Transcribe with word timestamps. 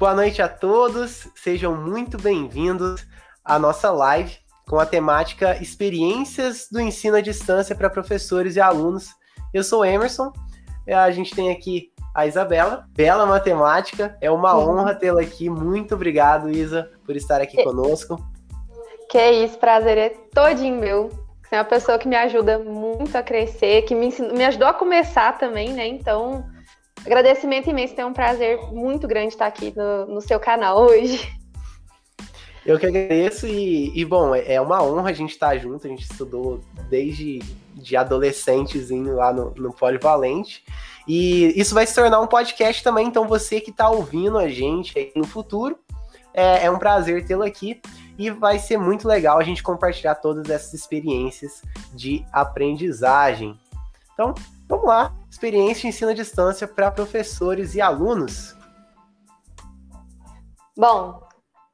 Boa 0.00 0.14
noite 0.14 0.40
a 0.40 0.48
todos, 0.48 1.28
sejam 1.34 1.76
muito 1.76 2.16
bem-vindos 2.16 3.06
à 3.44 3.58
nossa 3.58 3.90
live 3.90 4.34
com 4.66 4.78
a 4.78 4.86
temática 4.86 5.62
Experiências 5.62 6.68
do 6.72 6.80
Ensino 6.80 7.16
à 7.16 7.20
Distância 7.20 7.76
para 7.76 7.90
Professores 7.90 8.56
e 8.56 8.62
Alunos. 8.62 9.10
Eu 9.52 9.62
sou 9.62 9.84
Emerson, 9.84 10.32
a 10.88 11.10
gente 11.10 11.36
tem 11.36 11.52
aqui 11.52 11.92
a 12.14 12.26
Isabela, 12.26 12.86
bela 12.96 13.26
matemática, 13.26 14.16
é 14.22 14.30
uma 14.30 14.56
uhum. 14.56 14.80
honra 14.80 14.94
tê-la 14.94 15.20
aqui. 15.20 15.50
Muito 15.50 15.94
obrigado, 15.94 16.48
Isa, 16.48 16.90
por 17.04 17.14
estar 17.14 17.42
aqui 17.42 17.58
que... 17.58 17.62
conosco. 17.62 18.16
Que 19.10 19.30
isso, 19.32 19.58
prazer 19.58 19.98
é 19.98 20.08
todinho 20.34 20.80
meu. 20.80 21.10
Você 21.42 21.56
é 21.56 21.58
uma 21.58 21.64
pessoa 21.66 21.98
que 21.98 22.08
me 22.08 22.16
ajuda 22.16 22.58
muito 22.58 23.14
a 23.18 23.22
crescer, 23.22 23.82
que 23.82 23.94
me, 23.94 24.06
ensinou, 24.06 24.32
me 24.32 24.46
ajudou 24.46 24.68
a 24.68 24.72
começar 24.72 25.36
também, 25.36 25.74
né? 25.74 25.86
Então, 25.86 26.42
agradecimento 27.04 27.70
imenso, 27.70 27.94
tem 27.94 28.04
um 28.04 28.12
prazer 28.12 28.58
muito 28.72 29.06
grande 29.08 29.28
estar 29.28 29.46
aqui 29.46 29.72
no, 29.76 30.06
no 30.06 30.20
seu 30.20 30.38
canal 30.38 30.80
hoje. 30.82 31.40
Eu 32.64 32.78
que 32.78 32.86
agradeço 32.86 33.46
e, 33.46 33.90
e, 33.98 34.04
bom, 34.04 34.34
é, 34.34 34.54
é 34.54 34.60
uma 34.60 34.82
honra 34.82 35.10
a 35.10 35.12
gente 35.14 35.30
estar 35.30 35.56
junto, 35.56 35.86
a 35.86 35.90
gente 35.90 36.02
estudou 36.02 36.60
desde 36.88 37.38
de 37.74 37.96
adolescentezinho 37.96 39.16
lá 39.16 39.32
no, 39.32 39.54
no 39.54 39.72
Polivalente. 39.72 40.62
E 41.08 41.58
isso 41.58 41.74
vai 41.74 41.86
se 41.86 41.94
tornar 41.94 42.20
um 42.20 42.26
podcast 42.26 42.82
também, 42.82 43.06
então 43.06 43.26
você 43.26 43.60
que 43.60 43.70
está 43.70 43.88
ouvindo 43.88 44.38
a 44.38 44.48
gente 44.48 44.98
aí 44.98 45.10
no 45.16 45.26
futuro, 45.26 45.78
é, 46.34 46.66
é 46.66 46.70
um 46.70 46.78
prazer 46.78 47.26
tê-lo 47.26 47.42
aqui 47.42 47.80
e 48.18 48.30
vai 48.30 48.58
ser 48.58 48.76
muito 48.76 49.08
legal 49.08 49.38
a 49.38 49.42
gente 49.42 49.62
compartilhar 49.62 50.14
todas 50.16 50.48
essas 50.50 50.74
experiências 50.74 51.62
de 51.94 52.24
aprendizagem. 52.30 53.58
Então, 54.12 54.34
vamos 54.68 54.86
lá, 54.86 55.12
experiência 55.30 55.82
de 55.82 55.88
ensino 55.88 56.10
à 56.10 56.14
distância 56.14 56.66
para 56.66 56.90
professores 56.90 57.74
e 57.74 57.80
alunos. 57.80 58.56
Bom, 60.76 61.22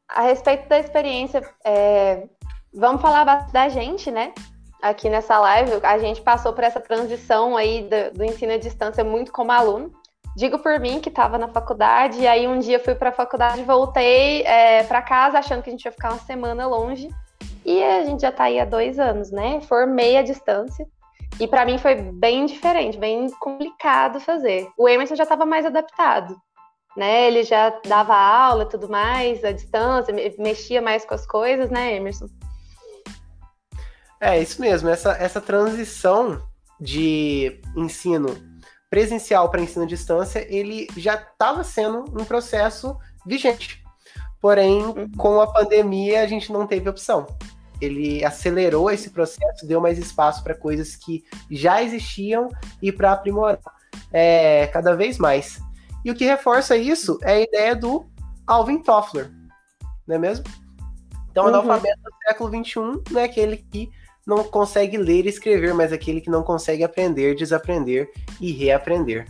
a 0.08 0.22
respeito 0.22 0.68
da 0.68 0.78
experiência, 0.78 1.42
é, 1.64 2.28
vamos 2.72 3.00
falar 3.00 3.50
da 3.50 3.68
gente, 3.68 4.10
né? 4.10 4.32
Aqui 4.82 5.08
nessa 5.08 5.38
live, 5.38 5.80
a 5.82 5.98
gente 5.98 6.20
passou 6.20 6.52
por 6.52 6.62
essa 6.62 6.80
transição 6.80 7.56
aí 7.56 7.88
do, 7.88 8.18
do 8.18 8.24
ensino 8.24 8.52
à 8.52 8.58
distância 8.58 9.02
muito 9.02 9.32
como 9.32 9.50
aluno. 9.50 9.90
Digo 10.36 10.58
por 10.58 10.78
mim 10.78 11.00
que 11.00 11.08
estava 11.08 11.38
na 11.38 11.48
faculdade, 11.48 12.20
e 12.20 12.26
aí 12.26 12.46
um 12.46 12.58
dia 12.58 12.78
fui 12.78 12.94
para 12.94 13.08
a 13.08 13.12
faculdade, 13.12 13.62
voltei 13.62 14.42
é, 14.42 14.82
para 14.82 15.00
casa 15.00 15.38
achando 15.38 15.62
que 15.62 15.70
a 15.70 15.72
gente 15.72 15.86
ia 15.86 15.92
ficar 15.92 16.10
uma 16.10 16.18
semana 16.18 16.66
longe. 16.66 17.08
E 17.64 17.82
a 17.82 18.04
gente 18.04 18.20
já 18.20 18.28
está 18.28 18.44
aí 18.44 18.60
há 18.60 18.64
dois 18.64 18.98
anos, 18.98 19.30
né? 19.30 19.60
Formei 19.62 20.16
à 20.16 20.22
distância. 20.22 20.86
E 21.38 21.46
para 21.46 21.66
mim 21.66 21.78
foi 21.78 21.94
bem 21.94 22.46
diferente, 22.46 22.96
bem 22.96 23.30
complicado 23.40 24.20
fazer. 24.20 24.68
O 24.76 24.88
Emerson 24.88 25.14
já 25.14 25.24
estava 25.24 25.44
mais 25.44 25.66
adaptado, 25.66 26.34
né? 26.96 27.26
Ele 27.26 27.42
já 27.44 27.70
dava 27.86 28.14
aula 28.14 28.64
e 28.64 28.68
tudo 28.68 28.88
mais, 28.88 29.44
à 29.44 29.52
distância, 29.52 30.14
mexia 30.38 30.80
mais 30.80 31.04
com 31.04 31.14
as 31.14 31.26
coisas, 31.26 31.70
né, 31.70 31.94
Emerson? 31.94 32.26
É, 34.18 34.40
isso 34.40 34.60
mesmo. 34.60 34.88
Essa, 34.88 35.12
essa 35.12 35.40
transição 35.40 36.40
de 36.80 37.60
ensino 37.76 38.34
presencial 38.88 39.50
para 39.50 39.60
ensino 39.60 39.84
à 39.84 39.86
distância, 39.86 40.46
ele 40.48 40.86
já 40.96 41.14
estava 41.14 41.62
sendo 41.64 42.04
um 42.18 42.24
processo 42.24 42.96
vigente. 43.26 43.84
Porém, 44.40 44.82
uhum. 44.82 45.10
com 45.16 45.40
a 45.40 45.52
pandemia, 45.52 46.22
a 46.22 46.26
gente 46.26 46.50
não 46.50 46.66
teve 46.66 46.88
opção. 46.88 47.26
Ele 47.80 48.24
acelerou 48.24 48.90
esse 48.90 49.10
processo, 49.10 49.66
deu 49.66 49.80
mais 49.80 49.98
espaço 49.98 50.42
para 50.42 50.54
coisas 50.54 50.96
que 50.96 51.24
já 51.50 51.82
existiam 51.82 52.48
e 52.80 52.90
para 52.90 53.12
aprimorar 53.12 53.58
é, 54.12 54.66
cada 54.68 54.94
vez 54.94 55.18
mais. 55.18 55.60
E 56.04 56.10
o 56.10 56.14
que 56.14 56.24
reforça 56.24 56.76
isso 56.76 57.18
é 57.22 57.32
a 57.32 57.40
ideia 57.40 57.76
do 57.76 58.06
Alvin 58.46 58.82
Toffler, 58.82 59.30
não 60.06 60.16
é 60.16 60.18
mesmo? 60.18 60.44
Então, 61.30 61.44
o 61.44 61.48
uhum. 61.48 61.54
analfabeto 61.54 62.00
do 62.02 62.10
século 62.26 62.64
XXI 62.64 63.12
não 63.12 63.20
é 63.20 63.24
aquele 63.24 63.58
que 63.58 63.90
não 64.26 64.42
consegue 64.42 64.96
ler 64.96 65.26
e 65.26 65.28
escrever, 65.28 65.74
mas 65.74 65.92
aquele 65.92 66.20
que 66.20 66.30
não 66.30 66.42
consegue 66.42 66.82
aprender, 66.82 67.34
desaprender 67.36 68.10
e 68.40 68.50
reaprender. 68.52 69.26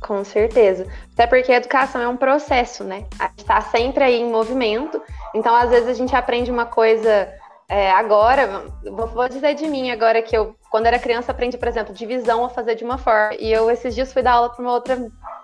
Com 0.00 0.24
certeza. 0.24 0.86
Até 1.12 1.26
porque 1.26 1.50
a 1.50 1.56
educação 1.56 2.00
é 2.00 2.08
um 2.08 2.16
processo, 2.16 2.84
né? 2.84 3.06
A 3.18 3.28
gente 3.28 3.38
está 3.38 3.60
sempre 3.60 4.04
aí 4.04 4.20
em 4.20 4.30
movimento. 4.30 5.00
Então, 5.34 5.54
às 5.54 5.70
vezes, 5.70 5.88
a 5.88 5.94
gente 5.94 6.14
aprende 6.14 6.50
uma 6.50 6.66
coisa 6.66 7.28
é, 7.68 7.90
agora. 7.90 8.64
Vou 8.82 9.28
dizer 9.28 9.54
de 9.54 9.66
mim 9.66 9.90
agora 9.90 10.22
que 10.22 10.36
eu, 10.36 10.56
quando 10.70 10.86
era 10.86 10.98
criança, 10.98 11.32
aprendi, 11.32 11.58
por 11.58 11.68
exemplo, 11.68 11.94
divisão 11.94 12.44
a 12.44 12.48
fazer 12.48 12.74
de 12.74 12.84
uma 12.84 12.98
forma. 12.98 13.34
E 13.38 13.52
eu, 13.52 13.70
esses 13.70 13.94
dias, 13.94 14.12
fui 14.12 14.22
dar 14.22 14.32
aula 14.32 14.50
para 14.50 14.62
uma 14.62 14.72
outra 14.72 14.98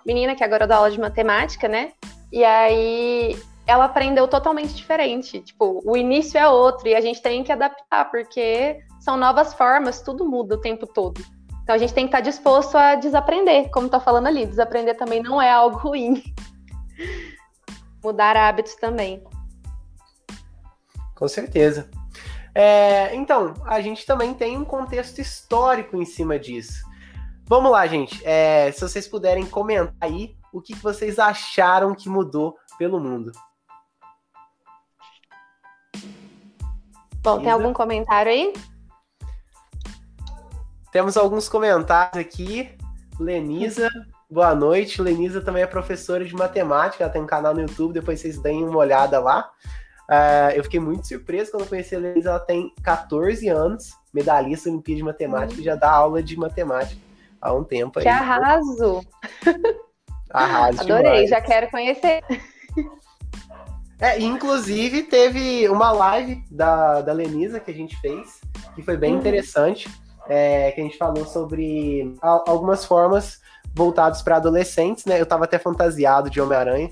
menina, 0.05 0.35
que 0.35 0.43
agora 0.43 0.67
dá 0.67 0.77
aula 0.77 0.91
de 0.91 0.99
matemática, 0.99 1.69
né? 1.69 1.93
E 2.33 2.43
aí 2.43 3.37
ela 3.67 3.85
aprendeu 3.85 4.27
totalmente 4.27 4.75
diferente. 4.75 5.41
Tipo, 5.41 5.83
o 5.85 5.97
início 5.97 6.39
é 6.39 6.49
outro 6.49 6.89
e 6.89 6.95
a 6.95 7.01
gente 7.01 7.21
tem 7.21 7.45
que 7.45 7.53
adaptar, 7.53 8.11
porque 8.11 8.79
são 9.01 9.17
novas 9.17 9.55
formas, 9.55 10.01
tudo 10.01 10.29
muda 10.29 10.55
o 10.55 10.61
tempo 10.61 10.87
todo. 10.87 11.21
Então 11.63 11.75
a 11.75 11.79
gente 11.79 11.95
tem 11.95 12.05
que 12.05 12.09
estar 12.09 12.21
disposto 12.21 12.77
a 12.77 12.95
desaprender, 12.95 13.71
como 13.71 13.89
tá 13.89 13.99
falando 13.99 14.27
ali. 14.27 14.45
Desaprender 14.45 14.97
também 14.97 15.23
não 15.23 15.41
é 15.41 15.51
algo 15.51 15.79
ruim. 15.79 16.23
Mudar 18.05 18.37
hábitos 18.37 18.75
também. 18.75 19.23
Com 21.25 21.29
certeza. 21.29 21.89
É, 22.55 23.17
então, 23.17 23.55
a 23.65 23.81
gente 23.81 24.05
também 24.05 24.35
tem 24.35 24.59
um 24.59 24.65
contexto 24.65 25.23
histórico 25.23 25.97
em 25.97 26.05
cima 26.05 26.39
disso. 26.39 26.85
Vamos 27.47 27.73
lá, 27.73 27.87
gente. 27.87 28.21
É, 28.27 28.71
se 28.73 28.83
vocês 28.83 29.09
puderem 29.09 29.47
comentar 29.47 29.95
aí 30.03 30.37
o 30.53 30.61
que 30.61 30.75
vocês 30.75 31.19
acharam 31.19 31.95
que 31.95 32.11
mudou 32.11 32.59
pelo 32.77 33.01
mundo. 33.01 33.33
Bom, 37.23 37.41
tem 37.41 37.51
algum 37.51 37.73
comentário 37.73 38.31
aí? 38.31 38.53
Temos 40.93 41.17
alguns 41.17 41.49
comentários 41.49 42.19
aqui. 42.19 42.77
Lenisa, 43.19 43.89
boa 44.31 44.55
noite. 44.55 45.01
Lenisa 45.01 45.41
também 45.41 45.63
é 45.63 45.67
professora 45.67 46.23
de 46.23 46.35
matemática, 46.35 47.03
ela 47.03 47.13
tem 47.13 47.23
um 47.23 47.27
canal 47.27 47.55
no 47.55 47.63
YouTube, 47.63 47.95
depois 47.95 48.21
vocês 48.21 48.39
deem 48.43 48.63
uma 48.63 48.77
olhada 48.77 49.19
lá. 49.19 49.51
Uh, 50.09 50.51
eu 50.55 50.65
fiquei 50.65 50.81
muito 50.81 51.07
surpreso 51.07 51.53
quando 51.53 51.69
conheci 51.69 51.95
a 51.95 51.99
Lenisa, 51.99 52.31
ela 52.31 52.41
tem 52.41 52.73
14 52.83 53.49
anos, 53.49 53.91
medalhista 54.13 54.69
Olimpíada 54.69 54.99
de 54.99 55.05
Matemática, 55.05 55.61
e 55.61 55.65
já 55.65 55.75
dá 55.75 55.91
aula 55.91 56.23
de 56.23 56.37
matemática 56.37 57.01
há 57.41 57.53
um 57.53 57.65
tempo. 57.65 58.01
Que 58.01 58.09
aí. 58.09 58.15
arraso! 58.15 59.01
Arraso 60.31 60.81
Adorei, 60.81 61.13
demais. 61.13 61.31
já 61.31 61.41
quero 61.41 61.71
conhecer. 61.71 62.23
É, 64.01 64.21
inclusive 64.21 65.05
teve 65.05 65.69
uma 65.69 65.93
live 65.93 66.43
da, 66.51 67.01
da 67.01 67.13
Lenisa 67.13 67.61
que 67.61 67.71
a 67.71 67.75
gente 67.75 67.97
fez, 68.01 68.41
que 68.75 68.83
foi 68.83 68.97
bem 68.97 69.13
uhum. 69.13 69.21
interessante, 69.21 69.89
é, 70.29 70.73
que 70.73 70.81
a 70.81 70.85
gente 70.85 70.99
falou 70.99 71.25
sobre 71.25 72.13
algumas 72.21 72.85
formas 72.85 73.41
voltadas 73.73 74.21
para 74.21 74.37
adolescentes, 74.37 75.05
né? 75.05 75.21
Eu 75.21 75.27
tava 75.27 75.45
até 75.45 75.59
fantasiado 75.59 76.29
de 76.29 76.41
Homem-Aranha. 76.41 76.91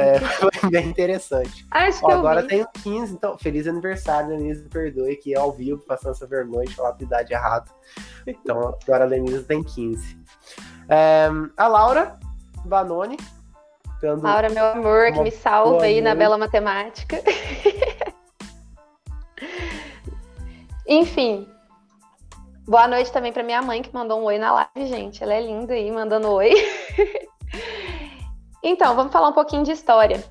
É, 0.00 0.20
foi 0.40 0.70
bem 0.70 0.88
interessante. 0.88 1.66
Acho 1.70 2.04
Ó, 2.04 2.08
que 2.08 2.12
agora 2.12 2.42
tenho 2.46 2.66
15, 2.82 3.12
então 3.12 3.38
feliz 3.38 3.66
aniversário, 3.66 4.30
Lenisa, 4.30 4.66
perdoe 4.70 5.12
aqui 5.12 5.36
ao 5.36 5.52
vivo, 5.52 5.82
passando 5.86 6.12
essa 6.12 6.26
vergonha 6.26 6.66
de 6.66 6.74
falar 6.74 6.96
a 6.98 7.02
idade 7.02 7.32
errada. 7.32 7.70
Então 8.26 8.76
agora 8.82 9.04
a 9.04 9.06
Lenisa 9.06 9.42
tem 9.42 9.62
15. 9.62 10.18
É, 10.88 11.28
a 11.56 11.68
Laura 11.68 12.18
Vanoni 12.64 13.16
Dando 14.00 14.22
Laura, 14.22 14.48
meu 14.48 14.64
amor, 14.64 15.12
que 15.12 15.20
me 15.20 15.30
salva 15.30 15.84
aí 15.84 16.00
na 16.00 16.14
bela 16.14 16.38
matemática. 16.38 17.22
Enfim. 20.88 21.46
Boa 22.66 22.88
noite 22.88 23.12
também 23.12 23.30
para 23.32 23.42
minha 23.42 23.60
mãe, 23.60 23.82
que 23.82 23.92
mandou 23.92 24.20
um 24.20 24.24
oi 24.24 24.38
na 24.38 24.52
live, 24.52 24.86
gente. 24.86 25.22
Ela 25.22 25.34
é 25.34 25.40
linda 25.42 25.74
aí, 25.74 25.90
mandando 25.90 26.30
oi. 26.30 26.50
então, 28.62 28.94
vamos 28.94 29.12
falar 29.12 29.28
um 29.28 29.32
pouquinho 29.32 29.62
de 29.62 29.72
história. 29.72 30.22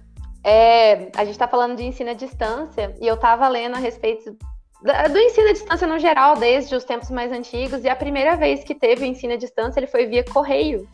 É, 0.43 1.09
a 1.15 1.25
gente 1.25 1.31
está 1.31 1.47
falando 1.47 1.75
de 1.75 1.83
ensino 1.83 2.11
à 2.11 2.13
distância 2.13 2.95
e 3.01 3.07
eu 3.07 3.15
estava 3.15 3.47
lendo 3.47 3.75
a 3.75 3.79
respeito 3.79 4.37
do 4.81 5.19
ensino 5.19 5.49
à 5.49 5.51
distância 5.51 5.85
no 5.85 5.99
geral, 5.99 6.37
desde 6.37 6.73
os 6.73 6.85
tempos 6.85 7.09
mais 7.09 7.31
antigos, 7.31 7.83
e 7.83 7.89
a 7.89 7.95
primeira 7.95 8.37
vez 8.37 8.63
que 8.63 8.73
teve 8.73 9.03
o 9.03 9.05
ensino 9.05 9.33
à 9.33 9.35
distância 9.35 9.79
ele 9.79 9.87
foi 9.87 10.05
via 10.05 10.23
correio. 10.23 10.87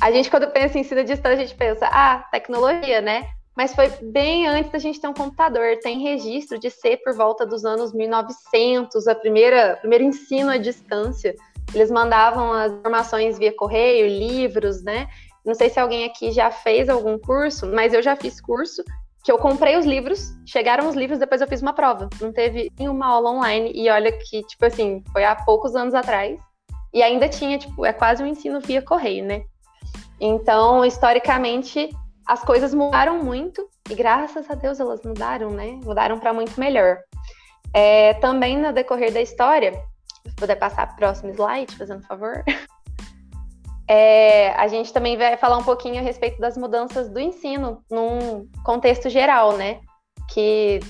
A 0.00 0.10
gente, 0.10 0.30
quando 0.30 0.50
pensa 0.50 0.76
em 0.76 0.82
ensino 0.82 1.00
à 1.00 1.04
distância, 1.04 1.38
a 1.38 1.46
gente 1.46 1.54
pensa, 1.54 1.86
ah, 1.90 2.26
tecnologia, 2.30 3.00
né? 3.00 3.26
Mas 3.56 3.74
foi 3.74 3.88
bem 4.02 4.46
antes 4.46 4.70
da 4.70 4.78
gente 4.78 5.00
ter 5.00 5.08
um 5.08 5.14
computador. 5.14 5.78
Tem 5.82 6.02
registro 6.02 6.58
de 6.58 6.70
ser 6.70 6.98
por 6.98 7.14
volta 7.14 7.46
dos 7.46 7.64
anos 7.64 7.94
1900, 7.94 9.08
a 9.08 9.14
primeira 9.14 9.78
primeiro 9.80 10.04
ensino 10.04 10.50
à 10.50 10.58
distância. 10.58 11.34
Eles 11.74 11.90
mandavam 11.90 12.52
as 12.52 12.70
informações 12.72 13.38
via 13.38 13.52
correio, 13.56 14.06
livros, 14.06 14.82
né? 14.82 15.08
Não 15.46 15.54
sei 15.54 15.70
se 15.70 15.78
alguém 15.78 16.04
aqui 16.04 16.32
já 16.32 16.50
fez 16.50 16.88
algum 16.88 17.16
curso, 17.16 17.66
mas 17.68 17.94
eu 17.94 18.02
já 18.02 18.16
fiz 18.16 18.40
curso 18.40 18.82
que 19.22 19.30
eu 19.30 19.38
comprei 19.38 19.76
os 19.76 19.86
livros, 19.86 20.32
chegaram 20.44 20.88
os 20.88 20.94
livros, 20.94 21.18
depois 21.18 21.40
eu 21.40 21.48
fiz 21.48 21.62
uma 21.62 21.72
prova. 21.72 22.08
Não 22.20 22.32
teve 22.32 22.72
nenhuma 22.78 23.06
aula 23.06 23.30
online 23.30 23.72
e 23.74 23.88
olha 23.88 24.10
que, 24.12 24.42
tipo 24.42 24.64
assim, 24.64 25.02
foi 25.12 25.24
há 25.24 25.34
poucos 25.34 25.74
anos 25.74 25.94
atrás. 25.94 26.38
E 26.92 27.02
ainda 27.02 27.28
tinha, 27.28 27.58
tipo, 27.58 27.84
é 27.84 27.92
quase 27.92 28.22
um 28.22 28.26
ensino 28.26 28.60
via 28.60 28.82
correio, 28.82 29.24
né? 29.24 29.42
Então, 30.20 30.84
historicamente, 30.84 31.90
as 32.26 32.42
coisas 32.42 32.72
mudaram 32.72 33.22
muito 33.22 33.68
e 33.90 33.94
graças 33.94 34.48
a 34.50 34.54
Deus 34.54 34.80
elas 34.80 35.02
mudaram, 35.02 35.50
né? 35.50 35.78
Mudaram 35.84 36.18
para 36.18 36.32
muito 36.32 36.58
melhor. 36.58 36.98
É, 37.72 38.14
também 38.14 38.56
no 38.56 38.72
decorrer 38.72 39.12
da 39.12 39.20
história, 39.20 39.72
se 40.24 40.34
puder 40.36 40.56
passar 40.56 40.86
para 40.86 40.94
o 40.94 40.98
próximo 40.98 41.30
slide, 41.32 41.76
fazendo 41.76 42.06
favor. 42.06 42.44
É, 43.88 44.50
a 44.54 44.66
gente 44.66 44.92
também 44.92 45.16
vai 45.16 45.36
falar 45.36 45.58
um 45.58 45.64
pouquinho 45.64 45.98
a 45.98 46.02
respeito 46.02 46.40
das 46.40 46.56
mudanças 46.56 47.08
do 47.08 47.20
ensino 47.20 47.82
num 47.90 48.48
contexto 48.64 49.08
geral, 49.08 49.56
né? 49.56 49.80
Que 50.32 50.80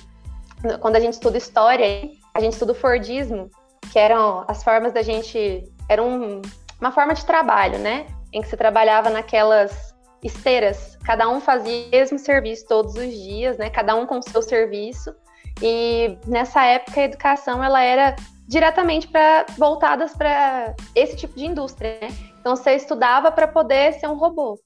quando 0.81 0.97
a 0.97 1.01
gente 1.01 1.15
estuda 1.15 1.37
história, 1.37 2.09
a 2.35 2.41
gente 2.41 2.55
estuda 2.55 2.73
o 2.73 2.75
Fordismo, 2.75 3.51
que 3.93 3.99
eram 3.99 4.45
as 4.49 4.65
formas 4.65 4.93
da 4.93 5.03
gente. 5.03 5.65
Era 5.89 6.03
um, 6.03 6.41
uma 6.81 6.91
forma 6.91 7.15
de 7.15 7.25
trabalho, 7.25 7.79
né? 7.79 8.07
Em 8.33 8.41
que 8.41 8.49
você 8.49 8.57
trabalhava 8.57 9.11
naquelas 9.11 9.95
esteiras, 10.23 10.99
cada 11.05 11.29
um 11.29 11.41
fazia 11.41 11.87
o 11.87 11.91
mesmo 11.91 12.19
serviço 12.19 12.67
todos 12.67 12.95
os 12.95 13.13
dias, 13.13 13.59
né? 13.59 13.71
Cada 13.71 13.95
um 13.95 14.07
com 14.07 14.19
o 14.19 14.23
seu 14.23 14.43
serviço. 14.43 15.15
E 15.63 16.19
nessa 16.27 16.65
época 16.65 17.01
a 17.01 17.05
educação 17.05 17.63
ela 17.63 17.83
era 17.83 18.17
diretamente 18.47 19.09
para 19.09 19.47
voltadas 19.57 20.15
para 20.15 20.75
esse 20.95 21.17
tipo 21.17 21.35
de 21.37 21.47
indústria, 21.47 21.99
né? 22.01 22.09
Então 22.47 22.55
você 22.55 22.77
estudava 22.77 23.33
para 23.33 23.49
poder 23.49 23.95
ser 23.95 24.07
um 24.07 24.15
robô. 24.15 24.57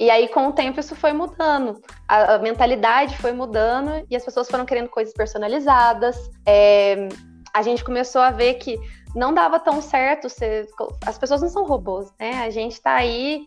E 0.00 0.08
aí, 0.08 0.26
com 0.26 0.46
o 0.46 0.52
tempo, 0.54 0.80
isso 0.80 0.96
foi 0.96 1.12
mudando. 1.12 1.78
A, 2.08 2.36
a, 2.36 2.38
mentalidade 2.38 3.18
foi 3.18 3.30
mudando 3.30 4.06
e 4.08 4.16
as 4.16 4.24
pessoas 4.24 4.48
foram 4.48 4.64
querendo 4.64 4.88
coisas 4.88 5.12
personalizadas. 5.12 6.16
É, 6.46 7.06
a 7.52 7.60
gente 7.60 7.84
começou 7.84 8.22
a 8.22 8.30
ver 8.30 8.54
que 8.54 8.80
não 9.14 9.34
dava 9.34 9.60
tão 9.60 9.82
certo 9.82 10.30
ser. 10.30 10.66
As 11.04 11.18
pessoas 11.18 11.42
não 11.42 11.50
são 11.50 11.66
robôs, 11.66 12.10
né? 12.18 12.42
A 12.42 12.48
gente 12.48 12.72
está 12.72 12.94
aí. 12.94 13.46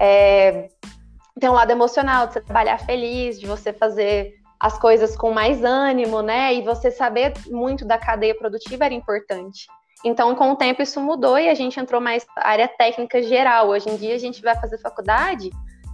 É, 0.00 0.68
tem 1.40 1.50
um 1.50 1.54
lado 1.54 1.72
emocional 1.72 2.28
de 2.28 2.34
você 2.34 2.42
trabalhar 2.42 2.78
feliz, 2.78 3.40
de 3.40 3.46
você 3.48 3.72
fazer 3.72 4.34
as 4.60 4.78
coisas 4.78 5.16
com 5.16 5.32
mais 5.32 5.64
ânimo, 5.64 6.22
né? 6.22 6.54
E 6.54 6.62
você 6.62 6.92
saber 6.92 7.32
muito 7.48 7.84
da 7.84 7.98
cadeia 7.98 8.36
produtiva 8.36 8.84
era 8.84 8.94
importante. 8.94 9.66
Então, 10.04 10.34
com 10.34 10.52
o 10.52 10.56
tempo, 10.56 10.82
isso 10.82 11.00
mudou 11.00 11.38
e 11.38 11.48
a 11.48 11.54
gente 11.54 11.80
entrou 11.80 12.00
mais 12.00 12.26
na 12.36 12.46
área 12.46 12.68
técnica 12.68 13.22
geral. 13.22 13.68
Hoje 13.68 13.88
em 13.88 13.96
dia, 13.96 14.14
a 14.14 14.18
gente 14.18 14.42
vai 14.42 14.54
fazer 14.54 14.78
faculdade, 14.78 15.50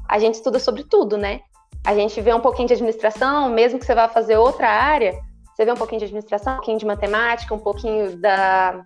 a 0.08 0.18
gente 0.18 0.34
estuda 0.34 0.58
sobre 0.58 0.82
tudo, 0.82 1.16
né? 1.16 1.40
A 1.86 1.94
gente 1.94 2.20
vê 2.20 2.34
um 2.34 2.40
pouquinho 2.40 2.66
de 2.66 2.74
administração, 2.74 3.48
mesmo 3.48 3.78
que 3.78 3.86
você 3.86 3.94
vá 3.94 4.08
fazer 4.08 4.36
outra 4.36 4.68
área, 4.68 5.14
você 5.54 5.64
vê 5.64 5.72
um 5.72 5.76
pouquinho 5.76 6.00
de 6.00 6.06
administração, 6.06 6.54
um 6.54 6.56
pouquinho 6.56 6.78
de 6.78 6.86
matemática, 6.86 7.54
um 7.54 7.58
pouquinho 7.58 8.16
da, 8.16 8.84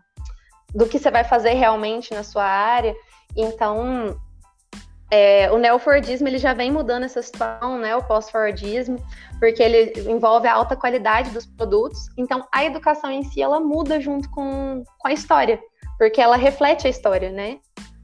do 0.74 0.86
que 0.86 0.98
você 0.98 1.10
vai 1.10 1.24
fazer 1.24 1.54
realmente 1.54 2.12
na 2.12 2.22
sua 2.22 2.44
área. 2.44 2.94
Então, 3.34 4.16
é, 5.14 5.48
o 5.52 5.58
neofordismo 5.58 6.26
ele 6.26 6.38
já 6.38 6.52
vem 6.52 6.72
mudando 6.72 7.04
essa 7.04 7.22
situação, 7.22 7.78
né? 7.78 7.94
O 7.94 8.02
pós-fordismo, 8.02 8.98
porque 9.38 9.62
ele 9.62 10.10
envolve 10.10 10.48
a 10.48 10.54
alta 10.54 10.74
qualidade 10.74 11.30
dos 11.30 11.46
produtos. 11.46 12.08
Então, 12.18 12.44
a 12.52 12.64
educação 12.64 13.12
em 13.12 13.22
si 13.22 13.40
ela 13.40 13.60
muda 13.60 14.00
junto 14.00 14.28
com, 14.30 14.82
com 14.98 15.08
a 15.08 15.12
história, 15.12 15.60
porque 15.98 16.20
ela 16.20 16.36
reflete 16.36 16.88
a 16.88 16.90
história, 16.90 17.30
né? 17.30 17.60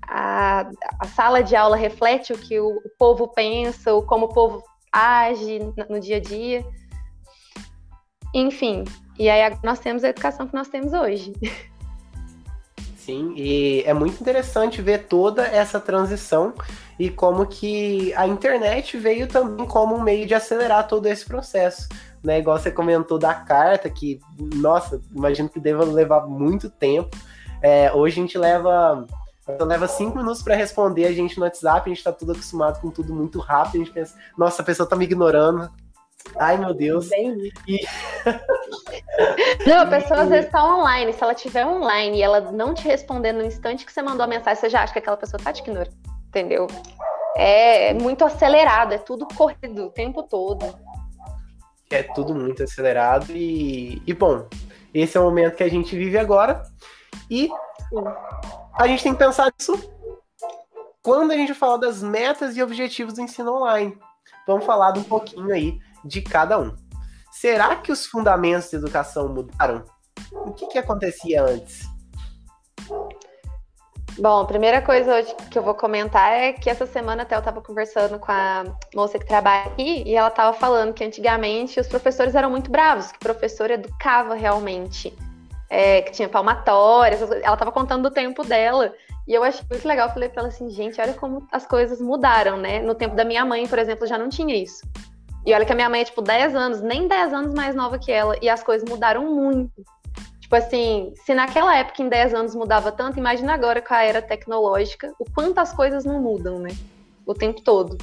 A, 0.06 0.70
a 1.00 1.06
sala 1.08 1.42
de 1.42 1.56
aula 1.56 1.74
reflete 1.74 2.32
o 2.32 2.38
que 2.38 2.60
o, 2.60 2.76
o 2.76 2.90
povo 2.96 3.26
pensa, 3.26 3.92
o 3.92 4.02
como 4.02 4.26
o 4.26 4.32
povo 4.32 4.62
age 4.92 5.58
no, 5.58 5.74
no 5.88 6.00
dia 6.00 6.18
a 6.18 6.20
dia. 6.20 6.64
Enfim, 8.32 8.84
e 9.18 9.28
aí 9.28 9.52
nós 9.64 9.80
temos 9.80 10.04
a 10.04 10.10
educação 10.10 10.46
que 10.46 10.54
nós 10.54 10.68
temos 10.68 10.92
hoje. 10.92 11.32
Sim, 12.96 13.34
e 13.36 13.82
é 13.84 13.92
muito 13.92 14.20
interessante 14.20 14.80
ver 14.80 15.08
toda 15.08 15.44
essa 15.44 15.80
transição 15.80 16.54
e 17.00 17.08
como 17.08 17.46
que 17.46 18.12
a 18.12 18.26
internet 18.26 18.98
veio 18.98 19.26
também 19.26 19.66
como 19.66 19.96
um 19.96 20.02
meio 20.02 20.26
de 20.26 20.34
acelerar 20.34 20.86
todo 20.86 21.06
esse 21.06 21.24
processo. 21.24 21.88
Né, 22.22 22.38
igual 22.38 22.58
você 22.58 22.70
comentou 22.70 23.18
da 23.18 23.32
carta, 23.32 23.88
que, 23.88 24.20
nossa, 24.38 25.00
imagino 25.10 25.48
que 25.48 25.58
deva 25.58 25.82
levar 25.82 26.26
muito 26.26 26.68
tempo. 26.68 27.16
É, 27.62 27.90
hoje 27.90 28.20
a 28.20 28.22
gente 28.22 28.36
leva 28.36 29.06
leva 29.62 29.88
cinco 29.88 30.18
minutos 30.18 30.42
para 30.42 30.54
responder 30.54 31.06
a 31.06 31.12
gente 31.12 31.38
no 31.38 31.44
WhatsApp, 31.44 31.80
a 31.80 31.88
gente 31.88 31.98
está 31.98 32.12
tudo 32.12 32.32
acostumado 32.32 32.80
com 32.80 32.90
tudo 32.90 33.14
muito 33.14 33.38
rápido, 33.40 33.76
a 33.76 33.78
gente 33.84 33.90
pensa, 33.90 34.14
nossa, 34.36 34.60
a 34.60 34.64
pessoa 34.64 34.86
tá 34.86 34.94
me 34.94 35.06
ignorando. 35.06 35.70
Ai, 36.38 36.58
meu 36.58 36.74
Deus. 36.74 37.08
E... 37.66 37.80
Não, 39.66 39.80
a 39.80 39.86
pessoa 39.86 40.20
às 40.20 40.28
vezes 40.28 40.46
está 40.46 40.62
online. 40.62 41.14
Se 41.14 41.22
ela 41.24 41.32
estiver 41.32 41.66
online 41.66 42.18
e 42.18 42.22
ela 42.22 42.52
não 42.52 42.74
te 42.74 42.86
responder 42.86 43.32
no 43.32 43.42
instante 43.42 43.86
que 43.86 43.92
você 43.92 44.02
mandou 44.02 44.22
a 44.22 44.28
mensagem, 44.28 44.60
você 44.60 44.68
já 44.68 44.82
acha 44.82 44.92
que 44.92 44.98
aquela 44.98 45.16
pessoa 45.16 45.42
tá 45.42 45.50
te 45.50 45.62
ignorando 45.62 46.10
entendeu? 46.30 46.68
É 47.36 47.92
muito 47.94 48.24
acelerado, 48.24 48.94
é 48.94 48.98
tudo 48.98 49.26
corrido 49.26 49.86
o 49.86 49.90
tempo 49.90 50.22
todo. 50.22 50.64
É 51.90 52.02
tudo 52.02 52.34
muito 52.34 52.62
acelerado 52.62 53.32
e, 53.32 54.00
e 54.06 54.14
bom, 54.14 54.48
esse 54.94 55.16
é 55.16 55.20
o 55.20 55.24
momento 55.24 55.56
que 55.56 55.64
a 55.64 55.68
gente 55.68 55.96
vive 55.96 56.16
agora 56.16 56.62
e 57.28 57.48
Sim. 57.88 58.04
a 58.74 58.86
gente 58.86 59.02
tem 59.02 59.12
que 59.12 59.18
pensar 59.18 59.52
nisso 59.58 59.92
quando 61.02 61.32
a 61.32 61.36
gente 61.36 61.52
fala 61.52 61.78
das 61.78 62.02
metas 62.02 62.56
e 62.56 62.62
objetivos 62.62 63.14
do 63.14 63.22
ensino 63.22 63.56
online. 63.56 63.98
Vamos 64.46 64.64
falar 64.64 64.96
um 64.96 65.02
pouquinho 65.02 65.52
aí 65.52 65.78
de 66.04 66.22
cada 66.22 66.58
um. 66.60 66.76
Será 67.32 67.74
que 67.76 67.90
os 67.90 68.06
fundamentos 68.06 68.70
da 68.70 68.78
educação 68.78 69.28
mudaram? 69.28 69.84
O 70.32 70.52
que, 70.52 70.66
que 70.68 70.78
acontecia 70.78 71.42
antes? 71.42 71.88
Bom, 74.20 74.40
a 74.40 74.44
primeira 74.44 74.82
coisa 74.82 75.14
hoje 75.14 75.34
que 75.50 75.58
eu 75.58 75.62
vou 75.62 75.74
comentar 75.74 76.30
é 76.30 76.52
que 76.52 76.68
essa 76.68 76.84
semana 76.84 77.22
até 77.22 77.34
eu 77.34 77.38
estava 77.38 77.62
conversando 77.62 78.18
com 78.18 78.30
a 78.30 78.64
moça 78.94 79.18
que 79.18 79.24
trabalha 79.24 79.70
aqui 79.70 80.02
e 80.04 80.14
ela 80.14 80.28
estava 80.28 80.52
falando 80.52 80.92
que 80.92 81.02
antigamente 81.02 81.80
os 81.80 81.86
professores 81.86 82.34
eram 82.34 82.50
muito 82.50 82.70
bravos, 82.70 83.10
que 83.10 83.16
o 83.16 83.20
professor 83.20 83.70
educava 83.70 84.34
realmente, 84.34 85.16
é, 85.70 86.02
que 86.02 86.12
tinha 86.12 86.28
palmatórias, 86.28 87.22
ela 87.22 87.54
estava 87.54 87.72
contando 87.72 88.02
do 88.02 88.10
tempo 88.10 88.44
dela. 88.44 88.92
E 89.26 89.32
eu 89.32 89.42
achei 89.42 89.64
muito 89.70 89.88
legal, 89.88 90.12
falei 90.12 90.28
para 90.28 90.40
ela 90.40 90.48
assim, 90.48 90.68
gente, 90.68 91.00
olha 91.00 91.14
como 91.14 91.48
as 91.50 91.64
coisas 91.64 91.98
mudaram, 91.98 92.58
né? 92.58 92.82
No 92.82 92.94
tempo 92.94 93.16
da 93.16 93.24
minha 93.24 93.46
mãe, 93.46 93.66
por 93.66 93.78
exemplo, 93.78 94.06
já 94.06 94.18
não 94.18 94.28
tinha 94.28 94.54
isso. 94.54 94.86
E 95.46 95.54
olha 95.54 95.64
que 95.64 95.72
a 95.72 95.74
minha 95.74 95.88
mãe 95.88 96.02
é 96.02 96.04
tipo 96.04 96.20
10 96.20 96.54
anos, 96.54 96.82
nem 96.82 97.08
10 97.08 97.32
anos 97.32 97.54
mais 97.54 97.74
nova 97.74 97.98
que 97.98 98.12
ela, 98.12 98.36
e 98.42 98.50
as 98.50 98.62
coisas 98.62 98.86
mudaram 98.86 99.34
muito. 99.34 99.82
Tipo 100.50 100.56
assim, 100.56 101.14
se 101.24 101.32
naquela 101.32 101.76
época, 101.76 102.02
em 102.02 102.08
10 102.08 102.34
anos, 102.34 102.56
mudava 102.56 102.90
tanto, 102.90 103.16
imagina 103.16 103.54
agora 103.54 103.80
com 103.80 103.94
a 103.94 104.02
era 104.02 104.20
tecnológica, 104.20 105.14
o 105.16 105.24
quanto 105.32 105.58
as 105.58 105.72
coisas 105.72 106.04
não 106.04 106.20
mudam, 106.20 106.58
né? 106.58 106.70
O 107.24 107.32
tempo 107.32 107.60
todo. 107.60 107.96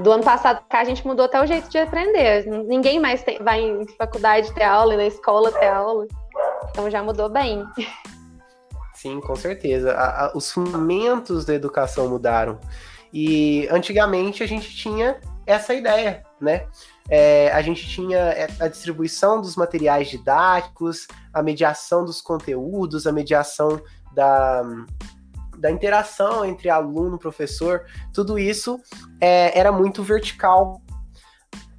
Do 0.00 0.12
ano 0.12 0.22
passado 0.22 0.62
cá, 0.68 0.82
a 0.82 0.84
gente 0.84 1.04
mudou 1.04 1.24
até 1.24 1.42
o 1.42 1.46
jeito 1.46 1.68
de 1.68 1.78
aprender. 1.78 2.46
Ninguém 2.46 3.00
mais 3.00 3.24
tem, 3.24 3.42
vai 3.42 3.60
em 3.60 3.84
faculdade 3.98 4.54
ter 4.54 4.62
aula, 4.62 4.96
na 4.96 5.04
escola 5.04 5.50
ter 5.50 5.66
aula. 5.66 6.06
Então 6.70 6.88
já 6.88 7.02
mudou 7.02 7.28
bem. 7.28 7.66
Sim, 8.94 9.20
com 9.20 9.34
certeza. 9.34 9.94
A, 9.94 10.26
a, 10.26 10.36
os 10.36 10.48
fundamentos 10.52 11.44
da 11.44 11.54
educação 11.54 12.08
mudaram. 12.08 12.60
E 13.12 13.66
antigamente 13.68 14.44
a 14.44 14.46
gente 14.46 14.72
tinha 14.76 15.20
essa 15.44 15.74
ideia, 15.74 16.22
né? 16.40 16.68
É, 17.08 17.50
a 17.52 17.60
gente 17.62 17.88
tinha 17.88 18.18
é, 18.18 18.48
a 18.60 18.68
distribuição 18.68 19.40
dos 19.40 19.56
materiais 19.56 20.08
didáticos, 20.08 21.06
a 21.32 21.42
mediação 21.42 22.04
dos 22.04 22.20
conteúdos, 22.20 23.06
a 23.06 23.12
mediação 23.12 23.80
da, 24.14 24.62
da 25.58 25.70
interação 25.70 26.44
entre 26.44 26.68
aluno 26.70 27.16
e 27.16 27.18
professor, 27.18 27.84
tudo 28.12 28.38
isso 28.38 28.80
é, 29.20 29.58
era 29.58 29.72
muito 29.72 30.02
vertical. 30.02 30.80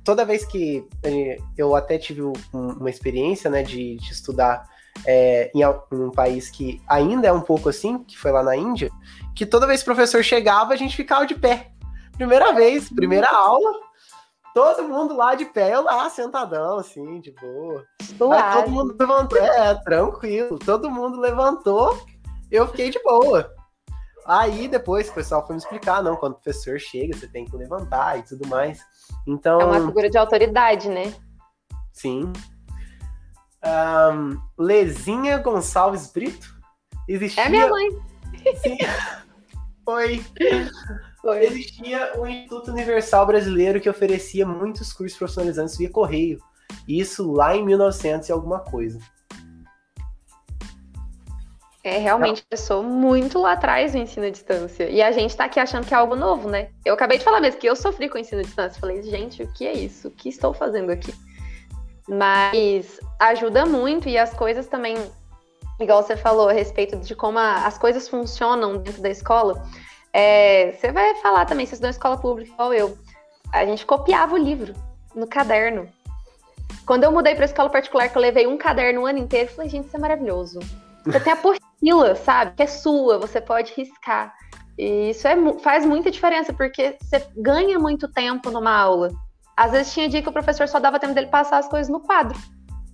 Toda 0.03 0.25
vez 0.25 0.45
que 0.45 0.85
é, 1.03 1.37
eu 1.57 1.75
até 1.75 1.97
tive 1.97 2.21
uma 2.51 2.89
experiência 2.89 3.49
né, 3.49 3.63
de, 3.63 3.95
de 3.95 4.11
estudar 4.11 4.67
é, 5.05 5.51
em, 5.53 5.61
um 5.91 6.11
país 6.11 6.49
que 6.49 6.81
ainda 6.87 7.27
é 7.27 7.33
um 7.33 7.41
pouco 7.41 7.69
assim, 7.69 8.03
que 8.03 8.17
foi 8.17 8.31
lá 8.31 8.43
na 8.43 8.55
Índia, 8.55 8.89
que 9.35 9.45
toda 9.45 9.67
vez 9.67 9.81
que 9.81 9.89
o 9.89 9.93
professor 9.93 10.23
chegava, 10.23 10.73
a 10.73 10.77
gente 10.77 10.95
ficava 10.95 11.25
de 11.25 11.35
pé. 11.35 11.71
Primeira 12.17 12.53
vez, 12.53 12.89
primeira 12.89 13.29
aula, 13.29 13.71
todo 14.53 14.87
mundo 14.87 15.15
lá 15.15 15.35
de 15.35 15.45
pé, 15.45 15.73
eu 15.73 15.83
lá 15.83 16.09
sentadão, 16.09 16.77
assim, 16.77 17.19
de 17.19 17.31
boa. 17.31 17.85
Aí 18.01 18.63
todo 18.63 18.71
mundo 18.71 18.95
levantou, 18.99 19.37
é, 19.39 19.75
tranquilo, 19.83 20.59
todo 20.59 20.91
mundo 20.91 21.19
levantou, 21.19 21.99
eu 22.51 22.67
fiquei 22.67 22.89
de 22.89 23.01
boa. 23.03 23.51
Aí 24.25 24.67
depois 24.67 25.09
o 25.09 25.13
pessoal 25.13 25.45
foi 25.45 25.55
me 25.55 25.61
explicar, 25.61 26.01
não, 26.01 26.15
quando 26.15 26.33
o 26.33 26.39
professor 26.39 26.79
chega, 26.79 27.17
você 27.17 27.27
tem 27.27 27.45
que 27.45 27.55
levantar 27.57 28.19
e 28.19 28.23
tudo 28.23 28.47
mais. 28.47 28.79
Então. 29.27 29.59
É 29.59 29.65
uma 29.65 29.87
figura 29.87 30.09
de 30.09 30.17
autoridade, 30.17 30.87
né? 30.87 31.13
Sim. 31.91 32.31
Um, 33.65 34.39
Lezinha 34.57 35.37
Gonçalves 35.37 36.11
Brito? 36.11 36.53
Existia... 37.07 37.43
É 37.43 37.49
minha 37.49 37.69
mãe. 37.69 37.89
Sim. 38.61 38.77
Foi. 39.83 40.23
Foi. 41.23 41.45
Existia 41.45 42.19
o 42.19 42.27
Instituto 42.27 42.69
Universal 42.69 43.25
Brasileiro 43.25 43.79
que 43.79 43.89
oferecia 43.89 44.45
muitos 44.45 44.91
cursos 44.91 45.17
profissionalizantes 45.17 45.77
via 45.77 45.89
correio. 45.89 46.37
Isso 46.85 47.31
lá 47.31 47.55
em 47.55 47.63
1900 47.63 48.27
e 48.27 48.31
alguma 48.33 48.59
coisa. 48.59 48.99
É, 51.81 51.97
realmente, 51.97 52.43
começou 52.49 52.83
muito 52.83 53.39
lá 53.39 53.53
atrás 53.53 53.93
o 53.93 53.97
ensino 53.97 54.25
à 54.25 54.29
distância. 54.29 54.89
E 54.89 55.01
a 55.01 55.11
gente 55.13 55.35
tá 55.35 55.45
aqui 55.45 55.61
achando 55.61 55.87
que 55.87 55.93
é 55.93 55.97
algo 55.97 56.15
novo, 56.15 56.49
né? 56.49 56.69
Eu 56.83 56.93
acabei 56.93 57.17
de 57.17 57.23
falar 57.23 57.39
mesmo 57.39 57.59
que 57.59 57.67
eu 57.67 57.75
sofri 57.75 58.09
com 58.09 58.17
o 58.17 58.21
ensino 58.21 58.41
à 58.41 58.43
distância. 58.43 58.79
Falei, 58.79 59.01
gente, 59.01 59.43
o 59.43 59.53
que 59.53 59.65
é 59.65 59.73
isso? 59.73 60.09
O 60.09 60.11
que 60.11 60.27
estou 60.27 60.53
fazendo 60.53 60.91
aqui? 60.91 61.13
Mas 62.07 62.99
ajuda 63.17 63.65
muito 63.65 64.09
e 64.09 64.17
as 64.17 64.33
coisas 64.33 64.67
também, 64.67 64.97
igual 65.79 66.03
você 66.03 66.17
falou 66.17 66.49
a 66.49 66.53
respeito 66.53 66.97
de 66.97 67.15
como 67.15 67.39
a, 67.39 67.65
as 67.65 67.77
coisas 67.77 68.09
funcionam 68.09 68.77
dentro 68.77 69.01
da 69.01 69.09
escola. 69.09 69.65
É, 70.13 70.73
você 70.73 70.91
vai 70.91 71.15
falar 71.15 71.45
também, 71.45 71.65
se 71.65 71.73
estudou 71.73 71.89
em 71.89 71.91
escola 71.91 72.17
pública 72.17 72.51
igual 72.51 72.73
eu. 72.73 72.97
A 73.51 73.65
gente 73.65 73.85
copiava 73.85 74.35
o 74.35 74.37
livro 74.37 74.73
no 75.15 75.27
caderno. 75.27 75.87
Quando 76.85 77.03
eu 77.03 77.11
mudei 77.11 77.33
para 77.33 77.45
escola 77.45 77.69
particular, 77.69 78.09
que 78.09 78.17
eu 78.17 78.21
levei 78.21 78.45
um 78.45 78.57
caderno 78.57 79.01
o 79.01 79.05
ano 79.05 79.19
inteiro, 79.19 79.49
eu 79.49 79.55
falei, 79.55 79.69
gente, 79.69 79.87
isso 79.87 79.97
é 79.97 79.99
maravilhoso. 79.99 80.59
Você 81.05 81.19
tem 81.19 81.33
a 81.33 81.35
apostila, 81.35 82.15
sabe? 82.15 82.55
Que 82.55 82.63
é 82.63 82.67
sua, 82.67 83.17
você 83.17 83.41
pode 83.41 83.73
riscar. 83.73 84.33
E 84.77 85.11
isso 85.11 85.27
é, 85.27 85.35
faz 85.59 85.85
muita 85.85 86.11
diferença, 86.11 86.53
porque 86.53 86.97
você 87.01 87.25
ganha 87.35 87.79
muito 87.79 88.07
tempo 88.07 88.49
numa 88.51 88.75
aula. 88.75 89.09
Às 89.55 89.71
vezes 89.71 89.93
tinha 89.93 90.09
dia 90.09 90.21
que 90.21 90.29
o 90.29 90.33
professor 90.33 90.67
só 90.67 90.79
dava 90.79 90.99
tempo 90.99 91.13
dele 91.13 91.27
passar 91.27 91.57
as 91.57 91.67
coisas 91.67 91.89
no 91.89 91.99
quadro. 91.99 92.37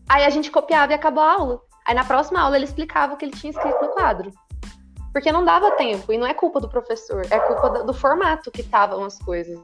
Aí 0.08 0.26
a 0.26 0.30
gente 0.30 0.52
copiava 0.52 0.92
e 0.92 0.96
acabou 0.96 1.24
a 1.24 1.34
aula. 1.34 1.62
Aí 1.86 1.96
na 1.96 2.04
próxima 2.04 2.42
aula 2.42 2.56
ele 2.56 2.66
explicava 2.66 3.14
o 3.14 3.18
que 3.18 3.26
ele 3.26 3.32
tinha 3.32 3.52
escrito 3.52 3.82
no 3.82 3.90
quadro. 3.90 4.32
Porque 5.12 5.32
não 5.32 5.44
dava 5.44 5.72
tempo, 5.72 6.14
e 6.14 6.18
não 6.18 6.28
é 6.28 6.34
culpa 6.34 6.60
do 6.60 6.70
professor, 6.70 7.26
é 7.30 7.40
culpa 7.40 7.70
do, 7.70 7.86
do 7.86 7.94
formato 7.94 8.52
que 8.52 8.62
estavam 8.62 9.04
as 9.04 9.18
coisas. 9.18 9.60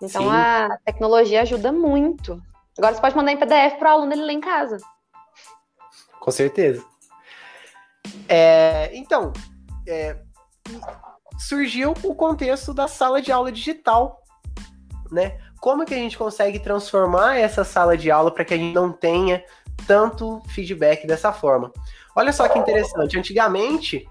Então 0.00 0.22
Sim. 0.22 0.30
a 0.30 0.78
tecnologia 0.84 1.42
ajuda 1.42 1.72
muito. 1.72 2.42
Agora 2.78 2.94
você 2.94 3.00
pode 3.00 3.16
mandar 3.16 3.32
em 3.32 3.38
PDF 3.38 3.78
para 3.78 3.90
o 3.90 3.98
aluno 3.98 4.12
ele 4.12 4.22
ler 4.22 4.34
em 4.34 4.40
casa. 4.40 4.78
Com 6.20 6.30
certeza. 6.30 6.84
É, 8.28 8.90
então, 8.94 9.32
é, 9.86 10.16
surgiu 11.38 11.94
o 12.02 12.14
contexto 12.14 12.74
da 12.74 12.88
sala 12.88 13.22
de 13.22 13.32
aula 13.32 13.50
digital, 13.50 14.22
né? 15.10 15.38
Como 15.60 15.84
que 15.84 15.94
a 15.94 15.98
gente 15.98 16.18
consegue 16.18 16.58
transformar 16.58 17.36
essa 17.36 17.64
sala 17.64 17.96
de 17.96 18.10
aula 18.10 18.30
para 18.30 18.44
que 18.44 18.54
a 18.54 18.56
gente 18.56 18.74
não 18.74 18.92
tenha 18.92 19.42
tanto 19.86 20.40
feedback 20.48 21.06
dessa 21.06 21.32
forma? 21.32 21.72
Olha 22.14 22.32
só 22.32 22.48
que 22.48 22.58
interessante. 22.58 23.18
Antigamente, 23.18 24.06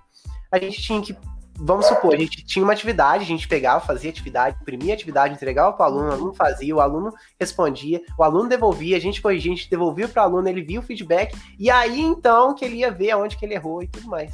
a 0.51 0.59
gente 0.59 0.81
tinha 0.81 1.01
que 1.01 1.15
vamos 1.57 1.85
supor, 1.85 2.13
a 2.13 2.17
gente 2.17 2.45
tinha 2.45 2.63
uma 2.63 2.73
atividade, 2.73 3.23
a 3.23 3.27
gente 3.27 3.47
pegava, 3.47 3.79
fazia 3.79 4.09
atividade, 4.09 4.57
imprimia 4.61 4.93
atividade, 4.93 5.33
entregava 5.33 5.71
para 5.73 5.83
o 5.83 5.85
aluno, 5.85 6.09
o 6.09 6.11
aluno 6.11 6.33
fazia, 6.33 6.75
o 6.75 6.81
aluno 6.81 7.13
respondia, 7.39 8.01
o 8.17 8.23
aluno 8.23 8.49
devolvia, 8.49 8.97
a 8.97 8.99
gente 8.99 9.21
corrigia, 9.21 9.51
a 9.51 9.55
gente 9.55 9.69
devolvia 9.69 10.07
para 10.07 10.23
o 10.23 10.25
aluno, 10.25 10.47
ele 10.49 10.61
via 10.61 10.79
o 10.79 10.83
feedback, 10.83 11.35
e 11.57 11.69
aí 11.69 12.01
então 12.01 12.53
que 12.53 12.65
ele 12.65 12.77
ia 12.77 12.91
ver 12.91 13.11
aonde 13.11 13.37
que 13.37 13.45
ele 13.45 13.53
errou 13.53 13.81
e 13.81 13.87
tudo 13.87 14.07
mais. 14.07 14.33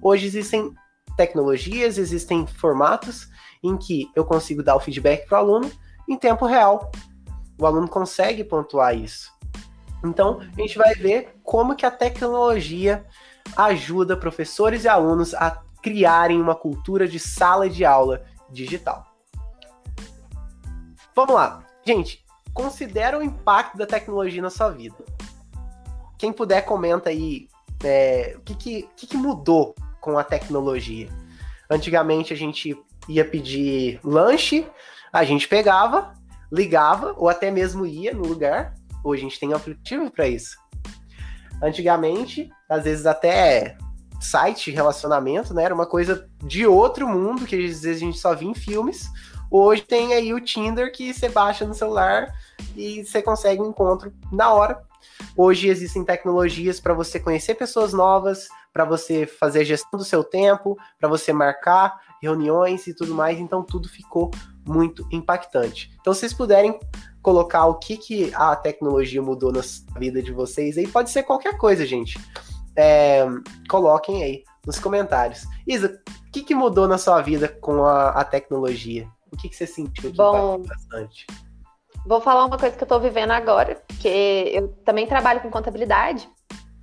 Hoje 0.00 0.26
existem 0.26 0.72
tecnologias, 1.16 1.98
existem 1.98 2.46
formatos 2.46 3.28
em 3.62 3.76
que 3.76 4.10
eu 4.16 4.24
consigo 4.24 4.62
dar 4.62 4.76
o 4.76 4.80
feedback 4.80 5.26
para 5.26 5.38
o 5.38 5.40
aluno 5.40 5.70
em 6.08 6.16
tempo 6.16 6.46
real. 6.46 6.90
O 7.60 7.66
aluno 7.66 7.86
consegue 7.86 8.42
pontuar 8.42 8.96
isso. 8.96 9.31
Então, 10.04 10.40
a 10.40 10.60
gente 10.60 10.76
vai 10.76 10.94
ver 10.94 11.36
como 11.42 11.76
que 11.76 11.86
a 11.86 11.90
tecnologia 11.90 13.04
ajuda 13.56 14.16
professores 14.16 14.84
e 14.84 14.88
alunos 14.88 15.34
a 15.34 15.62
criarem 15.82 16.40
uma 16.40 16.54
cultura 16.54 17.06
de 17.08 17.18
sala 17.18 17.68
de 17.68 17.84
aula 17.84 18.24
digital. 18.50 19.06
Vamos 21.14 21.34
lá. 21.34 21.64
Gente, 21.84 22.24
considera 22.54 23.18
o 23.18 23.22
impacto 23.22 23.76
da 23.76 23.86
tecnologia 23.86 24.40
na 24.40 24.50
sua 24.50 24.70
vida. 24.70 24.96
Quem 26.16 26.32
puder, 26.32 26.62
comenta 26.62 27.10
aí 27.10 27.48
é, 27.82 28.36
o 28.38 28.40
que, 28.40 28.54
que, 28.54 29.06
que, 29.06 29.16
mudou 29.16 29.74
com 30.00 30.16
a 30.16 30.24
tecnologia. 30.24 31.08
Antigamente 31.68 32.32
a 32.32 32.36
gente 32.36 32.80
ia 33.08 33.24
pedir 33.24 33.98
lanche, 34.04 34.66
a 35.12 35.24
gente 35.24 35.48
pegava, 35.48 36.14
ligava 36.50 37.14
ou 37.16 37.28
até 37.28 37.50
mesmo 37.50 37.84
ia 37.84 38.14
no 38.14 38.22
lugar. 38.22 38.74
Hoje 39.04 39.22
a 39.22 39.28
gente 39.28 39.40
tem 39.40 39.52
aplicativo 39.52 40.10
para 40.10 40.28
isso. 40.28 40.56
Antigamente, 41.62 42.50
às 42.68 42.84
vezes 42.84 43.06
até 43.06 43.76
site 44.20 44.70
relacionamento, 44.70 45.52
né? 45.52 45.64
Era 45.64 45.74
uma 45.74 45.86
coisa 45.86 46.28
de 46.42 46.66
outro 46.66 47.08
mundo, 47.08 47.44
que 47.44 47.56
às 47.56 47.82
vezes 47.82 47.96
a 48.02 48.04
gente 48.06 48.18
só 48.18 48.34
via 48.34 48.48
em 48.48 48.54
filmes. 48.54 49.08
Hoje 49.50 49.82
tem 49.82 50.14
aí 50.14 50.32
o 50.32 50.40
Tinder 50.40 50.92
que 50.92 51.12
você 51.12 51.28
baixa 51.28 51.66
no 51.66 51.74
celular 51.74 52.32
e 52.76 53.04
você 53.04 53.20
consegue 53.20 53.60
um 53.60 53.68
encontro 53.68 54.12
na 54.30 54.50
hora. 54.52 54.80
Hoje 55.36 55.68
existem 55.68 56.04
tecnologias 56.04 56.80
para 56.80 56.94
você 56.94 57.18
conhecer 57.18 57.54
pessoas 57.54 57.92
novas, 57.92 58.48
para 58.72 58.84
você 58.84 59.26
fazer 59.26 59.64
gestão 59.64 59.98
do 59.98 60.04
seu 60.04 60.24
tempo, 60.24 60.76
para 60.98 61.08
você 61.08 61.32
marcar 61.32 62.00
reuniões 62.22 62.86
e 62.86 62.94
tudo 62.94 63.14
mais. 63.14 63.38
Então 63.38 63.62
tudo 63.62 63.88
ficou 63.88 64.30
muito 64.66 65.06
impactante. 65.10 65.92
Então, 66.00 66.14
se 66.14 66.20
vocês 66.20 66.32
puderem 66.32 66.78
colocar 67.22 67.66
o 67.66 67.74
que, 67.74 67.96
que 67.96 68.32
a 68.34 68.56
tecnologia 68.56 69.22
mudou 69.22 69.52
na 69.52 69.60
vida 69.98 70.20
de 70.20 70.32
vocês, 70.32 70.76
aí 70.76 70.86
pode 70.86 71.10
ser 71.10 71.22
qualquer 71.22 71.56
coisa, 71.56 71.86
gente 71.86 72.18
é, 72.76 73.24
coloquem 73.68 74.22
aí 74.22 74.44
nos 74.66 74.78
comentários. 74.78 75.44
Isa, 75.66 76.00
o 76.26 76.30
que, 76.30 76.42
que, 76.42 76.54
mudou 76.54 76.88
na 76.88 76.98
sua 76.98 77.20
vida 77.20 77.48
com 77.48 77.84
a, 77.84 78.10
a 78.10 78.24
tecnologia? 78.24 79.08
O 79.32 79.36
que, 79.36 79.48
que 79.48 79.56
você 79.56 79.66
sentiu 79.66 80.10
que 80.10 80.16
Bom, 80.16 80.62
bastante? 80.62 81.26
Vou 82.06 82.20
falar 82.20 82.44
uma 82.46 82.58
coisa 82.58 82.76
que 82.76 82.82
eu 82.82 82.86
estou 82.86 83.00
vivendo 83.00 83.30
agora, 83.30 83.82
que 84.00 84.08
eu 84.08 84.68
também 84.84 85.06
trabalho 85.06 85.40
com 85.40 85.50
contabilidade. 85.50 86.28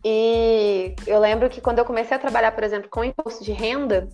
E 0.03 0.95
eu 1.05 1.19
lembro 1.19 1.49
que 1.49 1.59
quando 1.59 1.79
eu 1.79 1.85
comecei 1.85 2.15
a 2.15 2.19
trabalhar, 2.19 2.53
por 2.53 2.63
exemplo, 2.63 2.89
com 2.89 3.03
imposto 3.03 3.43
de 3.43 3.51
renda, 3.51 4.07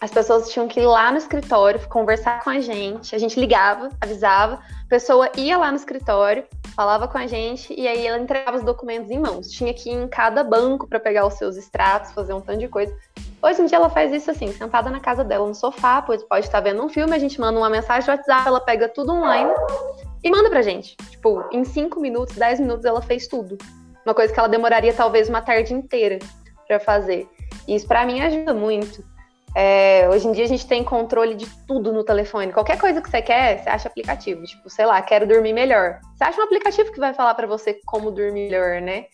as 0.00 0.10
pessoas 0.10 0.50
tinham 0.50 0.66
que 0.66 0.80
ir 0.80 0.86
lá 0.86 1.12
no 1.12 1.18
escritório, 1.18 1.80
conversar 1.88 2.42
com 2.42 2.50
a 2.50 2.58
gente, 2.58 3.14
a 3.14 3.18
gente 3.18 3.38
ligava, 3.38 3.88
avisava, 4.00 4.60
pessoa 4.92 5.32
ia 5.38 5.56
lá 5.56 5.70
no 5.70 5.76
escritório, 5.78 6.44
falava 6.76 7.08
com 7.08 7.16
a 7.16 7.26
gente 7.26 7.72
e 7.72 7.88
aí 7.88 8.06
ela 8.06 8.18
entregava 8.18 8.58
os 8.58 8.62
documentos 8.62 9.10
em 9.10 9.18
mãos. 9.18 9.50
Tinha 9.50 9.72
que 9.72 9.88
ir 9.88 9.94
em 9.94 10.06
cada 10.06 10.44
banco 10.44 10.86
para 10.86 11.00
pegar 11.00 11.26
os 11.26 11.32
seus 11.32 11.56
extratos, 11.56 12.12
fazer 12.12 12.34
um 12.34 12.42
tanto 12.42 12.58
de 12.58 12.68
coisa. 12.68 12.94
Hoje 13.40 13.62
em 13.62 13.64
dia 13.64 13.78
ela 13.78 13.88
faz 13.88 14.12
isso 14.12 14.30
assim, 14.30 14.52
sentada 14.52 14.90
na 14.90 15.00
casa 15.00 15.24
dela 15.24 15.48
no 15.48 15.54
sofá, 15.54 16.02
pois 16.02 16.22
pode 16.22 16.44
estar 16.44 16.60
vendo 16.60 16.84
um 16.84 16.90
filme, 16.90 17.14
a 17.14 17.18
gente 17.18 17.40
manda 17.40 17.58
uma 17.58 17.70
mensagem 17.70 18.06
no 18.06 18.18
WhatsApp, 18.18 18.46
ela 18.46 18.60
pega 18.60 18.86
tudo 18.86 19.12
online 19.12 19.50
e 20.22 20.30
manda 20.30 20.50
pra 20.50 20.60
gente. 20.60 20.94
Tipo, 21.08 21.42
em 21.50 21.64
5 21.64 21.98
minutos, 21.98 22.36
10 22.36 22.60
minutos 22.60 22.84
ela 22.84 23.00
fez 23.00 23.26
tudo. 23.26 23.56
Uma 24.04 24.14
coisa 24.14 24.30
que 24.30 24.38
ela 24.38 24.48
demoraria 24.48 24.92
talvez 24.92 25.26
uma 25.26 25.40
tarde 25.40 25.72
inteira 25.72 26.18
para 26.68 26.78
fazer. 26.78 27.26
E 27.66 27.74
isso 27.74 27.88
para 27.88 28.04
mim 28.04 28.20
ajuda 28.20 28.52
muito. 28.52 29.02
É, 29.54 30.08
hoje 30.08 30.26
em 30.26 30.32
dia 30.32 30.44
a 30.44 30.48
gente 30.48 30.66
tem 30.66 30.82
controle 30.82 31.34
de 31.34 31.46
tudo 31.66 31.92
no 31.92 32.02
telefone. 32.02 32.52
Qualquer 32.52 32.78
coisa 32.78 33.02
que 33.02 33.10
você 33.10 33.20
quer, 33.20 33.62
você 33.62 33.68
acha 33.68 33.88
aplicativo. 33.88 34.42
Tipo, 34.44 34.70
sei 34.70 34.86
lá, 34.86 35.00
quero 35.02 35.26
dormir 35.26 35.52
melhor. 35.52 36.00
Você 36.14 36.24
acha 36.24 36.40
um 36.40 36.44
aplicativo 36.44 36.90
que 36.90 36.98
vai 36.98 37.12
falar 37.12 37.34
para 37.34 37.46
você 37.46 37.78
como 37.84 38.10
dormir 38.10 38.48
melhor, 38.48 38.80
né? 38.80 39.06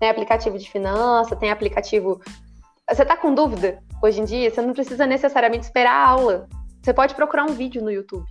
Tem 0.00 0.08
aplicativo 0.08 0.58
de 0.58 0.68
finança, 0.70 1.36
tem 1.36 1.50
aplicativo. 1.50 2.20
Você 2.90 3.04
tá 3.04 3.16
com 3.16 3.34
dúvida 3.34 3.78
hoje 4.02 4.20
em 4.20 4.24
dia? 4.24 4.50
Você 4.50 4.62
não 4.62 4.72
precisa 4.72 5.06
necessariamente 5.06 5.64
esperar 5.64 5.92
a 5.92 6.08
aula. 6.08 6.48
Você 6.82 6.92
pode 6.92 7.14
procurar 7.14 7.44
um 7.44 7.54
vídeo 7.54 7.82
no 7.82 7.90
YouTube. 7.90 8.24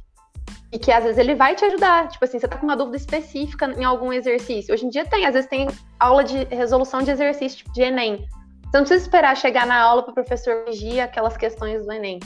E 0.71 0.79
que 0.79 0.91
às 0.91 1.03
vezes 1.03 1.17
ele 1.17 1.35
vai 1.35 1.53
te 1.55 1.63
ajudar. 1.63 2.07
Tipo 2.09 2.25
assim, 2.25 2.39
você 2.39 2.47
tá 2.47 2.57
com 2.57 2.65
uma 2.65 2.75
dúvida 2.75 2.97
específica 2.97 3.67
em 3.77 3.83
algum 3.83 4.11
exercício. 4.11 4.73
Hoje 4.73 4.85
em 4.85 4.89
dia 4.89 5.05
tem, 5.05 5.25
às 5.25 5.33
vezes 5.33 5.49
tem 5.49 5.67
aula 5.99 6.23
de 6.23 6.43
resolução 6.45 7.03
de 7.03 7.11
exercício, 7.11 7.59
tipo 7.59 7.71
de 7.71 7.83
Enem. 7.83 8.27
Você 8.71 8.77
não 8.77 8.85
precisa 8.85 9.03
esperar 9.03 9.35
chegar 9.35 9.67
na 9.67 9.81
aula 9.81 10.01
para 10.01 10.11
o 10.11 10.15
professor 10.15 10.63
corrigir 10.63 11.01
aquelas 11.01 11.35
questões 11.35 11.85
do 11.85 11.91
Enem. 11.91 12.21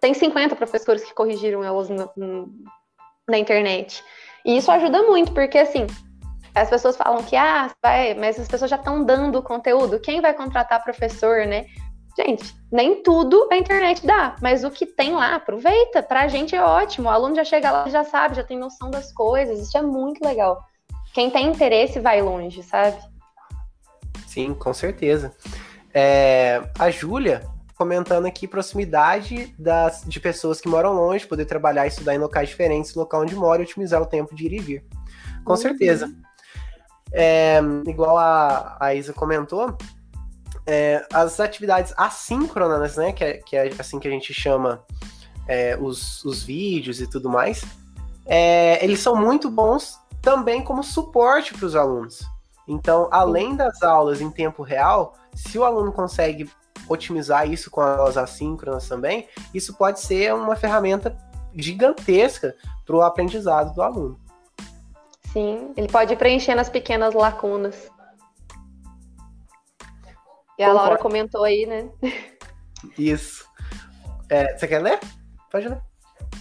Tem 0.00 0.12
50 0.12 0.56
professores 0.56 1.04
que 1.04 1.14
corrigiram 1.14 1.62
elas 1.62 1.88
no, 1.88 2.10
no, 2.16 2.50
na 3.28 3.38
internet. 3.38 4.02
E 4.44 4.56
isso 4.56 4.68
ajuda 4.68 5.04
muito, 5.04 5.32
porque 5.32 5.56
assim, 5.56 5.86
as 6.52 6.68
pessoas 6.68 6.96
falam 6.96 7.22
que, 7.22 7.36
ah, 7.36 7.70
vai, 7.80 8.14
mas 8.14 8.40
as 8.40 8.48
pessoas 8.48 8.68
já 8.68 8.76
estão 8.76 9.04
dando 9.04 9.40
conteúdo. 9.40 10.00
Quem 10.00 10.20
vai 10.20 10.34
contratar 10.34 10.82
professor, 10.82 11.46
né? 11.46 11.66
Gente, 12.18 12.52
nem 12.72 13.00
tudo 13.04 13.48
a 13.52 13.56
internet 13.56 14.04
dá, 14.04 14.34
mas 14.42 14.64
o 14.64 14.70
que 14.72 14.86
tem 14.86 15.12
lá, 15.12 15.36
aproveita. 15.36 16.02
Pra 16.02 16.26
gente 16.26 16.56
é 16.56 16.62
ótimo. 16.64 17.06
O 17.06 17.12
aluno 17.12 17.36
já 17.36 17.44
chega 17.44 17.70
lá, 17.70 17.88
já 17.88 18.02
sabe, 18.02 18.34
já 18.34 18.42
tem 18.42 18.58
noção 18.58 18.90
das 18.90 19.12
coisas. 19.12 19.60
Isso 19.60 19.78
é 19.78 19.82
muito 19.82 20.24
legal. 20.24 20.60
Quem 21.14 21.30
tem 21.30 21.46
interesse 21.46 22.00
vai 22.00 22.20
longe, 22.20 22.60
sabe? 22.64 22.98
Sim, 24.26 24.52
com 24.52 24.74
certeza. 24.74 25.32
É, 25.98 26.62
a 26.78 26.90
Júlia 26.90 27.40
comentando 27.74 28.26
aqui 28.26 28.46
proximidade 28.46 29.54
das, 29.58 30.02
de 30.06 30.20
pessoas 30.20 30.60
que 30.60 30.68
moram 30.68 30.92
longe, 30.92 31.26
poder 31.26 31.46
trabalhar 31.46 31.86
e 31.86 31.88
estudar 31.88 32.14
em 32.14 32.18
locais 32.18 32.50
diferentes 32.50 32.92
do 32.92 33.00
local 33.00 33.22
onde 33.22 33.34
mora 33.34 33.62
e 33.62 33.64
otimizar 33.64 34.02
o 34.02 34.04
tempo 34.04 34.34
de 34.34 34.44
ir 34.44 34.52
e 34.52 34.58
vir. 34.58 34.84
Com 35.42 35.52
uhum. 35.52 35.56
certeza. 35.56 36.14
É, 37.10 37.60
igual 37.86 38.18
a, 38.18 38.76
a 38.78 38.94
Isa 38.94 39.14
comentou, 39.14 39.74
é, 40.66 41.02
as 41.10 41.40
atividades 41.40 41.94
assíncronas, 41.96 42.96
né, 42.96 43.12
que 43.12 43.24
é, 43.24 43.32
que 43.38 43.56
é 43.56 43.70
assim 43.78 43.98
que 43.98 44.06
a 44.06 44.10
gente 44.10 44.34
chama 44.34 44.84
é, 45.48 45.78
os, 45.80 46.22
os 46.26 46.42
vídeos 46.42 47.00
e 47.00 47.06
tudo 47.06 47.30
mais, 47.30 47.64
é, 48.26 48.84
eles 48.84 49.00
são 49.00 49.16
muito 49.16 49.50
bons 49.50 49.98
também 50.20 50.62
como 50.62 50.82
suporte 50.82 51.54
para 51.54 51.64
os 51.64 51.74
alunos. 51.74 52.22
Então, 52.68 53.08
além 53.10 53.56
das 53.56 53.82
aulas 53.82 54.20
em 54.20 54.30
tempo 54.30 54.62
real, 54.62 55.14
se 55.36 55.58
o 55.58 55.64
aluno 55.64 55.92
consegue 55.92 56.50
otimizar 56.88 57.48
isso 57.48 57.70
com 57.70 57.80
as 57.80 57.98
aulas 57.98 58.16
assíncronas 58.16 58.88
também, 58.88 59.28
isso 59.52 59.76
pode 59.76 60.00
ser 60.00 60.34
uma 60.34 60.56
ferramenta 60.56 61.16
gigantesca 61.54 62.56
para 62.84 62.96
o 62.96 63.02
aprendizado 63.02 63.74
do 63.74 63.82
aluno. 63.82 64.20
Sim, 65.32 65.72
ele 65.76 65.88
pode 65.88 66.14
ir 66.14 66.16
preenchendo 66.16 66.60
as 66.60 66.68
pequenas 66.68 67.12
lacunas. 67.14 67.90
E 70.58 70.64
a 70.64 70.72
Laura 70.72 70.96
comentou 70.96 71.44
aí, 71.44 71.66
né? 71.66 71.90
Isso. 72.96 73.46
É, 74.30 74.56
você 74.56 74.66
quer 74.66 74.80
ler? 74.80 74.98
Pode 75.50 75.68
ler. 75.68 75.80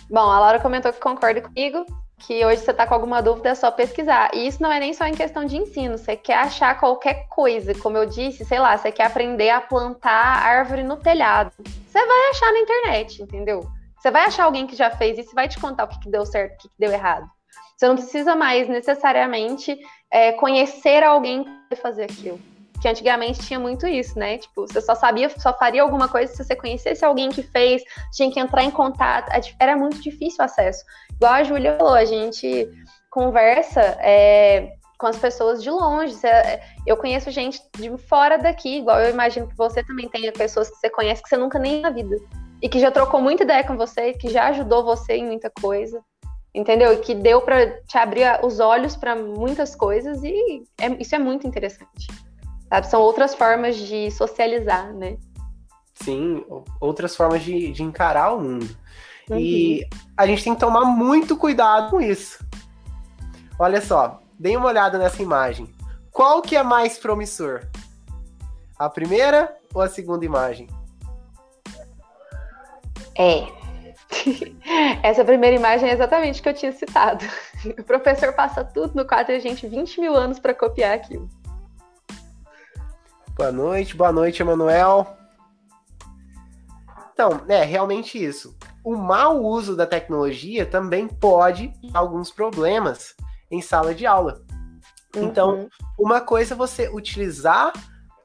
Bom, 0.09 0.31
a 0.31 0.39
Laura 0.39 0.59
comentou 0.59 0.93
que 0.93 0.99
concorda 0.99 1.41
comigo, 1.41 1.85
que 2.19 2.45
hoje 2.45 2.61
você 2.61 2.71
está 2.71 2.87
com 2.87 2.93
alguma 2.93 3.21
dúvida 3.21 3.49
é 3.49 3.55
só 3.55 3.69
pesquisar. 3.69 4.31
E 4.33 4.47
isso 4.47 4.61
não 4.61 4.71
é 4.71 4.79
nem 4.79 4.93
só 4.93 5.05
em 5.05 5.13
questão 5.13 5.45
de 5.45 5.57
ensino, 5.57 5.97
você 5.97 6.15
quer 6.15 6.37
achar 6.37 6.79
qualquer 6.79 7.27
coisa, 7.27 7.73
como 7.75 7.97
eu 7.97 8.05
disse, 8.05 8.45
sei 8.45 8.59
lá, 8.59 8.77
você 8.77 8.91
quer 8.91 9.05
aprender 9.05 9.49
a 9.49 9.61
plantar 9.61 10.43
árvore 10.43 10.83
no 10.83 10.97
telhado. 10.97 11.51
Você 11.87 12.05
vai 12.05 12.29
achar 12.29 12.51
na 12.51 12.59
internet, 12.59 13.21
entendeu? 13.21 13.65
Você 13.97 14.11
vai 14.11 14.25
achar 14.25 14.45
alguém 14.45 14.67
que 14.67 14.75
já 14.75 14.91
fez 14.91 15.17
isso 15.17 15.31
e 15.31 15.35
vai 15.35 15.47
te 15.47 15.59
contar 15.59 15.85
o 15.85 15.87
que, 15.87 15.99
que 15.99 16.09
deu 16.09 16.25
certo, 16.25 16.53
o 16.53 16.57
que, 16.57 16.69
que 16.69 16.75
deu 16.77 16.91
errado. 16.91 17.29
Você 17.75 17.87
não 17.87 17.95
precisa 17.95 18.35
mais 18.35 18.69
necessariamente 18.69 19.77
é, 20.11 20.31
conhecer 20.33 21.03
alguém 21.03 21.43
para 21.67 21.77
fazer 21.77 22.03
aquilo. 22.03 22.39
Que 22.85 22.89
antigamente 22.89 23.39
tinha 23.39 23.59
muito 23.59 23.87
isso, 23.87 24.19
né? 24.19 24.37
Tipo, 24.37 24.67
você 24.67 24.79
só 24.79 24.93
sabia, 24.93 25.27
só 25.39 25.51
faria 25.57 25.81
alguma 25.81 26.07
coisa 26.07 26.31
se 26.31 26.43
você 26.43 26.55
conhecesse 26.55 27.03
alguém 27.03 27.31
que 27.31 27.41
fez, 27.41 27.81
tinha 28.13 28.31
que 28.31 28.39
entrar 28.39 28.63
em 28.63 28.69
contato. 28.69 29.31
Era 29.59 29.75
muito 29.75 29.99
difícil 30.03 30.37
o 30.39 30.43
acesso. 30.43 30.85
Igual 31.15 31.33
a 31.33 31.43
Júlia 31.43 31.75
falou, 31.79 31.95
a 31.95 32.05
gente 32.05 32.69
conversa 33.09 33.81
é, 34.01 34.71
com 34.99 35.07
as 35.07 35.17
pessoas 35.17 35.63
de 35.63 35.71
longe. 35.71 36.15
Eu 36.85 36.95
conheço 36.95 37.31
gente 37.31 37.59
de 37.75 37.97
fora 37.97 38.37
daqui, 38.37 38.77
igual 38.77 38.99
eu 38.99 39.09
imagino 39.09 39.47
que 39.47 39.57
você 39.57 39.83
também 39.83 40.07
tenha 40.07 40.31
pessoas 40.31 40.69
que 40.69 40.75
você 40.75 40.89
conhece 40.91 41.23
que 41.23 41.29
você 41.29 41.37
nunca 41.37 41.57
nem 41.57 41.81
na 41.81 41.89
vida. 41.89 42.15
E 42.61 42.69
que 42.69 42.79
já 42.79 42.91
trocou 42.91 43.19
muita 43.19 43.41
ideia 43.41 43.63
com 43.63 43.75
você, 43.75 44.13
que 44.13 44.29
já 44.29 44.49
ajudou 44.49 44.83
você 44.83 45.13
em 45.13 45.25
muita 45.25 45.49
coisa 45.59 45.99
entendeu? 46.53 46.93
E 46.93 46.97
que 46.97 47.13
deu 47.13 47.41
para 47.41 47.81
te 47.81 47.97
abrir 47.97 48.39
os 48.41 48.61
olhos 48.61 48.95
para 48.95 49.13
muitas 49.13 49.75
coisas 49.75 50.23
e 50.23 50.63
é, 50.79 50.87
isso 51.01 51.13
é 51.13 51.19
muito 51.19 51.45
interessante. 51.45 52.07
Sabe? 52.69 52.87
São 52.87 53.01
outras 53.01 53.35
formas 53.35 53.77
de 53.77 54.09
socializar, 54.11 54.93
né? 54.93 55.17
Sim, 55.93 56.43
outras 56.79 57.15
formas 57.15 57.43
de, 57.43 57.71
de 57.71 57.83
encarar 57.83 58.33
o 58.33 58.41
mundo. 58.41 58.75
Uhum. 59.29 59.39
E 59.39 59.87
a 60.17 60.27
gente 60.27 60.43
tem 60.43 60.53
que 60.53 60.59
tomar 60.59 60.85
muito 60.85 61.37
cuidado 61.37 61.91
com 61.91 62.01
isso. 62.01 62.43
Olha 63.57 63.81
só, 63.81 64.21
dê 64.37 64.57
uma 64.57 64.67
olhada 64.67 64.97
nessa 64.97 65.21
imagem. 65.21 65.73
Qual 66.11 66.41
que 66.41 66.55
é 66.55 66.63
mais 66.63 66.97
promissor? 66.97 67.67
A 68.77 68.89
primeira 68.89 69.55
ou 69.73 69.81
a 69.81 69.87
segunda 69.87 70.25
imagem? 70.25 70.67
É, 73.17 73.47
Essa 75.03 75.23
primeira 75.23 75.55
imagem 75.55 75.89
é 75.89 75.93
exatamente 75.93 76.39
o 76.39 76.43
que 76.43 76.49
eu 76.49 76.53
tinha 76.53 76.71
citado. 76.71 77.25
O 77.79 77.83
professor 77.83 78.31
passa 78.33 78.63
tudo 78.63 78.93
no 78.93 79.07
quadro 79.07 79.33
e 79.33 79.37
a 79.37 79.39
gente 79.39 79.65
20 79.65 79.99
mil 79.99 80.15
anos 80.15 80.37
para 80.37 80.53
copiar 80.53 80.93
aquilo. 80.93 81.27
Boa 83.35 83.51
noite, 83.51 83.97
boa 83.97 84.13
noite, 84.13 84.41
Emanuel. 84.41 85.17
Então, 87.11 87.41
é 87.49 87.65
realmente 87.65 88.17
isso. 88.17 88.55
O 88.81 88.95
mau 88.95 89.43
uso 89.43 89.75
da 89.75 89.85
tecnologia 89.85 90.65
também 90.65 91.05
pode 91.05 91.67
ter 91.81 91.89
alguns 91.93 92.31
problemas 92.31 93.13
em 93.51 93.61
sala 93.61 93.93
de 93.93 94.05
aula. 94.05 94.41
Então, 95.13 95.55
uhum. 95.55 95.69
uma 95.99 96.21
coisa 96.21 96.53
é 96.53 96.57
você 96.57 96.87
utilizar 96.87 97.73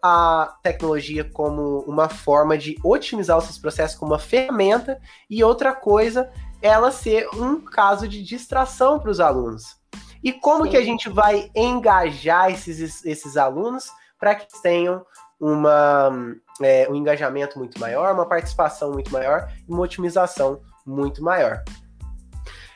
a 0.00 0.56
tecnologia 0.62 1.24
como 1.24 1.80
uma 1.80 2.08
forma 2.08 2.56
de 2.56 2.78
otimizar 2.84 3.36
os 3.36 3.44
seus 3.44 3.58
processos, 3.58 3.98
como 3.98 4.12
uma 4.12 4.18
ferramenta, 4.18 5.00
e 5.28 5.42
outra 5.42 5.74
coisa, 5.74 6.30
ela 6.62 6.92
ser 6.92 7.28
um 7.34 7.60
caso 7.60 8.06
de 8.06 8.22
distração 8.22 9.00
para 9.00 9.10
os 9.10 9.18
alunos. 9.18 9.76
E 10.22 10.32
como 10.32 10.66
Sim. 10.66 10.70
que 10.70 10.76
a 10.76 10.84
gente 10.84 11.08
vai 11.08 11.50
engajar 11.52 12.52
esses, 12.52 13.04
esses 13.04 13.36
alunos 13.36 13.90
para 14.20 14.34
que 14.34 14.46
tenham 14.62 15.04
uma, 15.40 16.36
é, 16.62 16.86
um 16.88 16.94
engajamento 16.94 17.58
muito 17.58 17.80
maior, 17.80 18.14
uma 18.14 18.26
participação 18.26 18.92
muito 18.92 19.10
maior 19.10 19.50
e 19.66 19.72
uma 19.72 19.82
otimização 19.82 20.60
muito 20.86 21.24
maior? 21.24 21.64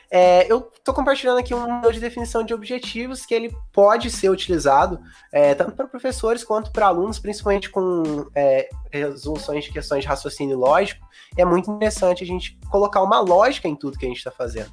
É, 0.09 0.49
eu 0.49 0.71
estou 0.73 0.93
compartilhando 0.93 1.39
aqui 1.39 1.53
um 1.53 1.67
modelo 1.67 1.91
de 1.91 1.99
definição 1.99 2.43
de 2.43 2.53
objetivos 2.53 3.25
que 3.25 3.33
ele 3.33 3.55
pode 3.73 4.09
ser 4.09 4.29
utilizado 4.29 4.99
é, 5.31 5.53
tanto 5.53 5.73
para 5.73 5.87
professores 5.87 6.43
quanto 6.43 6.71
para 6.71 6.87
alunos, 6.87 7.19
principalmente 7.19 7.69
com 7.69 8.25
é, 8.33 8.69
resoluções 8.91 9.65
de 9.65 9.71
questões 9.71 10.03
de 10.03 10.07
raciocínio 10.07 10.57
lógico. 10.57 11.05
É 11.37 11.43
muito 11.43 11.69
interessante 11.69 12.23
a 12.23 12.27
gente 12.27 12.57
colocar 12.71 13.01
uma 13.01 13.19
lógica 13.19 13.67
em 13.67 13.75
tudo 13.75 13.97
que 13.97 14.05
a 14.05 14.07
gente 14.07 14.19
está 14.19 14.31
fazendo. 14.31 14.71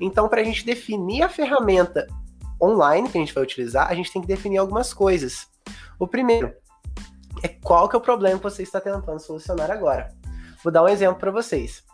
Então, 0.00 0.28
para 0.28 0.40
a 0.40 0.44
gente 0.44 0.64
definir 0.64 1.22
a 1.22 1.28
ferramenta 1.28 2.06
online 2.60 3.08
que 3.08 3.18
a 3.18 3.20
gente 3.20 3.34
vai 3.34 3.42
utilizar, 3.42 3.88
a 3.88 3.94
gente 3.94 4.12
tem 4.12 4.22
que 4.22 4.28
definir 4.28 4.58
algumas 4.58 4.94
coisas. 4.94 5.48
O 6.02 6.06
primeiro 6.08 6.52
é 7.44 7.48
qual 7.48 7.88
que 7.88 7.94
é 7.94 7.98
o 7.98 8.02
problema 8.02 8.36
que 8.36 8.42
você 8.42 8.64
está 8.64 8.80
tentando 8.80 9.20
solucionar 9.20 9.70
agora. 9.70 10.08
Vou 10.64 10.72
dar 10.72 10.82
um 10.82 10.88
exemplo 10.88 11.14
para 11.14 11.30
vocês. 11.30 11.84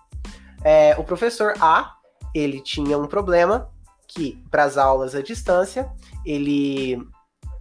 É, 0.64 0.96
o 0.96 1.04
professor 1.04 1.52
A 1.60 1.92
ele 2.34 2.62
tinha 2.62 2.96
um 2.96 3.06
problema 3.06 3.68
que, 4.06 4.42
para 4.50 4.64
as 4.64 4.78
aulas 4.78 5.14
à 5.14 5.20
distância, 5.20 5.92
ele 6.24 6.98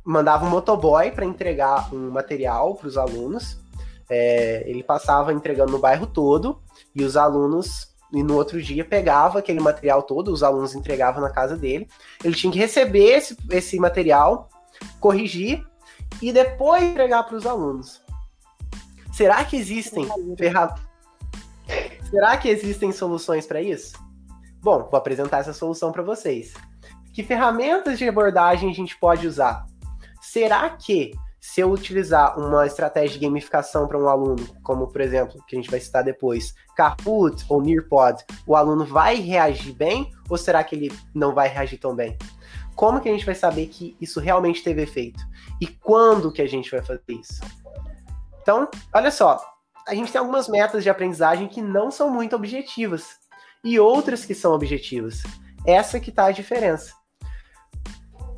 mandava 0.06 0.46
um 0.46 0.50
motoboy 0.50 1.12
para 1.12 1.26
entregar 1.26 1.94
um 1.94 2.12
material 2.12 2.76
para 2.76 2.88
os 2.88 2.98
alunos. 2.98 3.60
É, 4.10 4.64
ele 4.70 4.84
passava 4.84 5.34
entregando 5.34 5.74
no 5.74 5.80
bairro 5.80 6.08
todo 6.08 6.62
e 6.96 7.04
os 7.04 7.18
alunos, 7.18 7.94
e 8.14 8.24
no 8.24 8.38
outro 8.38 8.64
dia, 8.64 8.86
pegava 8.86 9.40
aquele 9.40 9.60
material 9.60 10.02
todo, 10.02 10.32
os 10.32 10.44
alunos 10.44 10.74
entregavam 10.74 11.22
na 11.22 11.30
casa 11.30 11.58
dele. 11.58 11.90
Ele 12.24 12.36
tinha 12.36 12.54
que 12.54 12.58
receber 12.58 13.18
esse, 13.18 13.36
esse 13.52 13.78
material, 13.78 14.48
corrigir 15.02 15.62
e 16.22 16.32
depois 16.32 16.84
entregar 16.84 17.24
para 17.24 17.36
os 17.36 17.46
alunos. 17.46 18.02
Será 19.12 19.44
que 19.44 19.58
existem 19.58 20.08
ferra... 20.38 20.76
Será 22.10 22.38
que 22.38 22.48
existem 22.48 22.92
soluções 22.92 23.46
para 23.46 23.62
isso? 23.62 23.94
Bom, 24.62 24.88
vou 24.90 24.98
apresentar 24.98 25.40
essa 25.40 25.54
solução 25.54 25.92
para 25.92 26.04
vocês. 26.04 26.54
Que 27.14 27.24
ferramentas 27.24 27.98
de 27.98 28.08
abordagem 28.08 28.70
a 28.70 28.74
gente 28.74 28.98
pode 28.98 29.28
usar? 29.28 29.66
Será 30.22 30.70
que 30.70 31.12
se 31.40 31.62
eu 31.62 31.72
utilizar 31.72 32.38
uma 32.38 32.66
estratégia 32.66 33.18
de 33.18 33.26
gamificação 33.26 33.88
para 33.88 33.98
um 33.98 34.10
aluno, 34.10 34.46
como 34.64 34.88
por 34.88 35.02
exemplo, 35.02 35.42
que 35.48 35.56
a 35.56 35.60
gente 35.60 35.72
vai 35.72 35.80
citar 35.80 36.04
depois, 36.04 36.54
Kahoot 36.76 37.46
ou 37.48 37.62
Nearpod, 37.62 38.24
o 38.46 38.56
aluno 38.56 38.86
vai 38.86 39.16
reagir 39.16 39.74
bem 39.74 40.12
ou 40.30 40.38
será 40.38 40.64
que 40.64 40.76
ele 40.76 40.92
não 41.16 41.34
vai 41.34 41.48
reagir 41.48 41.80
tão 41.80 41.96
bem? 41.96 42.18
Como 42.78 43.02
que 43.02 43.10
a 43.10 43.12
gente 43.12 43.26
vai 43.26 43.34
saber 43.34 43.66
que 43.66 43.98
isso 44.00 44.20
realmente 44.20 44.64
teve 44.64 44.84
efeito? 44.84 45.20
E 45.60 45.66
quando 45.66 46.32
que 46.32 46.44
a 46.44 46.48
gente 46.48 46.70
vai 46.70 46.80
fazer 46.80 47.02
isso? 47.10 47.42
Então, 48.40 48.70
olha 48.94 49.10
só, 49.10 49.44
a 49.88 49.96
gente 49.96 50.12
tem 50.12 50.20
algumas 50.20 50.48
metas 50.48 50.84
de 50.84 50.90
aprendizagem 50.90 51.48
que 51.48 51.60
não 51.60 51.90
são 51.90 52.08
muito 52.12 52.36
objetivas 52.36 53.18
e 53.64 53.80
outras 53.80 54.26
que 54.26 54.36
são 54.36 54.54
objetivas. 54.54 55.24
Essa 55.66 56.00
que 56.00 56.12
está 56.12 56.26
a 56.26 56.32
diferença. 56.32 56.94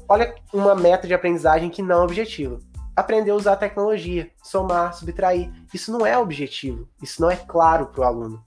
Olha 0.08 0.34
uma 0.54 0.74
meta 0.74 1.06
de 1.06 1.14
aprendizagem 1.14 1.70
que 1.70 1.82
não 1.82 1.98
é 1.98 2.06
objetiva. 2.06 2.60
Aprender 2.96 3.32
a 3.32 3.36
usar 3.36 3.54
a 3.54 3.58
tecnologia, 3.58 4.32
somar, 4.42 4.94
subtrair. 4.94 5.52
Isso 5.74 5.92
não 5.92 6.06
é 6.06 6.18
objetivo. 6.18 6.88
Isso 7.02 7.22
não 7.22 7.30
é 7.30 7.36
claro 7.36 7.88
para 7.88 8.02
o 8.02 8.04
aluno. 8.06 8.42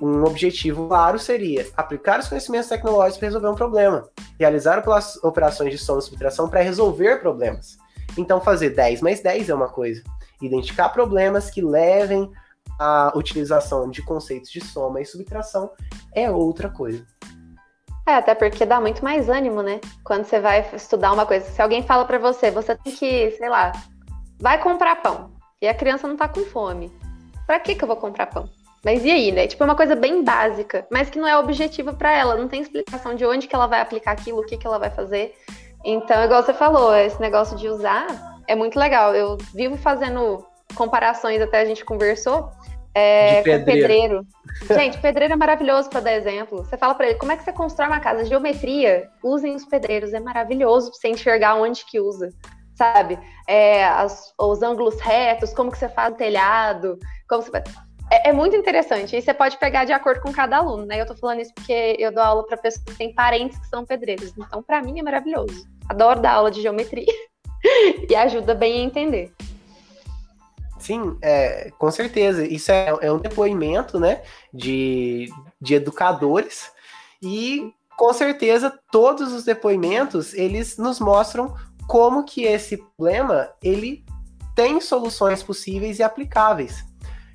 Um 0.00 0.24
objetivo 0.24 0.88
claro 0.88 1.18
seria 1.18 1.66
aplicar 1.76 2.20
os 2.20 2.28
conhecimentos 2.28 2.68
tecnológicos 2.68 3.18
para 3.18 3.28
resolver 3.28 3.48
um 3.48 3.54
problema, 3.54 4.08
realizar 4.38 4.82
operações 5.22 5.70
de 5.70 5.78
soma 5.78 5.98
e 5.98 6.02
subtração 6.02 6.48
para 6.48 6.60
resolver 6.60 7.20
problemas. 7.20 7.76
Então, 8.16 8.40
fazer 8.40 8.70
10 8.70 9.00
mais 9.00 9.20
10 9.20 9.48
é 9.48 9.54
uma 9.54 9.68
coisa, 9.68 10.02
identificar 10.40 10.88
problemas 10.90 11.50
que 11.50 11.60
levem 11.60 12.30
a 12.78 13.12
utilização 13.14 13.90
de 13.90 14.02
conceitos 14.02 14.50
de 14.50 14.60
soma 14.60 15.00
e 15.00 15.06
subtração 15.06 15.70
é 16.14 16.30
outra 16.30 16.68
coisa. 16.68 17.04
É, 18.06 18.14
até 18.14 18.34
porque 18.34 18.66
dá 18.66 18.80
muito 18.80 19.02
mais 19.02 19.28
ânimo, 19.28 19.62
né? 19.62 19.80
Quando 20.02 20.24
você 20.24 20.38
vai 20.38 20.68
estudar 20.74 21.12
uma 21.12 21.24
coisa. 21.24 21.46
Se 21.46 21.62
alguém 21.62 21.82
fala 21.82 22.04
para 22.04 22.18
você, 22.18 22.50
você 22.50 22.76
tem 22.76 22.94
que, 22.94 23.30
sei 23.32 23.48
lá, 23.48 23.72
vai 24.38 24.62
comprar 24.62 24.96
pão. 24.96 25.30
E 25.60 25.66
a 25.66 25.74
criança 25.74 26.06
não 26.06 26.16
tá 26.16 26.28
com 26.28 26.44
fome. 26.44 26.92
Pra 27.46 27.58
que, 27.58 27.74
que 27.74 27.82
eu 27.82 27.88
vou 27.88 27.96
comprar 27.96 28.26
pão? 28.26 28.48
Mas 28.84 29.04
e 29.04 29.10
aí, 29.10 29.32
né? 29.32 29.46
Tipo, 29.46 29.62
é 29.62 29.66
uma 29.66 29.76
coisa 29.76 29.96
bem 29.96 30.22
básica, 30.22 30.86
mas 30.90 31.08
que 31.08 31.18
não 31.18 31.26
é 31.26 31.36
objetiva 31.36 31.92
para 31.94 32.12
ela. 32.12 32.36
Não 32.36 32.48
tem 32.48 32.60
explicação 32.60 33.14
de 33.14 33.24
onde 33.24 33.46
que 33.46 33.54
ela 33.54 33.66
vai 33.66 33.80
aplicar 33.80 34.12
aquilo, 34.12 34.40
o 34.40 34.46
que, 34.46 34.56
que 34.56 34.66
ela 34.66 34.78
vai 34.78 34.90
fazer. 34.90 35.34
Então, 35.84 36.22
igual 36.24 36.42
você 36.42 36.52
falou, 36.52 36.94
esse 36.94 37.20
negócio 37.20 37.56
de 37.56 37.68
usar 37.68 38.06
é 38.46 38.54
muito 38.54 38.78
legal. 38.78 39.14
Eu 39.14 39.38
vivo 39.54 39.76
fazendo 39.76 40.44
comparações, 40.74 41.40
até 41.40 41.60
a 41.60 41.64
gente 41.64 41.84
conversou, 41.84 42.50
é, 42.94 43.38
de 43.38 43.42
pedreiro. 43.42 43.64
pedreiro. 43.64 44.26
Gente, 44.80 44.98
pedreiro 44.98 45.34
é 45.34 45.36
maravilhoso 45.36 45.90
para 45.90 46.00
dar 46.00 46.12
exemplo. 46.12 46.58
Você 46.58 46.76
fala 46.76 46.94
para 46.94 47.08
ele, 47.08 47.18
como 47.18 47.32
é 47.32 47.36
que 47.36 47.42
você 47.42 47.52
constrói 47.52 47.88
uma 47.88 48.00
casa? 48.00 48.24
Geometria, 48.24 49.08
usem 49.22 49.54
os 49.54 49.64
pedreiros, 49.64 50.12
é 50.12 50.20
maravilhoso 50.20 50.90
pra 50.90 51.00
você 51.00 51.08
enxergar 51.08 51.56
onde 51.56 51.84
que 51.84 52.00
usa, 52.00 52.28
sabe? 52.74 53.18
É, 53.48 53.84
as, 53.84 54.32
os 54.38 54.62
ângulos 54.62 55.00
retos, 55.00 55.52
como 55.52 55.72
que 55.72 55.78
você 55.78 55.88
faz 55.88 56.14
o 56.14 56.16
telhado, 56.16 56.98
como 57.28 57.42
você 57.42 57.50
é, 58.10 58.28
é, 58.28 58.32
muito 58.32 58.56
interessante. 58.56 59.16
E 59.16 59.22
você 59.22 59.32
pode 59.32 59.58
pegar 59.58 59.84
de 59.84 59.92
acordo 59.92 60.20
com 60.20 60.32
cada 60.32 60.58
aluno, 60.58 60.84
né? 60.84 61.00
Eu 61.00 61.06
tô 61.06 61.14
falando 61.16 61.40
isso 61.40 61.52
porque 61.54 61.96
eu 61.98 62.12
dou 62.12 62.22
aula 62.22 62.46
para 62.46 62.56
pessoas 62.56 62.84
que 62.84 62.94
têm 62.94 63.14
parentes 63.14 63.58
que 63.58 63.66
são 63.68 63.84
pedreiros. 63.84 64.32
Então, 64.36 64.62
para 64.62 64.82
mim 64.82 64.98
é 64.98 65.02
maravilhoso. 65.02 65.66
Adoro 65.88 66.20
dar 66.20 66.34
aula 66.34 66.50
de 66.50 66.62
geometria 66.62 67.12
e 68.08 68.14
ajuda 68.14 68.54
bem 68.54 68.80
a 68.80 68.84
entender. 68.84 69.32
Sim, 70.78 71.16
é, 71.22 71.70
com 71.78 71.90
certeza. 71.90 72.46
Isso 72.46 72.70
é, 72.70 72.94
é 73.00 73.10
um 73.10 73.18
depoimento, 73.18 73.98
né, 73.98 74.22
de, 74.52 75.30
de 75.60 75.74
educadores 75.74 76.70
e 77.22 77.72
com 77.96 78.12
certeza 78.12 78.78
todos 78.90 79.32
os 79.32 79.44
depoimentos 79.44 80.34
eles 80.34 80.76
nos 80.76 81.00
mostram 81.00 81.54
como 81.86 82.24
que 82.24 82.44
esse 82.44 82.76
problema 82.76 83.50
ele 83.62 84.04
tem 84.54 84.80
soluções 84.80 85.42
possíveis 85.42 85.98
e 85.98 86.02
aplicáveis. 86.02 86.84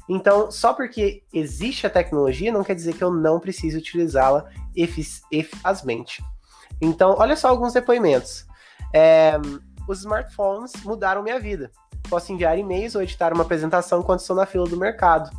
Então, 0.10 0.50
só 0.50 0.74
porque 0.74 1.22
existe 1.32 1.86
a 1.86 1.90
tecnologia 1.90 2.52
não 2.52 2.64
quer 2.64 2.74
dizer 2.74 2.96
que 2.96 3.04
eu 3.04 3.12
não 3.12 3.40
precise 3.40 3.78
utilizá-la 3.78 4.50
eficazmente. 4.76 6.24
Então, 6.82 7.16
olha 7.20 7.36
só 7.36 7.48
alguns 7.48 7.74
depoimentos. 7.74 8.46
É, 8.92 9.34
os 9.88 10.00
smartphones 10.00 10.74
mudaram 10.84 11.22
minha 11.22 11.40
vida. 11.40 11.72
Posso 12.10 12.34
enviar 12.34 12.58
e-mails 12.58 12.96
ou 12.96 13.04
editar 13.04 13.32
uma 13.32 13.44
apresentação 13.44 14.02
quando 14.02 14.22
estou 14.22 14.36
na 14.36 14.48
fila 14.48 14.66
do 14.66 14.78
mercado. 14.78 15.30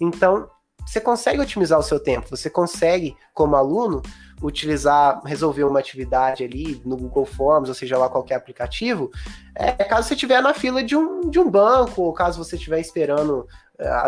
Então, 0.00 0.50
você 0.84 1.00
consegue 1.00 1.40
otimizar 1.40 1.78
o 1.78 1.82
seu 1.82 1.98
tempo, 1.98 2.30
você 2.30 2.48
consegue, 2.48 3.16
como 3.34 3.56
aluno, 3.56 4.02
utilizar, 4.40 5.20
resolver 5.24 5.64
uma 5.64 5.80
atividade 5.80 6.44
ali 6.44 6.80
no 6.84 6.96
Google 6.96 7.24
Forms, 7.24 7.68
ou 7.68 7.74
seja 7.74 7.98
lá 7.98 8.08
qualquer 8.08 8.36
aplicativo, 8.36 9.10
é, 9.54 9.72
caso 9.72 10.06
você 10.06 10.14
estiver 10.14 10.40
na 10.40 10.54
fila 10.54 10.84
de 10.84 10.94
um, 10.94 11.28
de 11.28 11.40
um 11.40 11.50
banco, 11.50 12.02
ou 12.02 12.12
caso 12.12 12.42
você 12.42 12.56
estiver 12.56 12.78
esperando 12.78 13.48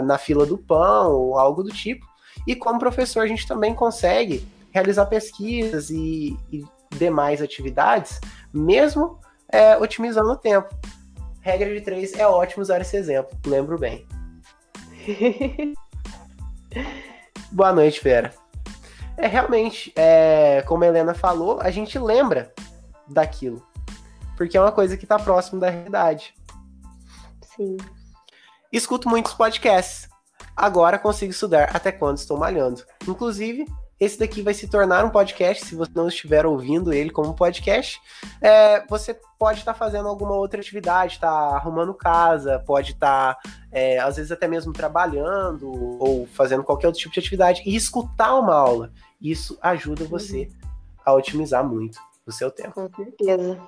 na 0.02 0.18
fila 0.18 0.46
do 0.46 0.59
pão, 0.59 1.12
ou 1.12 1.38
algo 1.38 1.62
do 1.62 1.70
tipo. 1.70 2.07
E 2.46 2.54
como 2.54 2.78
professor, 2.78 3.20
a 3.20 3.26
gente 3.26 3.46
também 3.46 3.74
consegue 3.74 4.46
realizar 4.70 5.07
pesquisas 5.07 5.90
e, 5.90 6.37
e 6.50 6.64
demais 6.96 7.42
atividades, 7.42 8.20
mesmo 8.52 9.18
é, 9.50 9.76
otimizando 9.76 10.31
o 10.31 10.37
tempo. 10.37 10.68
Regra 11.40 11.72
de 11.72 11.81
três 11.81 12.12
é 12.14 12.26
ótimo 12.26 12.62
usar 12.62 12.81
esse 12.81 12.96
exemplo, 12.96 13.37
lembro 13.46 13.78
bem. 13.78 14.07
Boa 17.50 17.72
noite, 17.72 18.02
Vera. 18.02 18.33
É 19.16 19.26
realmente, 19.26 19.92
é, 19.96 20.62
como 20.66 20.85
a 20.85 20.87
Helena 20.87 21.14
falou, 21.14 21.61
a 21.61 21.70
gente 21.70 21.98
lembra 21.98 22.52
daquilo. 23.09 23.66
Porque 24.37 24.57
é 24.57 24.61
uma 24.61 24.70
coisa 24.70 24.96
que 24.96 25.04
está 25.04 25.18
próximo 25.18 25.59
da 25.59 25.70
realidade. 25.70 26.35
Sim. 27.57 27.76
Escuto 28.72 29.09
muitos 29.09 29.33
podcasts. 29.33 30.09
Agora 30.54 30.98
consigo 30.98 31.31
estudar 31.31 31.70
até 31.74 31.90
quando 31.90 32.18
estou 32.18 32.37
malhando. 32.37 32.83
Inclusive, 33.07 33.64
esse 33.98 34.18
daqui 34.18 34.42
vai 34.42 34.52
se 34.52 34.68
tornar 34.68 35.04
um 35.04 35.11
podcast, 35.11 35.64
se 35.64 35.74
você 35.74 35.90
não 35.94 36.07
estiver 36.09 36.44
ouvindo 36.44 36.92
ele 36.92 37.11
como 37.11 37.35
podcast. 37.35 38.00
É, 38.42 38.87
você 38.87 39.18
pode 39.38 39.61
estar 39.61 39.72
tá 39.72 39.78
fazendo 39.78 40.07
alguma 40.07 40.35
outra 40.35 40.61
atividade, 40.61 41.14
estar 41.14 41.28
tá 41.28 41.57
arrumando 41.57 41.94
casa, 41.94 42.62
pode 42.66 42.92
estar, 42.92 43.35
tá, 43.35 43.50
é, 43.72 43.98
às 43.98 44.16
vezes, 44.16 44.31
até 44.31 44.46
mesmo 44.46 44.72
trabalhando 44.72 45.70
ou 46.00 46.26
fazendo 46.26 46.62
qualquer 46.62 46.88
outro 46.88 47.00
tipo 47.00 47.14
de 47.14 47.20
atividade 47.20 47.62
e 47.64 47.74
escutar 47.74 48.35
uma 48.35 48.54
aula. 48.54 48.92
Isso 49.20 49.59
ajuda 49.62 50.04
você 50.04 50.42
uhum. 50.42 50.68
a 51.07 51.14
otimizar 51.14 51.64
muito 51.64 51.98
o 52.26 52.31
seu 52.31 52.50
tempo. 52.50 52.72
Com 52.72 52.88
certeza. 52.94 53.59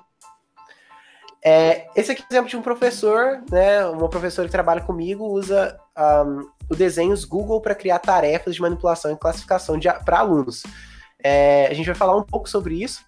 É, 1.43 1.87
esse 1.95 2.11
aqui 2.11 2.21
é 2.21 2.25
um 2.25 2.27
exemplo 2.31 2.49
de 2.49 2.57
um 2.57 2.61
professor, 2.61 3.43
né? 3.49 3.85
Uma 3.87 4.09
professora 4.09 4.47
que 4.47 4.51
trabalha 4.51 4.81
comigo 4.81 5.25
usa 5.25 5.79
um, 5.97 6.47
o 6.69 6.75
desenhos 6.75 7.25
Google 7.25 7.59
para 7.59 7.75
criar 7.75 7.99
tarefas 7.99 8.53
de 8.53 8.61
manipulação 8.61 9.11
e 9.11 9.17
classificação 9.17 9.79
para 10.05 10.19
alunos. 10.19 10.63
É, 11.23 11.67
a 11.67 11.73
gente 11.73 11.85
vai 11.85 11.95
falar 11.95 12.15
um 12.15 12.23
pouco 12.23 12.47
sobre 12.47 12.81
isso. 12.81 13.03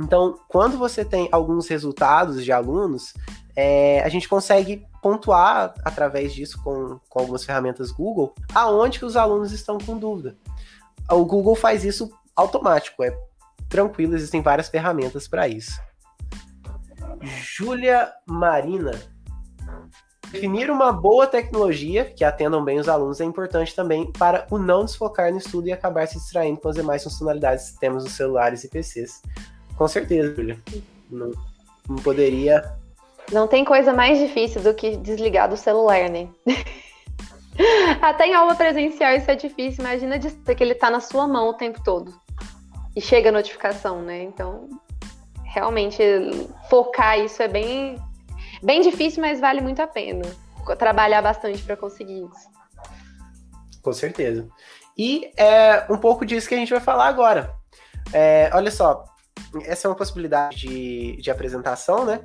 Então, 0.00 0.38
quando 0.48 0.78
você 0.78 1.04
tem 1.04 1.28
alguns 1.30 1.68
resultados 1.68 2.42
de 2.42 2.50
alunos, 2.50 3.12
é, 3.54 4.02
a 4.02 4.08
gente 4.08 4.28
consegue 4.28 4.86
pontuar 5.02 5.74
através 5.84 6.32
disso 6.32 6.60
com, 6.62 6.98
com 7.08 7.20
algumas 7.20 7.44
ferramentas 7.44 7.90
Google 7.90 8.34
aonde 8.54 8.98
que 8.98 9.04
os 9.04 9.16
alunos 9.16 9.52
estão 9.52 9.78
com 9.78 9.98
dúvida. 9.98 10.36
O 11.10 11.24
Google 11.24 11.54
faz 11.54 11.84
isso 11.84 12.10
automático, 12.34 13.02
é 13.02 13.14
tranquilo, 13.68 14.14
existem 14.14 14.40
várias 14.40 14.68
ferramentas 14.68 15.28
para 15.28 15.46
isso. 15.46 15.78
Júlia 17.22 18.12
Marina. 18.26 18.92
Definir 20.30 20.70
uma 20.70 20.92
boa 20.92 21.26
tecnologia 21.26 22.06
que 22.06 22.24
atendam 22.24 22.64
bem 22.64 22.78
os 22.78 22.88
alunos 22.88 23.20
é 23.20 23.24
importante 23.24 23.74
também 23.76 24.10
para 24.12 24.46
o 24.50 24.58
não 24.58 24.84
desfocar 24.84 25.30
no 25.30 25.36
estudo 25.36 25.68
e 25.68 25.72
acabar 25.72 26.08
se 26.08 26.14
distraindo 26.14 26.58
com 26.58 26.68
as 26.68 26.76
demais 26.76 27.04
funcionalidades 27.04 27.72
que 27.72 27.80
temos 27.80 28.04
nos 28.04 28.14
celulares 28.14 28.64
e 28.64 28.68
PCs. 28.68 29.20
Com 29.76 29.86
certeza, 29.86 30.34
Júlia. 30.34 30.58
Não, 31.10 31.30
não 31.86 31.96
poderia. 31.96 32.74
Não 33.30 33.46
tem 33.46 33.64
coisa 33.64 33.92
mais 33.92 34.18
difícil 34.18 34.62
do 34.62 34.72
que 34.72 34.96
desligar 34.96 35.50
do 35.50 35.56
celular, 35.56 36.08
né? 36.08 36.28
Até 38.00 38.28
em 38.28 38.34
aula 38.34 38.54
presencial 38.54 39.12
isso 39.12 39.30
é 39.30 39.34
difícil. 39.34 39.84
Imagina 39.84 40.18
que 40.18 40.64
ele 40.64 40.74
tá 40.74 40.90
na 40.90 41.00
sua 41.00 41.28
mão 41.28 41.50
o 41.50 41.54
tempo 41.54 41.82
todo. 41.84 42.12
E 42.96 43.00
chega 43.00 43.28
a 43.28 43.32
notificação, 43.32 44.00
né? 44.02 44.22
Então, 44.22 44.68
realmente 45.52 46.02
focar 46.68 47.18
isso 47.18 47.42
é 47.42 47.48
bem, 47.48 47.96
bem 48.62 48.80
difícil, 48.80 49.20
mas 49.20 49.38
vale 49.38 49.60
muito 49.60 49.80
a 49.80 49.86
pena. 49.86 50.24
Trabalhar 50.78 51.20
bastante 51.20 51.62
para 51.62 51.76
conseguir 51.76 52.24
isso. 52.24 52.50
Com 53.82 53.92
certeza. 53.92 54.48
E 54.96 55.30
é 55.36 55.86
um 55.90 55.98
pouco 55.98 56.24
disso 56.24 56.48
que 56.48 56.54
a 56.54 56.58
gente 56.58 56.70
vai 56.70 56.80
falar 56.80 57.06
agora. 57.06 57.54
É, 58.12 58.50
olha 58.54 58.70
só, 58.70 59.04
essa 59.64 59.86
é 59.86 59.90
uma 59.90 59.96
possibilidade 59.96 60.56
de, 60.56 61.16
de 61.20 61.30
apresentação, 61.30 62.04
né? 62.04 62.20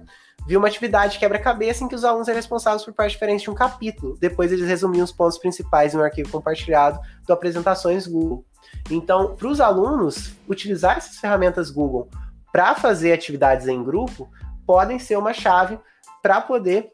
Vi 0.45 0.55
uma 0.55 0.67
atividade 0.67 1.19
quebra-cabeça 1.19 1.83
em 1.83 1.87
que 1.89 1.95
os 1.95 2.05
alunos 2.05 2.27
eram 2.27 2.37
responsáveis 2.37 2.85
por 2.85 2.93
partes 2.93 3.13
diferentes 3.13 3.43
de 3.43 3.49
um 3.49 3.55
capítulo. 3.55 4.17
Depois 4.19 4.51
eles 4.51 4.67
resumiam 4.67 5.03
os 5.03 5.11
pontos 5.11 5.37
principais 5.37 5.93
em 5.93 5.97
um 5.97 6.01
arquivo 6.01 6.31
compartilhado 6.31 6.99
do 7.25 7.33
Apresentações 7.33 8.07
Google. 8.07 8.45
Então, 8.89 9.35
para 9.35 9.47
os 9.47 9.59
alunos, 9.59 10.33
utilizar 10.47 10.97
essas 10.97 11.17
ferramentas 11.17 11.69
Google 11.69 12.07
para 12.51 12.75
fazer 12.75 13.13
atividades 13.13 13.67
em 13.67 13.83
grupo 13.83 14.29
podem 14.65 14.99
ser 14.99 15.17
uma 15.17 15.33
chave 15.33 15.79
para 16.21 16.41
poder 16.41 16.91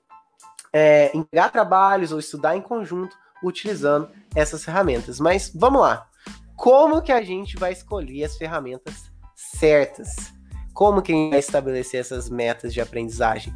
é, 0.71 1.15
entregar 1.15 1.51
trabalhos 1.51 2.11
ou 2.11 2.19
estudar 2.19 2.55
em 2.55 2.61
conjunto 2.61 3.15
utilizando 3.43 4.09
essas 4.35 4.63
ferramentas. 4.63 5.19
Mas 5.19 5.51
vamos 5.53 5.81
lá. 5.81 6.07
Como 6.55 7.01
que 7.01 7.11
a 7.11 7.21
gente 7.21 7.57
vai 7.57 7.71
escolher 7.71 8.23
as 8.23 8.37
ferramentas 8.37 9.11
certas? 9.35 10.33
Como 10.73 11.01
que 11.01 11.11
a 11.11 11.15
gente 11.15 11.31
vai 11.31 11.39
estabelecer 11.39 11.99
essas 11.99 12.29
metas 12.29 12.73
de 12.73 12.81
aprendizagem? 12.81 13.53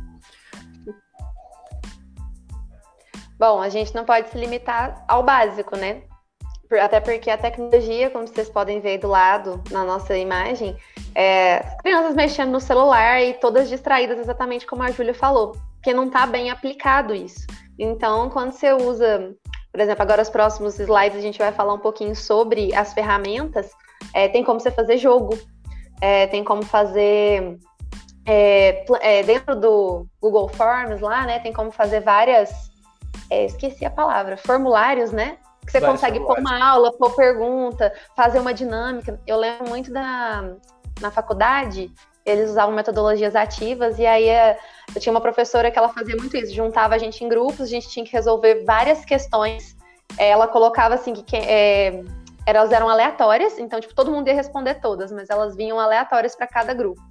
Bom, 3.39 3.61
a 3.61 3.69
gente 3.69 3.93
não 3.93 4.03
pode 4.03 4.29
se 4.29 4.37
limitar 4.37 5.03
ao 5.07 5.23
básico, 5.23 5.77
né? 5.77 6.03
Até 6.81 6.99
porque 6.99 7.29
a 7.29 7.37
tecnologia, 7.37 8.09
como 8.09 8.27
vocês 8.27 8.49
podem 8.49 8.79
ver 8.79 8.97
do 8.97 9.07
lado 9.07 9.63
na 9.71 9.83
nossa 9.85 10.17
imagem, 10.17 10.75
é, 11.15 11.59
crianças 11.81 12.13
mexendo 12.13 12.51
no 12.51 12.59
celular 12.59 13.21
e 13.21 13.33
todas 13.35 13.69
distraídas, 13.69 14.19
exatamente 14.19 14.65
como 14.65 14.83
a 14.83 14.91
Júlia 14.91 15.13
falou, 15.13 15.55
porque 15.75 15.93
não 15.93 16.07
está 16.07 16.25
bem 16.25 16.49
aplicado 16.49 17.15
isso. 17.15 17.47
Então, 17.79 18.29
quando 18.29 18.51
você 18.51 18.73
usa, 18.73 19.33
por 19.71 19.79
exemplo, 19.79 20.01
agora 20.01 20.21
os 20.21 20.29
próximos 20.29 20.77
slides 20.77 21.17
a 21.17 21.21
gente 21.21 21.39
vai 21.39 21.51
falar 21.51 21.73
um 21.73 21.79
pouquinho 21.79 22.15
sobre 22.15 22.75
as 22.75 22.93
ferramentas, 22.93 23.71
é, 24.13 24.27
tem 24.27 24.43
como 24.43 24.59
você 24.59 24.71
fazer 24.71 24.97
jogo, 24.97 25.37
é, 26.01 26.27
tem 26.27 26.43
como 26.43 26.63
fazer 26.63 27.57
é, 28.25 28.85
é, 28.99 29.23
dentro 29.23 29.55
do 29.55 30.05
Google 30.21 30.49
Forms 30.49 30.99
lá, 30.99 31.25
né? 31.25 31.39
Tem 31.39 31.53
como 31.53 31.71
fazer 31.71 32.01
várias, 32.01 32.51
é, 33.29 33.45
esqueci 33.45 33.85
a 33.85 33.89
palavra, 33.89 34.35
formulários, 34.35 35.11
né? 35.11 35.37
Que 35.67 35.71
você 35.73 35.81
consegue 35.81 36.19
pôr 36.21 36.39
uma 36.39 36.63
aula, 36.63 36.91
pôr 36.93 37.13
pergunta, 37.15 37.93
fazer 38.15 38.39
uma 38.39 38.53
dinâmica. 38.53 39.19
Eu 39.27 39.37
lembro 39.37 39.69
muito 39.69 39.91
da 39.91 40.55
na 40.99 41.11
faculdade, 41.11 41.91
eles 42.25 42.49
usavam 42.49 42.73
metodologias 42.73 43.35
ativas, 43.35 43.99
e 43.99 44.05
aí 44.05 44.27
eh, 44.27 44.57
eu 44.95 44.99
tinha 44.99 45.13
uma 45.13 45.21
professora 45.21 45.69
que 45.69 45.77
ela 45.77 45.89
fazia 45.89 46.15
muito 46.15 46.35
isso, 46.35 46.53
juntava 46.53 46.95
a 46.95 46.97
gente 46.97 47.23
em 47.23 47.29
grupos, 47.29 47.61
a 47.61 47.67
gente 47.67 47.87
tinha 47.87 48.03
que 48.03 48.11
resolver 48.11 48.63
várias 48.65 49.05
questões. 49.05 49.77
Ela 50.17 50.47
colocava 50.47 50.95
assim 50.95 51.13
que 51.13 51.35
é, 51.35 52.03
elas 52.47 52.71
eram 52.71 52.89
aleatórias, 52.89 53.59
então 53.59 53.79
tipo, 53.79 53.93
todo 53.93 54.11
mundo 54.11 54.27
ia 54.27 54.33
responder 54.33 54.75
todas, 54.75 55.11
mas 55.11 55.29
elas 55.29 55.55
vinham 55.55 55.79
aleatórias 55.79 56.35
para 56.35 56.47
cada 56.47 56.73
grupo. 56.73 57.01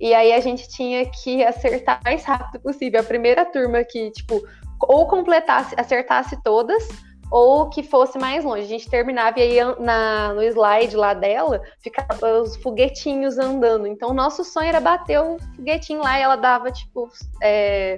E 0.00 0.14
aí 0.14 0.32
a 0.32 0.40
gente 0.40 0.68
tinha 0.68 1.04
que 1.10 1.44
acertar 1.44 2.00
o 2.00 2.04
mais 2.04 2.24
rápido 2.24 2.60
possível. 2.60 3.00
A 3.00 3.04
primeira 3.04 3.44
turma 3.44 3.84
que, 3.84 4.10
tipo, 4.10 4.42
ou 4.80 5.06
completasse, 5.06 5.74
acertasse 5.78 6.40
todas, 6.42 6.88
ou 7.32 7.70
que 7.70 7.82
fosse 7.82 8.18
mais 8.18 8.44
longe. 8.44 8.62
A 8.62 8.68
gente 8.68 8.90
terminava 8.90 9.40
e 9.40 9.58
aí 9.58 9.76
na, 9.80 10.34
no 10.34 10.42
slide 10.42 10.94
lá 10.94 11.14
dela 11.14 11.62
ficava 11.80 12.42
os 12.42 12.56
foguetinhos 12.56 13.38
andando. 13.38 13.86
Então, 13.86 14.10
o 14.10 14.14
nosso 14.14 14.44
sonho 14.44 14.68
era 14.68 14.78
bater 14.78 15.18
o 15.18 15.38
foguetinho 15.56 16.02
lá 16.02 16.18
e 16.18 16.22
ela 16.22 16.36
dava, 16.36 16.70
tipo, 16.70 17.08
é, 17.42 17.96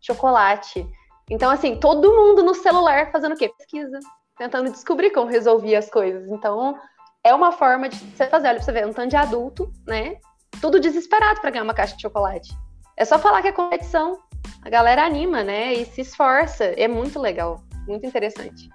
chocolate. 0.00 0.88
Então, 1.28 1.50
assim, 1.50 1.74
todo 1.74 2.14
mundo 2.14 2.44
no 2.44 2.54
celular 2.54 3.10
fazendo 3.10 3.32
o 3.32 3.36
quê? 3.36 3.50
Pesquisa, 3.58 3.98
tentando 4.38 4.70
descobrir 4.70 5.10
como 5.10 5.28
resolvia 5.28 5.80
as 5.80 5.90
coisas. 5.90 6.30
Então, 6.30 6.78
é 7.24 7.34
uma 7.34 7.50
forma 7.50 7.88
de 7.88 7.96
você 7.96 8.28
fazer. 8.28 8.46
Olha, 8.46 8.56
pra 8.58 8.64
você 8.64 8.72
ver, 8.72 8.86
um 8.86 8.92
tanto 8.92 9.10
de 9.10 9.16
adulto, 9.16 9.72
né? 9.88 10.18
Tudo 10.60 10.78
desesperado 10.78 11.40
para 11.40 11.50
ganhar 11.50 11.64
uma 11.64 11.74
caixa 11.74 11.96
de 11.96 12.02
chocolate. 12.02 12.56
É 12.96 13.04
só 13.04 13.18
falar 13.18 13.42
que 13.42 13.48
é 13.48 13.52
competição. 13.52 14.20
A 14.62 14.70
galera 14.70 15.04
anima, 15.04 15.42
né? 15.42 15.74
E 15.74 15.84
se 15.84 16.02
esforça. 16.02 16.64
É 16.64 16.86
muito 16.86 17.18
legal 17.18 17.67
muito 17.88 18.06
interessante. 18.06 18.68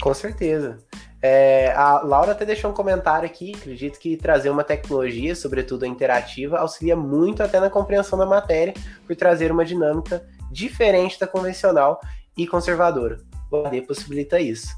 Com 0.00 0.12
certeza. 0.12 0.78
É, 1.22 1.72
a 1.72 2.02
Laura 2.02 2.32
até 2.32 2.44
deixou 2.44 2.70
um 2.70 2.74
comentário 2.74 3.24
aqui, 3.24 3.54
acredito 3.56 3.98
que 3.98 4.14
trazer 4.14 4.50
uma 4.50 4.62
tecnologia, 4.62 5.34
sobretudo 5.34 5.84
a 5.84 5.88
interativa, 5.88 6.58
auxilia 6.58 6.94
muito 6.94 7.42
até 7.42 7.58
na 7.58 7.70
compreensão 7.70 8.18
da 8.18 8.26
matéria, 8.26 8.74
por 9.06 9.16
trazer 9.16 9.50
uma 9.50 9.64
dinâmica 9.64 10.22
diferente 10.52 11.18
da 11.18 11.26
convencional 11.26 11.98
e 12.36 12.46
conservadora. 12.46 13.20
O 13.50 13.56
AD 13.56 13.82
possibilita 13.82 14.38
isso. 14.38 14.76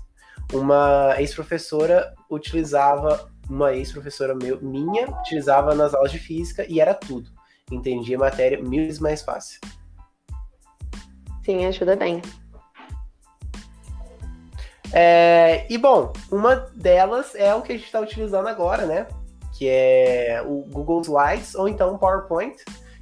Uma 0.52 1.16
ex-professora 1.18 2.14
utilizava, 2.30 3.28
uma 3.50 3.74
ex-professora 3.74 4.32
minha 4.62 5.08
utilizava 5.20 5.74
nas 5.74 5.94
aulas 5.94 6.12
de 6.12 6.20
física 6.20 6.64
e 6.68 6.80
era 6.80 6.94
tudo. 6.94 7.28
Entendia 7.72 8.16
a 8.16 8.20
matéria 8.20 8.62
mil 8.62 8.84
vezes 8.84 9.00
mais 9.00 9.20
fácil. 9.22 9.58
Sim, 11.44 11.66
ajuda 11.66 11.96
bem. 11.96 12.22
É, 14.92 15.66
e 15.68 15.76
bom, 15.78 16.12
uma 16.30 16.56
delas 16.74 17.34
é 17.34 17.54
o 17.54 17.62
que 17.62 17.72
a 17.72 17.76
gente 17.76 17.86
está 17.86 18.00
utilizando 18.00 18.48
agora, 18.48 18.86
né? 18.86 19.06
Que 19.56 19.68
é 19.68 20.42
o 20.46 20.62
Google 20.62 21.02
Slides 21.02 21.54
ou 21.54 21.68
então 21.68 21.94
o 21.94 21.98
PowerPoint, 21.98 22.56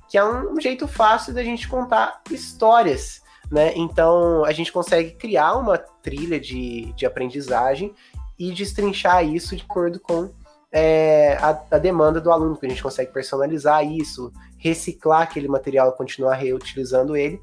que 0.08 0.16
é 0.16 0.24
um 0.24 0.60
jeito 0.60 0.86
fácil 0.86 1.34
da 1.34 1.42
gente 1.42 1.68
contar 1.68 2.22
histórias, 2.30 3.22
né? 3.50 3.72
Então 3.76 4.44
a 4.44 4.52
gente 4.52 4.72
consegue 4.72 5.12
criar 5.12 5.54
uma 5.54 5.78
trilha 5.78 6.40
de, 6.40 6.92
de 6.94 7.06
aprendizagem 7.06 7.94
e 8.38 8.52
destrinchar 8.52 9.24
isso 9.24 9.56
de 9.56 9.62
acordo 9.62 10.00
com 10.00 10.30
é, 10.72 11.36
a, 11.40 11.62
a, 11.70 11.78
demanda 11.78 12.20
do 12.20 12.32
aluno, 12.32 12.56
que 12.56 12.66
a 12.66 12.68
gente 12.68 12.82
consegue 12.82 13.12
personalizar 13.12 13.86
isso, 13.86 14.32
reciclar 14.58 15.22
aquele 15.22 15.46
material, 15.46 15.92
continuar 15.92 16.34
reutilizando 16.34 17.16
ele. 17.16 17.40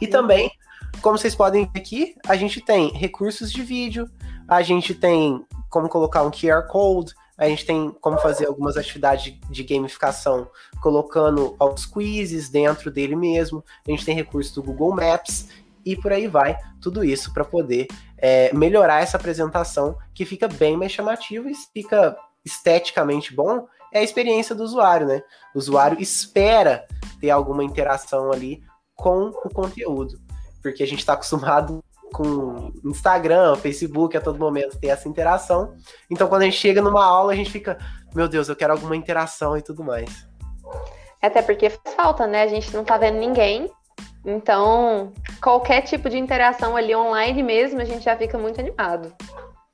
E 0.00 0.06
também 0.06 0.50
como 1.02 1.18
vocês 1.18 1.34
podem 1.34 1.68
ver 1.72 1.80
aqui, 1.80 2.14
a 2.26 2.36
gente 2.36 2.60
tem 2.60 2.90
recursos 2.92 3.52
de 3.52 3.62
vídeo, 3.62 4.08
a 4.48 4.62
gente 4.62 4.94
tem 4.94 5.44
como 5.68 5.88
colocar 5.88 6.22
um 6.22 6.30
QR 6.30 6.66
Code, 6.68 7.12
a 7.36 7.48
gente 7.48 7.66
tem 7.66 7.90
como 8.00 8.18
fazer 8.18 8.46
algumas 8.46 8.76
atividades 8.76 9.34
de 9.50 9.62
gamificação 9.62 10.48
colocando 10.80 11.54
os 11.60 11.84
quizzes 11.84 12.48
dentro 12.48 12.90
dele 12.90 13.14
mesmo, 13.14 13.64
a 13.86 13.90
gente 13.90 14.04
tem 14.04 14.14
recursos 14.14 14.54
do 14.54 14.62
Google 14.62 14.94
Maps 14.94 15.48
e 15.84 15.94
por 15.94 16.12
aí 16.12 16.26
vai, 16.26 16.58
tudo 16.80 17.04
isso 17.04 17.32
para 17.32 17.44
poder 17.44 17.86
é, 18.18 18.52
melhorar 18.54 19.02
essa 19.02 19.16
apresentação 19.16 19.96
que 20.14 20.24
fica 20.24 20.48
bem 20.48 20.76
mais 20.76 20.92
chamativa 20.92 21.50
e 21.50 21.54
fica 21.54 22.16
esteticamente 22.44 23.34
bom, 23.34 23.66
é 23.92 24.00
a 24.00 24.02
experiência 24.02 24.54
do 24.54 24.64
usuário, 24.64 25.06
né? 25.06 25.22
O 25.54 25.58
usuário 25.58 26.00
espera 26.00 26.86
ter 27.20 27.30
alguma 27.30 27.62
interação 27.62 28.32
ali 28.32 28.62
com 28.94 29.28
o 29.28 29.50
conteúdo 29.50 30.25
porque 30.62 30.82
a 30.82 30.86
gente 30.86 31.00
está 31.00 31.14
acostumado 31.14 31.82
com 32.12 32.72
Instagram, 32.84 33.56
Facebook, 33.56 34.16
a 34.16 34.20
todo 34.20 34.38
momento 34.38 34.78
ter 34.78 34.88
essa 34.88 35.08
interação. 35.08 35.74
Então, 36.10 36.28
quando 36.28 36.42
a 36.42 36.44
gente 36.44 36.56
chega 36.56 36.80
numa 36.80 37.04
aula, 37.04 37.32
a 37.32 37.36
gente 37.36 37.50
fica, 37.50 37.78
meu 38.14 38.28
Deus, 38.28 38.48
eu 38.48 38.56
quero 38.56 38.72
alguma 38.72 38.96
interação 38.96 39.56
e 39.56 39.62
tudo 39.62 39.84
mais. 39.84 40.26
Até 41.20 41.42
porque 41.42 41.70
faz 41.70 41.94
falta, 41.94 42.26
né? 42.26 42.42
A 42.42 42.48
gente 42.48 42.74
não 42.74 42.84
tá 42.84 42.96
vendo 42.96 43.18
ninguém. 43.18 43.70
Então, 44.24 45.12
qualquer 45.40 45.82
tipo 45.82 46.08
de 46.10 46.18
interação 46.18 46.76
ali 46.76 46.94
online 46.94 47.42
mesmo, 47.42 47.80
a 47.80 47.84
gente 47.84 48.04
já 48.04 48.16
fica 48.16 48.36
muito 48.38 48.60
animado. 48.60 49.12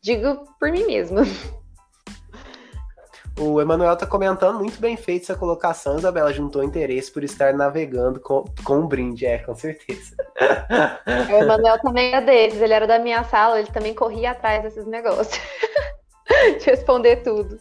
Digo 0.02 0.44
por 0.58 0.70
mim 0.70 0.84
mesma. 0.84 1.22
O 3.38 3.60
Emanuel 3.60 3.96
tá 3.96 4.06
comentando 4.06 4.58
muito 4.58 4.78
bem 4.78 4.96
feito 4.96 5.22
essa 5.22 5.34
colocação, 5.34 5.96
Isabela 5.96 6.32
juntou 6.32 6.62
interesse 6.62 7.10
por 7.10 7.24
estar 7.24 7.54
navegando 7.54 8.20
com, 8.20 8.44
com 8.62 8.80
um 8.80 8.86
brinde, 8.86 9.24
é, 9.24 9.38
com 9.38 9.54
certeza. 9.54 10.14
O 11.30 11.42
Emanuel 11.42 11.80
também 11.80 12.12
era 12.12 12.24
deles, 12.24 12.60
ele 12.60 12.74
era 12.74 12.86
da 12.86 12.98
minha 12.98 13.24
sala, 13.24 13.58
ele 13.58 13.70
também 13.70 13.94
corria 13.94 14.32
atrás 14.32 14.62
desses 14.62 14.86
negócios. 14.86 15.40
de 16.58 16.64
responder 16.64 17.16
tudo. 17.16 17.58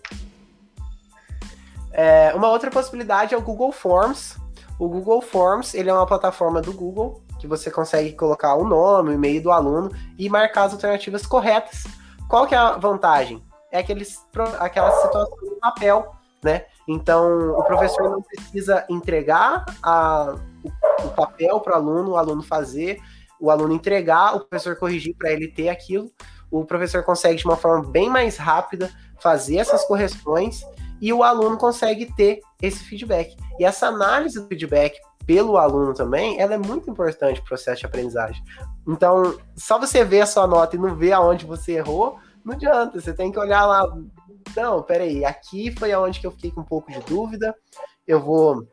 É, 1.92 2.34
uma 2.36 2.50
outra 2.50 2.72
possibilidade 2.72 3.34
é 3.34 3.38
o 3.38 3.42
Google 3.42 3.72
Forms. 3.72 4.38
O 4.80 4.88
Google 4.88 5.22
Forms, 5.22 5.76
ele 5.76 5.90
é 5.90 5.94
uma 5.94 6.06
plataforma 6.06 6.62
do 6.62 6.74
Google 6.74 7.22
que 7.40 7.48
você 7.48 7.72
consegue 7.72 8.14
colocar 8.14 8.56
o 8.56 8.64
nome, 8.64 9.10
o 9.10 9.14
e-mail 9.14 9.42
do 9.42 9.52
aluno 9.52 9.92
e 10.18 10.30
marcar 10.30 10.66
as 10.66 10.74
alternativas 10.74 11.26
corretas. 11.26 11.84
Qual 12.28 12.46
que 12.46 12.54
é 12.54 12.58
a 12.58 12.78
vantagem? 12.78 13.44
É 13.72 13.80
aqueles, 13.80 14.20
aquela 14.60 14.92
situação 15.02 15.38
no 15.42 15.56
papel, 15.58 16.16
né? 16.44 16.66
Então, 16.88 17.52
o 17.52 17.64
professor 17.64 18.10
não 18.10 18.22
precisa 18.22 18.86
entregar 18.90 19.66
a, 19.82 20.36
o, 20.64 21.08
o 21.08 21.10
papel 21.12 21.60
para 21.60 21.74
o 21.74 21.76
aluno, 21.76 22.12
o 22.12 22.18
aluno 22.18 22.44
fazer, 22.44 23.00
o 23.40 23.50
aluno 23.50 23.74
entregar, 23.74 24.36
o 24.36 24.42
professor 24.42 24.76
corrigir 24.76 25.16
para 25.16 25.32
ele 25.32 25.48
ter 25.48 25.70
aquilo. 25.70 26.12
O 26.50 26.66
professor 26.66 27.04
consegue, 27.04 27.38
de 27.38 27.46
uma 27.46 27.56
forma 27.56 27.90
bem 27.90 28.10
mais 28.10 28.38
rápida, 28.38 28.92
fazer 29.20 29.58
essas 29.58 29.86
correções 29.86 30.62
e 31.00 31.12
o 31.14 31.24
aluno 31.24 31.58
consegue 31.58 32.14
ter 32.14 32.42
esse 32.62 32.84
feedback. 32.84 33.36
E 33.60 33.66
essa 33.66 33.88
análise 33.88 34.40
do 34.40 34.48
feedback 34.48 35.00
pelo 35.26 35.58
aluno 35.58 35.94
também, 35.94 36.40
ela 36.40 36.54
é 36.54 36.58
muito 36.58 36.90
importante 36.90 37.40
para 37.40 37.46
o 37.46 37.50
processo 37.50 37.82
de 37.82 37.86
aprendizagem. 37.86 38.44
Então, 38.88 39.38
só 39.56 39.80
você 39.80 40.04
ver 40.04 40.22
a 40.22 40.26
sua 40.26 40.46
nota 40.46 40.76
e 40.76 40.80
não 40.80 40.96
ver 40.96 41.14
aonde 41.14 41.46
você 41.46 41.74
errou, 41.74 42.20
não 42.44 42.54
adianta, 42.54 43.00
você 43.00 43.14
tem 43.14 43.32
que 43.32 43.40
olhar 43.40 43.66
lá. 43.66 43.86
Não, 44.56 44.82
peraí, 44.84 45.24
aqui 45.24 45.72
foi 45.78 45.92
aonde 45.92 46.20
que 46.20 46.28
eu 46.28 46.32
fiquei 46.32 46.52
com 46.52 46.62
um 46.62 46.66
pouco 46.66 46.92
de 46.92 47.00
dúvida. 47.02 47.56
Eu 48.08 48.20
vou 48.20 48.68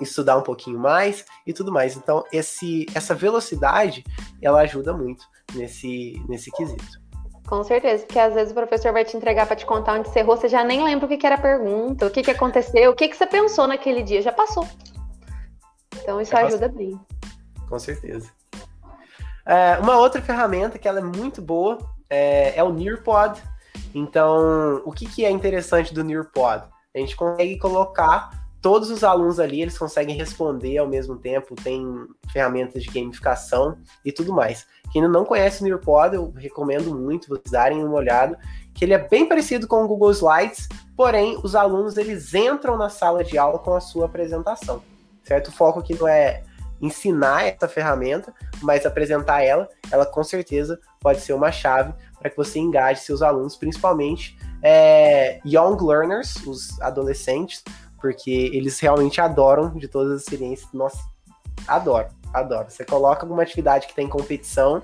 estudar 0.00 0.36
um 0.36 0.42
pouquinho 0.42 0.78
mais 0.78 1.24
e 1.46 1.52
tudo 1.52 1.72
mais. 1.72 1.96
Então, 1.96 2.24
esse, 2.32 2.86
essa 2.94 3.14
velocidade, 3.14 4.04
ela 4.40 4.60
ajuda 4.60 4.92
muito 4.92 5.24
nesse, 5.54 6.22
nesse 6.28 6.50
quesito. 6.50 7.00
Com 7.46 7.64
certeza, 7.64 8.06
porque 8.06 8.18
às 8.18 8.32
vezes 8.32 8.52
o 8.52 8.54
professor 8.54 8.92
vai 8.92 9.04
te 9.04 9.16
entregar 9.16 9.44
para 9.44 9.56
te 9.56 9.66
contar 9.66 9.98
onde 9.98 10.08
você 10.08 10.20
errou, 10.20 10.36
você 10.36 10.48
já 10.48 10.62
nem 10.62 10.84
lembra 10.84 11.06
o 11.06 11.08
que, 11.08 11.16
que 11.16 11.26
era 11.26 11.34
a 11.34 11.40
pergunta, 11.40 12.06
o 12.06 12.10
que, 12.10 12.22
que 12.22 12.30
aconteceu, 12.30 12.92
o 12.92 12.94
que, 12.94 13.08
que 13.08 13.16
você 13.16 13.26
pensou 13.26 13.66
naquele 13.66 14.04
dia, 14.04 14.22
já 14.22 14.30
passou. 14.30 14.66
Então 15.96 16.20
isso 16.20 16.36
ajuda 16.36 16.68
bem. 16.68 16.98
Com 17.68 17.78
certeza. 17.78 18.30
É, 19.50 19.76
uma 19.80 19.98
outra 19.98 20.22
ferramenta 20.22 20.78
que 20.78 20.86
ela 20.86 21.00
é 21.00 21.02
muito 21.02 21.42
boa 21.42 21.76
é, 22.08 22.56
é 22.56 22.62
o 22.62 22.72
Nearpod. 22.72 23.42
Então, 23.92 24.80
o 24.84 24.92
que, 24.92 25.06
que 25.06 25.24
é 25.24 25.30
interessante 25.30 25.92
do 25.92 26.04
Nearpod? 26.04 26.62
A 26.94 26.98
gente 27.00 27.16
consegue 27.16 27.58
colocar 27.58 28.30
todos 28.62 28.90
os 28.90 29.02
alunos 29.02 29.40
ali, 29.40 29.60
eles 29.60 29.76
conseguem 29.76 30.14
responder 30.14 30.78
ao 30.78 30.86
mesmo 30.86 31.16
tempo, 31.16 31.56
tem 31.56 31.84
ferramentas 32.32 32.84
de 32.84 32.90
gamificação 32.90 33.76
e 34.04 34.12
tudo 34.12 34.32
mais. 34.32 34.68
Quem 34.92 35.02
ainda 35.02 35.12
não 35.12 35.24
conhece 35.24 35.62
o 35.62 35.64
Nearpod, 35.64 36.14
eu 36.14 36.32
recomendo 36.36 36.96
muito 36.96 37.28
vocês 37.28 37.50
darem 37.50 37.82
uma 37.82 37.96
olhada, 37.96 38.38
que 38.72 38.84
ele 38.84 38.94
é 38.94 38.98
bem 38.98 39.26
parecido 39.26 39.66
com 39.66 39.82
o 39.82 39.88
Google 39.88 40.12
Slides, 40.12 40.68
porém 40.96 41.36
os 41.42 41.56
alunos 41.56 41.96
eles 41.96 42.34
entram 42.34 42.76
na 42.76 42.88
sala 42.88 43.24
de 43.24 43.36
aula 43.36 43.58
com 43.58 43.74
a 43.74 43.80
sua 43.80 44.06
apresentação, 44.06 44.80
certo? 45.24 45.48
O 45.48 45.52
foco 45.52 45.80
aqui 45.80 45.98
não 45.98 46.06
é 46.06 46.44
ensinar 46.80 47.44
essa 47.44 47.68
ferramenta, 47.68 48.32
mas 48.62 48.86
apresentar 48.86 49.42
ela, 49.42 49.68
ela 49.90 50.06
com 50.06 50.24
certeza 50.24 50.78
pode 51.00 51.20
ser 51.20 51.32
uma 51.32 51.52
chave 51.52 51.92
para 52.18 52.30
que 52.30 52.36
você 52.36 52.58
engaje 52.58 53.00
seus 53.00 53.22
alunos, 53.22 53.56
principalmente 53.56 54.38
é, 54.62 55.40
young 55.44 55.76
learners, 55.80 56.36
os 56.46 56.80
adolescentes, 56.80 57.62
porque 58.00 58.50
eles 58.52 58.78
realmente 58.80 59.20
adoram 59.20 59.74
de 59.74 59.88
todas 59.88 60.12
as 60.12 60.22
experiências. 60.22 60.72
Nossa, 60.72 60.98
adoro, 61.66 62.08
adoro. 62.32 62.70
Você 62.70 62.84
coloca 62.84 63.24
alguma 63.24 63.42
atividade 63.42 63.86
que 63.86 63.94
tem 63.94 64.08
competição, 64.08 64.82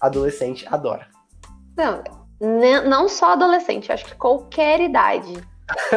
adolescente 0.00 0.66
adora. 0.70 1.06
Não, 1.76 2.02
não 2.40 3.08
só 3.08 3.32
adolescente, 3.32 3.90
acho 3.90 4.04
que 4.04 4.14
qualquer 4.14 4.80
idade. 4.80 5.32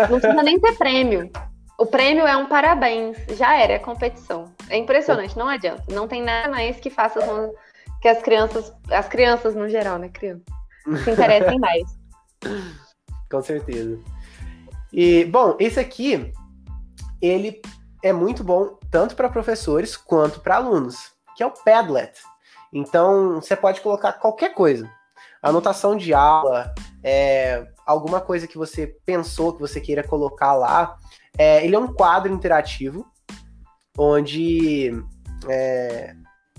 Não 0.10 0.20
precisa 0.20 0.44
nem 0.44 0.60
ter 0.60 0.78
prêmio. 0.78 1.30
O 1.78 1.86
prêmio 1.86 2.26
é 2.26 2.36
um 2.36 2.48
parabéns, 2.48 3.18
já 3.38 3.56
era, 3.56 3.74
é 3.74 3.80
competição. 3.80 4.46
É 4.70 4.78
impressionante, 4.78 5.38
não 5.38 5.48
adianta. 5.48 5.84
Não 5.94 6.08
tem 6.08 6.22
nada 6.22 6.50
mais 6.50 6.80
que 6.80 6.90
faça 6.90 7.20
que 8.02 8.08
as 8.08 8.22
crianças, 8.22 8.74
as 8.92 9.08
crianças 9.08 9.56
no 9.56 9.68
geral, 9.70 9.98
né, 9.98 10.10
criança, 10.10 10.44
se 11.04 11.12
interessem 11.12 11.60
mais. 11.60 11.98
Com 13.30 13.42
certeza. 13.42 14.00
E, 14.92 15.26
bom, 15.26 15.56
esse 15.60 15.80
aqui, 15.80 16.32
ele 17.22 17.62
é 18.02 18.14
muito 18.14 18.44
bom 18.44 18.78
tanto 18.90 19.16
para 19.16 19.30
professores 19.30 19.98
quanto 19.98 20.40
para 20.40 20.56
alunos, 20.56 21.12
que 21.36 21.44
é 21.44 21.46
o 21.46 21.52
Padlet. 21.52 22.14
Então, 22.72 23.36
você 23.42 23.56
pode 23.56 23.82
colocar 23.82 24.14
qualquer 24.14 24.54
coisa. 24.54 24.90
Anotação 25.42 25.96
de 25.96 26.14
aula, 26.14 26.74
é, 27.04 27.68
alguma 27.86 28.22
coisa 28.22 28.48
que 28.48 28.58
você 28.58 28.88
pensou 29.06 29.54
que 29.54 29.60
você 29.60 29.80
queira 29.80 30.04
colocar 30.04 30.54
lá. 30.54 30.98
É, 31.38 31.64
ele 31.66 31.76
é 31.76 31.80
um 31.80 31.94
quadro 31.94 32.32
interativo, 32.34 33.06
onde 33.98 34.92
é, 35.50 36.14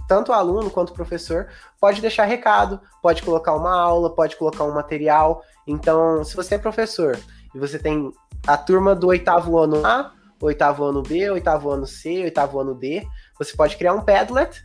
tanto 0.08 0.32
o 0.32 0.34
aluno 0.34 0.70
quanto 0.70 0.90
o 0.90 0.94
professor 0.94 1.48
pode 1.80 2.00
deixar 2.00 2.24
recado, 2.24 2.80
pode 3.02 3.22
colocar 3.22 3.54
uma 3.54 3.78
aula, 3.78 4.14
pode 4.14 4.36
colocar 4.36 4.64
um 4.64 4.74
material. 4.74 5.42
Então, 5.66 6.24
se 6.24 6.34
você 6.34 6.54
é 6.54 6.58
professor 6.58 7.18
e 7.54 7.58
você 7.58 7.78
tem 7.78 8.10
a 8.46 8.56
turma 8.56 8.94
do 8.94 9.08
oitavo 9.08 9.58
ano 9.58 9.84
A, 9.86 10.12
oitavo 10.40 10.84
ano 10.84 11.02
B, 11.02 11.30
oitavo 11.30 11.70
ano 11.70 11.86
C, 11.86 12.22
oitavo 12.22 12.58
ano 12.58 12.74
D, 12.74 13.06
você 13.38 13.54
pode 13.54 13.76
criar 13.76 13.92
um 13.92 14.00
Padlet, 14.00 14.64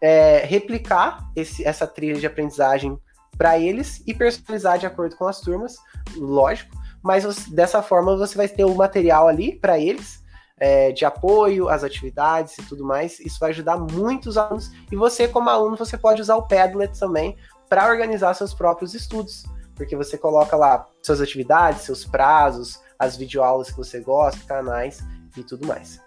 é, 0.00 0.38
replicar 0.44 1.30
esse, 1.34 1.66
essa 1.66 1.86
trilha 1.86 2.18
de 2.18 2.26
aprendizagem 2.26 2.98
para 3.38 3.58
eles 3.58 4.02
e 4.06 4.14
personalizar 4.14 4.78
de 4.78 4.86
acordo 4.86 5.16
com 5.16 5.26
as 5.26 5.40
turmas, 5.40 5.76
lógico, 6.16 6.74
mas 7.02 7.24
você, 7.24 7.50
dessa 7.54 7.82
forma 7.82 8.16
você 8.16 8.36
vai 8.36 8.48
ter 8.48 8.64
o 8.64 8.74
material 8.74 9.28
ali 9.28 9.54
para 9.58 9.78
eles, 9.78 10.24
é, 10.58 10.90
de 10.92 11.04
apoio 11.04 11.68
às 11.68 11.84
atividades 11.84 12.58
e 12.58 12.62
tudo 12.62 12.84
mais. 12.84 13.20
Isso 13.20 13.38
vai 13.38 13.50
ajudar 13.50 13.76
muito 13.76 14.28
os 14.28 14.36
alunos. 14.36 14.70
E 14.90 14.96
você, 14.96 15.28
como 15.28 15.50
aluno, 15.50 15.76
você 15.76 15.96
pode 15.98 16.20
usar 16.20 16.36
o 16.36 16.46
Padlet 16.46 16.98
também 16.98 17.36
para 17.68 17.88
organizar 17.88 18.34
seus 18.34 18.54
próprios 18.54 18.94
estudos. 18.94 19.44
Porque 19.74 19.96
você 19.96 20.16
coloca 20.16 20.56
lá 20.56 20.86
suas 21.02 21.20
atividades, 21.20 21.82
seus 21.82 22.04
prazos, 22.04 22.80
as 22.98 23.16
videoaulas 23.16 23.70
que 23.70 23.76
você 23.76 24.00
gosta, 24.00 24.40
canais 24.46 25.04
e 25.36 25.42
tudo 25.42 25.66
mais. 25.66 26.00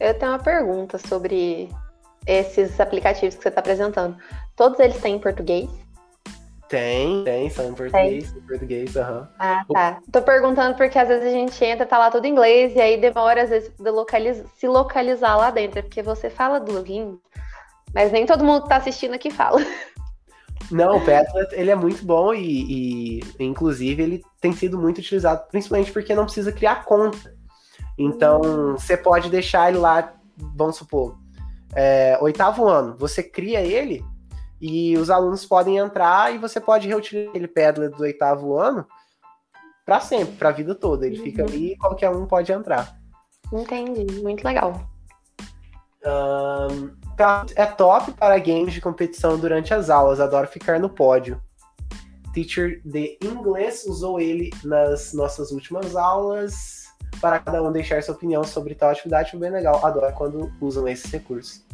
Eu 0.00 0.18
tenho 0.18 0.32
uma 0.32 0.38
pergunta 0.38 0.98
sobre 0.98 1.68
esses 2.26 2.80
aplicativos 2.80 3.34
que 3.34 3.42
você 3.42 3.48
está 3.48 3.60
apresentando. 3.60 4.16
Todos 4.54 4.80
eles 4.80 5.00
têm 5.00 5.16
em 5.16 5.18
português? 5.18 5.68
Tem, 6.68 7.22
tem, 7.22 7.48
são 7.48 7.68
em 7.68 7.74
português, 7.74 8.32
tem. 8.32 8.42
em 8.42 8.46
português, 8.46 8.96
aham. 8.96 9.20
Uhum. 9.20 9.26
Ah, 9.38 9.64
tá. 9.72 10.00
Tô 10.10 10.22
perguntando 10.22 10.76
porque 10.76 10.98
às 10.98 11.06
vezes 11.06 11.26
a 11.26 11.30
gente 11.30 11.64
entra, 11.64 11.86
tá 11.86 11.96
lá 11.96 12.10
tudo 12.10 12.26
em 12.26 12.30
inglês, 12.30 12.74
e 12.74 12.80
aí 12.80 13.00
demora, 13.00 13.44
às 13.44 13.50
vezes, 13.50 13.72
de 13.78 13.90
localiz... 13.90 14.42
se 14.56 14.66
localizar 14.66 15.36
lá 15.36 15.50
dentro, 15.50 15.78
é 15.78 15.82
porque 15.82 16.02
você 16.02 16.28
fala 16.28 16.58
duas 16.58 16.84
línguas, 16.84 17.20
mas 17.94 18.10
nem 18.10 18.26
todo 18.26 18.44
mundo 18.44 18.62
que 18.62 18.68
tá 18.68 18.76
assistindo 18.76 19.14
aqui 19.14 19.30
fala. 19.30 19.60
Não, 20.68 20.96
o 20.96 21.00
Padlet, 21.00 21.52
ele 21.52 21.70
é 21.70 21.76
muito 21.76 22.04
bom 22.04 22.34
e, 22.34 23.20
e, 23.20 23.20
inclusive, 23.38 24.02
ele 24.02 24.22
tem 24.40 24.52
sido 24.52 24.76
muito 24.76 24.98
utilizado, 24.98 25.46
principalmente 25.48 25.92
porque 25.92 26.14
não 26.14 26.24
precisa 26.24 26.50
criar 26.50 26.84
conta. 26.84 27.32
Então, 27.96 28.40
hum. 28.40 28.72
você 28.72 28.96
pode 28.96 29.30
deixar 29.30 29.68
ele 29.68 29.78
lá, 29.78 30.12
vamos 30.36 30.76
supor, 30.76 31.16
é, 31.74 32.18
oitavo 32.20 32.66
ano, 32.66 32.96
você 32.98 33.22
cria 33.22 33.60
ele 33.60 34.04
e 34.60 34.96
os 34.96 35.10
alunos 35.10 35.44
podem 35.44 35.76
entrar 35.76 36.34
e 36.34 36.38
você 36.38 36.60
pode 36.60 36.88
reutilizar 36.88 37.30
aquele 37.30 37.48
Padlet 37.48 37.94
do 37.94 38.02
oitavo 38.02 38.58
ano 38.58 38.86
para 39.84 40.00
sempre, 40.00 40.34
para 40.36 40.48
a 40.48 40.52
vida 40.52 40.74
toda. 40.74 41.06
Ele 41.06 41.18
uhum. 41.18 41.24
fica 41.24 41.44
ali 41.44 41.72
e 41.72 41.76
qualquer 41.76 42.10
um 42.10 42.26
pode 42.26 42.50
entrar. 42.50 42.98
Entendi, 43.52 44.20
muito 44.22 44.44
legal. 44.44 44.88
Um, 46.04 46.90
é 47.54 47.66
top 47.66 48.12
para 48.12 48.38
games 48.38 48.72
de 48.72 48.80
competição 48.80 49.38
durante 49.38 49.72
as 49.72 49.90
aulas, 49.90 50.20
adoro 50.20 50.48
ficar 50.48 50.78
no 50.80 50.88
pódio. 50.88 51.40
Teacher 52.32 52.80
de 52.84 53.18
inglês 53.22 53.84
usou 53.86 54.20
ele 54.20 54.50
nas 54.62 55.12
nossas 55.14 55.50
últimas 55.50 55.96
aulas 55.96 56.86
para 57.20 57.38
cada 57.38 57.62
um 57.62 57.72
deixar 57.72 58.02
sua 58.02 58.14
opinião 58.14 58.44
sobre 58.44 58.74
tal 58.74 58.90
atividade, 58.90 59.30
foi 59.30 59.40
bem 59.40 59.50
legal. 59.50 59.84
Adoro 59.84 60.12
quando 60.14 60.52
usam 60.60 60.86
esses 60.86 61.10
recursos. 61.10 61.64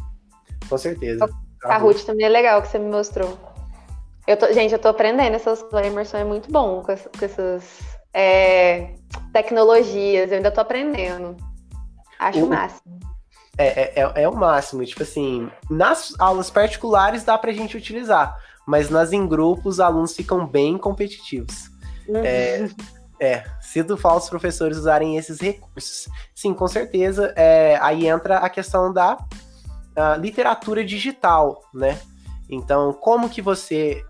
Com 0.69 0.77
certeza. 0.77 1.27
Kahoot 1.63 2.05
também 2.05 2.25
é 2.25 2.29
legal 2.29 2.61
que 2.61 2.67
você 2.67 2.79
me 2.79 2.89
mostrou. 2.89 3.37
Eu 4.25 4.37
tô, 4.37 4.51
gente, 4.53 4.71
eu 4.71 4.79
tô 4.79 4.89
aprendendo 4.89 5.35
essas. 5.35 5.63
A 5.73 5.85
imersão 5.85 6.19
é 6.19 6.23
muito 6.23 6.51
bom 6.51 6.81
com, 6.81 6.95
com 6.95 7.25
essas 7.25 7.63
é, 8.13 8.93
tecnologias. 9.33 10.31
Eu 10.31 10.37
ainda 10.37 10.51
tô 10.51 10.61
aprendendo. 10.61 11.35
Acho 12.19 12.45
o 12.45 12.49
máximo. 12.49 12.99
É, 13.57 13.81
é, 13.81 13.93
é, 13.95 14.23
é, 14.23 14.29
o 14.29 14.35
máximo. 14.35 14.85
Tipo 14.85 15.03
assim, 15.03 15.49
nas 15.69 16.13
aulas 16.19 16.49
particulares 16.49 17.23
dá 17.23 17.37
pra 17.37 17.51
gente 17.51 17.75
utilizar, 17.77 18.37
mas 18.65 18.89
nas 18.89 19.11
em 19.11 19.27
grupos 19.27 19.75
os 19.75 19.79
alunos 19.79 20.15
ficam 20.15 20.47
bem 20.47 20.77
competitivos. 20.77 21.69
Uhum. 22.07 22.23
É, 22.23 22.69
é, 23.19 23.43
sinto 23.61 23.97
falta 23.97 24.23
os 24.23 24.29
professores 24.29 24.77
usarem 24.77 25.17
esses 25.17 25.39
recursos. 25.39 26.07
Sim, 26.33 26.53
com 26.53 26.67
certeza. 26.67 27.33
É, 27.35 27.77
aí 27.81 28.07
entra 28.07 28.37
a 28.37 28.49
questão 28.49 28.91
da 28.91 29.17
a 29.95 30.15
literatura 30.17 30.83
digital, 30.83 31.63
né? 31.73 31.99
Então, 32.49 32.93
como 32.93 33.29
que 33.29 33.41
você 33.41 34.03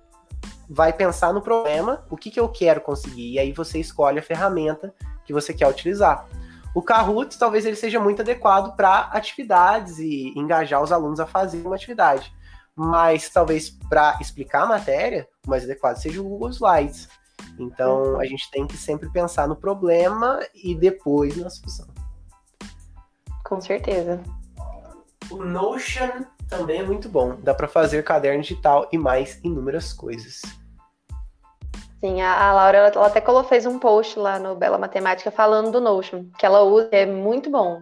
vai 0.70 0.92
pensar 0.92 1.34
no 1.34 1.42
problema, 1.42 2.04
o 2.10 2.18
que, 2.18 2.32
que 2.32 2.40
eu 2.40 2.50
quero 2.50 2.82
conseguir, 2.82 3.34
e 3.34 3.40
aí 3.40 3.52
você 3.52 3.80
escolhe 3.80 4.20
a 4.20 4.24
ferramenta 4.24 4.94
que 5.26 5.34
você 5.34 5.54
quer 5.54 5.68
utilizar. 5.68 6.28
O 6.74 6.82
Kahoot 6.82 7.38
talvez 7.38 7.66
ele 7.66 7.76
seja 7.76 8.00
muito 8.00 8.22
adequado 8.22 8.76
para 8.76 9.02
atividades 9.12 10.00
e 10.00 10.34
engajar 10.36 10.82
os 10.82 10.92
alunos 10.92 11.20
a 11.20 11.26
fazer 11.26 11.66
uma 11.66 11.76
atividade. 11.76 12.34
Mas 12.76 13.30
talvez 13.30 13.70
para 13.70 14.18
explicar 14.20 14.64
a 14.64 14.66
matéria, 14.66 15.28
o 15.46 15.50
mais 15.50 15.64
adequado 15.64 15.98
seja 15.98 16.20
o 16.20 16.24
Google 16.24 16.50
Slides. 16.50 17.08
Então 17.60 18.20
a 18.20 18.26
gente 18.26 18.50
tem 18.50 18.66
que 18.66 18.76
sempre 18.76 19.10
pensar 19.12 19.48
no 19.48 19.56
problema 19.56 20.40
e 20.56 20.74
depois 20.74 21.38
na 21.38 21.50
solução. 21.52 21.88
Com 23.44 23.62
certeza. 23.62 24.20
O 25.34 25.44
Notion 25.44 26.26
também 26.48 26.82
é 26.82 26.84
muito 26.84 27.10
bom. 27.10 27.36
Dá 27.42 27.56
para 27.56 27.68
fazer 27.68 28.04
caderno 28.04 28.44
digital 28.44 28.88
e 28.92 29.00
mais 29.00 29.40
inúmeras 29.44 29.92
coisas. 29.92 30.42
Sim, 32.00 32.22
a, 32.22 32.54
Laura 32.54 32.78
ela, 32.78 32.88
ela 32.90 33.08
até 33.08 33.22
fez 33.46 33.66
um 33.66 33.80
post 33.80 34.20
lá 34.20 34.38
no 34.38 34.56
Bela 34.56 34.78
Matemática 34.78 35.32
falando 35.32 35.72
do 35.72 35.82
Notion, 35.82 36.26
que 36.38 36.46
ela 36.46 36.62
usa, 36.62 36.90
é 36.92 37.06
muito 37.06 37.50
bom. 37.50 37.82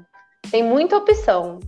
Tem 0.49 0.63
muita 0.63 0.95
opção. 0.95 1.59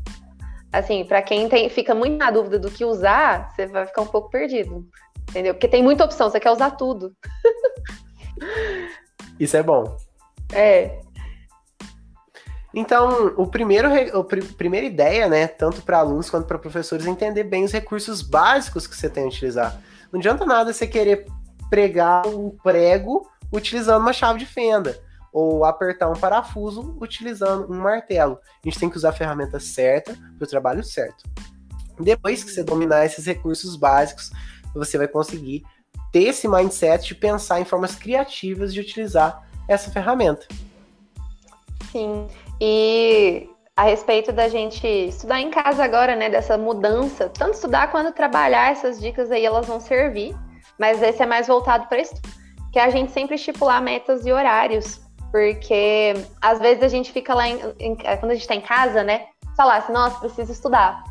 Assim, 0.71 1.03
para 1.03 1.21
quem 1.21 1.49
tem, 1.49 1.69
fica 1.69 1.93
muito 1.93 2.17
na 2.17 2.31
dúvida 2.31 2.57
do 2.57 2.71
que 2.71 2.85
usar, 2.85 3.49
você 3.51 3.67
vai 3.67 3.85
ficar 3.85 4.03
um 4.03 4.07
pouco 4.07 4.29
perdido. 4.29 4.87
Entendeu? 5.29 5.53
Porque 5.53 5.67
tem 5.67 5.83
muita 5.83 6.05
opção, 6.05 6.29
você 6.29 6.39
quer 6.39 6.51
usar 6.51 6.71
tudo. 6.71 7.13
Isso 9.37 9.57
é 9.57 9.63
bom. 9.63 9.97
É. 10.53 11.01
Então, 12.73 13.33
o 13.37 13.45
primeiro, 13.45 13.87
a 13.87 14.23
primeira 14.57 14.87
ideia, 14.87 15.29
né, 15.29 15.47
tanto 15.47 15.83
para 15.83 15.99
alunos 15.99 16.29
quanto 16.29 16.47
para 16.47 16.57
professores, 16.57 17.05
é 17.05 17.09
entender 17.09 17.43
bem 17.43 17.63
os 17.63 17.71
recursos 17.71 18.21
básicos 18.21 18.87
que 18.87 18.95
você 18.95 19.09
tem 19.09 19.25
a 19.25 19.27
utilizar. 19.27 19.79
Não 20.11 20.19
adianta 20.19 20.45
nada 20.45 20.73
você 20.73 20.87
querer 20.87 21.27
pregar 21.69 22.25
um 22.27 22.49
prego 22.49 23.29
utilizando 23.51 24.01
uma 24.01 24.13
chave 24.13 24.39
de 24.39 24.47
fenda, 24.47 24.99
ou 25.31 25.63
apertar 25.65 26.09
um 26.09 26.15
parafuso 26.15 26.97
utilizando 26.99 27.71
um 27.71 27.79
martelo. 27.79 28.39
A 28.63 28.67
gente 28.67 28.79
tem 28.79 28.89
que 28.89 28.97
usar 28.97 29.09
a 29.09 29.13
ferramenta 29.13 29.59
certa 29.59 30.15
para 30.37 30.45
o 30.45 30.49
trabalho 30.49 30.83
certo. 30.83 31.23
Depois 31.99 32.43
que 32.43 32.51
você 32.51 32.63
dominar 32.63 33.05
esses 33.05 33.25
recursos 33.25 33.75
básicos, 33.75 34.31
você 34.73 34.97
vai 34.97 35.07
conseguir 35.07 35.63
ter 36.11 36.23
esse 36.23 36.47
mindset 36.47 37.07
de 37.07 37.15
pensar 37.15 37.59
em 37.59 37.65
formas 37.65 37.95
criativas 37.95 38.73
de 38.73 38.79
utilizar 38.79 39.47
essa 39.67 39.91
ferramenta. 39.91 40.47
Sim. 41.91 42.27
E 42.65 43.49
a 43.75 43.83
respeito 43.83 44.31
da 44.31 44.47
gente 44.47 44.87
estudar 44.87 45.41
em 45.41 45.49
casa 45.49 45.83
agora, 45.83 46.15
né, 46.15 46.29
dessa 46.29 46.57
mudança, 46.57 47.27
tanto 47.27 47.55
estudar 47.55 47.91
quanto 47.91 48.13
trabalhar, 48.13 48.71
essas 48.71 49.01
dicas 49.01 49.29
aí 49.29 49.45
elas 49.45 49.67
vão 49.67 49.81
servir, 49.81 50.33
mas 50.79 51.01
esse 51.03 51.21
é 51.21 51.25
mais 51.25 51.47
voltado 51.47 51.87
para 51.87 51.99
isso, 51.99 52.15
que 52.71 52.79
é 52.79 52.85
a 52.85 52.89
gente 52.89 53.11
sempre 53.11 53.35
estipular 53.35 53.81
metas 53.81 54.25
e 54.25 54.31
horários, 54.31 55.01
porque 55.29 56.13
às 56.41 56.57
vezes 56.59 56.83
a 56.83 56.87
gente 56.87 57.11
fica 57.11 57.33
lá, 57.33 57.49
em, 57.49 57.59
em, 57.81 57.97
quando 57.97 58.31
a 58.31 58.33
gente 58.33 58.43
está 58.43 58.55
em 58.55 58.61
casa, 58.61 59.03
né, 59.03 59.25
falar 59.57 59.79
assim, 59.79 59.91
nossa, 59.91 60.17
preciso 60.21 60.53
estudar. 60.53 61.03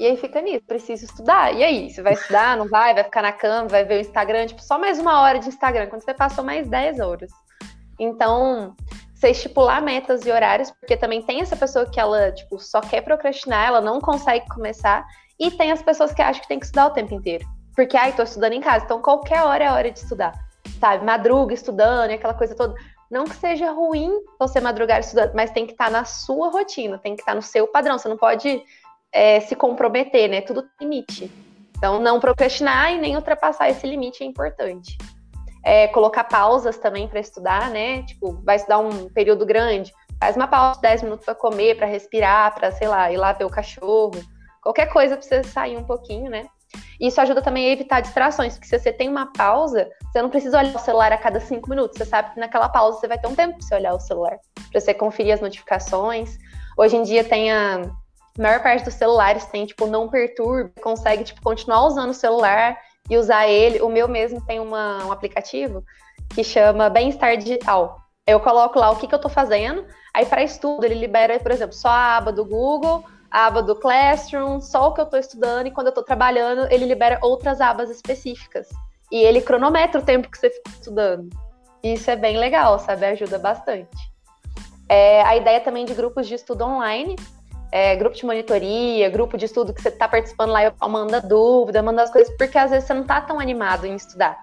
E 0.00 0.06
aí 0.06 0.16
fica 0.16 0.40
nisso, 0.40 0.64
preciso 0.66 1.04
estudar. 1.04 1.54
E 1.54 1.62
aí, 1.62 1.90
você 1.90 2.00
vai 2.00 2.14
estudar, 2.14 2.56
não 2.56 2.66
vai, 2.66 2.94
vai 2.94 3.04
ficar 3.04 3.20
na 3.20 3.32
cama, 3.32 3.68
vai 3.68 3.84
ver 3.84 3.98
o 3.98 4.00
Instagram, 4.00 4.46
tipo, 4.46 4.62
só 4.62 4.78
mais 4.78 4.98
uma 4.98 5.20
hora 5.20 5.38
de 5.38 5.48
Instagram, 5.48 5.86
quando 5.88 6.02
você 6.02 6.14
passou 6.14 6.42
mais 6.42 6.66
10 6.66 6.98
horas. 6.98 7.30
Então, 7.98 8.74
você 9.24 9.30
estipular 9.30 9.80
metas 9.80 10.26
e 10.26 10.30
horários, 10.30 10.70
porque 10.70 10.96
também 10.96 11.22
tem 11.22 11.40
essa 11.40 11.56
pessoa 11.56 11.86
que 11.86 11.98
ela, 11.98 12.30
tipo, 12.30 12.58
só 12.58 12.80
quer 12.80 13.00
procrastinar, 13.00 13.68
ela 13.68 13.80
não 13.80 13.98
consegue 13.98 14.46
começar, 14.48 15.06
e 15.40 15.50
tem 15.50 15.72
as 15.72 15.82
pessoas 15.82 16.12
que 16.12 16.20
acham 16.20 16.42
que 16.42 16.48
tem 16.48 16.58
que 16.58 16.66
estudar 16.66 16.88
o 16.88 16.90
tempo 16.90 17.14
inteiro. 17.14 17.46
Porque, 17.74 17.96
ai, 17.96 18.12
tô 18.12 18.22
estudando 18.22 18.52
em 18.52 18.60
casa, 18.60 18.84
então 18.84 19.00
qualquer 19.00 19.42
hora 19.42 19.64
é 19.64 19.72
hora 19.72 19.90
de 19.90 19.98
estudar, 19.98 20.34
sabe? 20.78 21.04
Madruga 21.04 21.54
estudando 21.54 22.10
e 22.10 22.14
aquela 22.14 22.34
coisa 22.34 22.54
toda. 22.54 22.74
Não 23.10 23.24
que 23.24 23.34
seja 23.34 23.70
ruim 23.70 24.10
você 24.38 24.60
madrugar 24.60 25.00
estudando, 25.00 25.32
mas 25.34 25.50
tem 25.50 25.66
que 25.66 25.72
estar 25.72 25.86
tá 25.86 25.90
na 25.90 26.04
sua 26.04 26.50
rotina, 26.50 26.98
tem 26.98 27.16
que 27.16 27.22
estar 27.22 27.32
tá 27.32 27.36
no 27.36 27.42
seu 27.42 27.66
padrão. 27.66 27.98
Você 27.98 28.08
não 28.08 28.18
pode 28.18 28.62
é, 29.10 29.40
se 29.40 29.56
comprometer, 29.56 30.28
né? 30.28 30.42
Tudo 30.42 30.62
tem 30.78 30.88
limite. 30.88 31.32
Então, 31.76 31.98
não 31.98 32.20
procrastinar 32.20 32.92
e 32.92 32.98
nem 32.98 33.16
ultrapassar 33.16 33.70
esse 33.70 33.86
limite 33.86 34.22
é 34.22 34.26
importante 34.26 34.96
é, 35.64 35.88
colocar 35.88 36.24
pausas 36.24 36.76
também 36.76 37.08
para 37.08 37.18
estudar, 37.18 37.70
né? 37.70 38.02
Tipo, 38.02 38.40
vai 38.44 38.56
estudar 38.56 38.78
um 38.78 39.08
período 39.08 39.46
grande, 39.46 39.92
faz 40.20 40.36
uma 40.36 40.46
pausa 40.46 40.76
de 40.76 40.82
10 40.82 41.02
minutos 41.02 41.24
para 41.24 41.34
comer, 41.34 41.76
para 41.76 41.86
respirar, 41.86 42.54
para, 42.54 42.70
sei 42.70 42.86
lá, 42.86 43.10
ir 43.10 43.16
lá 43.16 43.32
ver 43.32 43.44
o 43.44 43.50
cachorro. 43.50 44.12
Qualquer 44.62 44.86
coisa 44.86 45.16
para 45.16 45.26
você 45.26 45.42
sair 45.42 45.76
um 45.76 45.84
pouquinho, 45.84 46.30
né? 46.30 46.46
Isso 47.00 47.20
ajuda 47.20 47.40
também 47.40 47.68
a 47.68 47.72
evitar 47.72 48.00
distrações, 48.00 48.54
porque 48.54 48.68
se 48.68 48.78
você 48.78 48.92
tem 48.92 49.08
uma 49.08 49.32
pausa, 49.32 49.88
você 50.12 50.20
não 50.20 50.28
precisa 50.28 50.58
olhar 50.58 50.74
o 50.74 50.78
celular 50.78 51.12
a 51.12 51.18
cada 51.18 51.40
cinco 51.40 51.70
minutos. 51.70 51.96
Você 51.96 52.04
sabe 52.04 52.34
que 52.34 52.40
naquela 52.40 52.68
pausa 52.68 52.98
você 52.98 53.08
vai 53.08 53.18
ter 53.18 53.26
um 53.26 53.34
tempo 53.34 53.56
para 53.58 53.66
você 53.66 53.74
olhar 53.74 53.94
o 53.94 54.00
celular, 54.00 54.38
para 54.70 54.80
você 54.80 54.92
conferir 54.92 55.34
as 55.34 55.40
notificações. 55.40 56.36
Hoje 56.76 56.96
em 56.96 57.02
dia 57.02 57.24
tem 57.24 57.52
a, 57.52 57.76
a 58.38 58.42
maior 58.42 58.62
parte 58.62 58.84
dos 58.84 58.94
celulares 58.94 59.46
tem 59.46 59.64
tipo 59.64 59.86
não 59.86 60.08
perturbe, 60.08 60.72
consegue 60.80 61.24
tipo 61.24 61.40
continuar 61.42 61.86
usando 61.86 62.10
o 62.10 62.14
celular 62.14 62.76
e 63.08 63.16
usar 63.16 63.48
ele. 63.48 63.80
O 63.80 63.88
meu 63.88 64.08
mesmo 64.08 64.40
tem 64.40 64.60
uma, 64.60 65.04
um 65.04 65.12
aplicativo 65.12 65.84
que 66.30 66.42
chama 66.42 66.88
Bem-Estar 66.88 67.36
Digital. 67.36 68.00
Eu 68.26 68.40
coloco 68.40 68.78
lá 68.78 68.90
o 68.90 68.96
que, 68.96 69.06
que 69.06 69.14
eu 69.14 69.18
estou 69.18 69.30
fazendo, 69.30 69.84
aí 70.14 70.24
para 70.24 70.42
estudo 70.42 70.84
ele 70.84 70.94
libera, 70.94 71.38
por 71.38 71.50
exemplo, 71.50 71.74
só 71.74 71.88
a 71.88 72.16
aba 72.16 72.32
do 72.32 72.44
Google 72.44 73.04
a 73.34 73.46
aba 73.46 73.60
do 73.60 73.74
Classroom, 73.74 74.60
só 74.60 74.86
o 74.86 74.94
que 74.94 75.00
eu 75.00 75.04
estou 75.04 75.18
estudando, 75.18 75.66
e 75.66 75.72
quando 75.72 75.88
eu 75.88 75.90
estou 75.90 76.04
trabalhando, 76.04 76.72
ele 76.72 76.86
libera 76.86 77.18
outras 77.20 77.60
abas 77.60 77.90
específicas. 77.90 78.68
E 79.10 79.16
ele 79.16 79.40
cronometra 79.40 80.00
o 80.00 80.04
tempo 80.04 80.30
que 80.30 80.38
você 80.38 80.50
fica 80.50 80.70
estudando. 80.70 81.28
Isso 81.82 82.08
é 82.08 82.14
bem 82.14 82.38
legal, 82.38 82.78
sabe? 82.78 83.04
Ajuda 83.06 83.36
bastante. 83.36 83.90
É, 84.88 85.20
a 85.22 85.36
ideia 85.36 85.60
também 85.60 85.84
de 85.84 85.94
grupos 85.94 86.28
de 86.28 86.36
estudo 86.36 86.62
online, 86.62 87.16
é, 87.74 87.96
grupo 87.96 88.14
de 88.14 88.24
monitoria, 88.24 89.10
grupo 89.10 89.36
de 89.36 89.46
estudo 89.46 89.74
que 89.74 89.82
você 89.82 89.88
está 89.88 90.06
participando 90.06 90.50
lá, 90.50 90.72
manda 90.88 91.20
dúvida, 91.20 91.82
manda 91.82 92.04
as 92.04 92.10
coisas, 92.10 92.32
porque 92.36 92.56
às 92.56 92.70
vezes 92.70 92.86
você 92.86 92.94
não 92.94 93.02
está 93.02 93.20
tão 93.20 93.40
animado 93.40 93.84
em 93.84 93.96
estudar. 93.96 94.38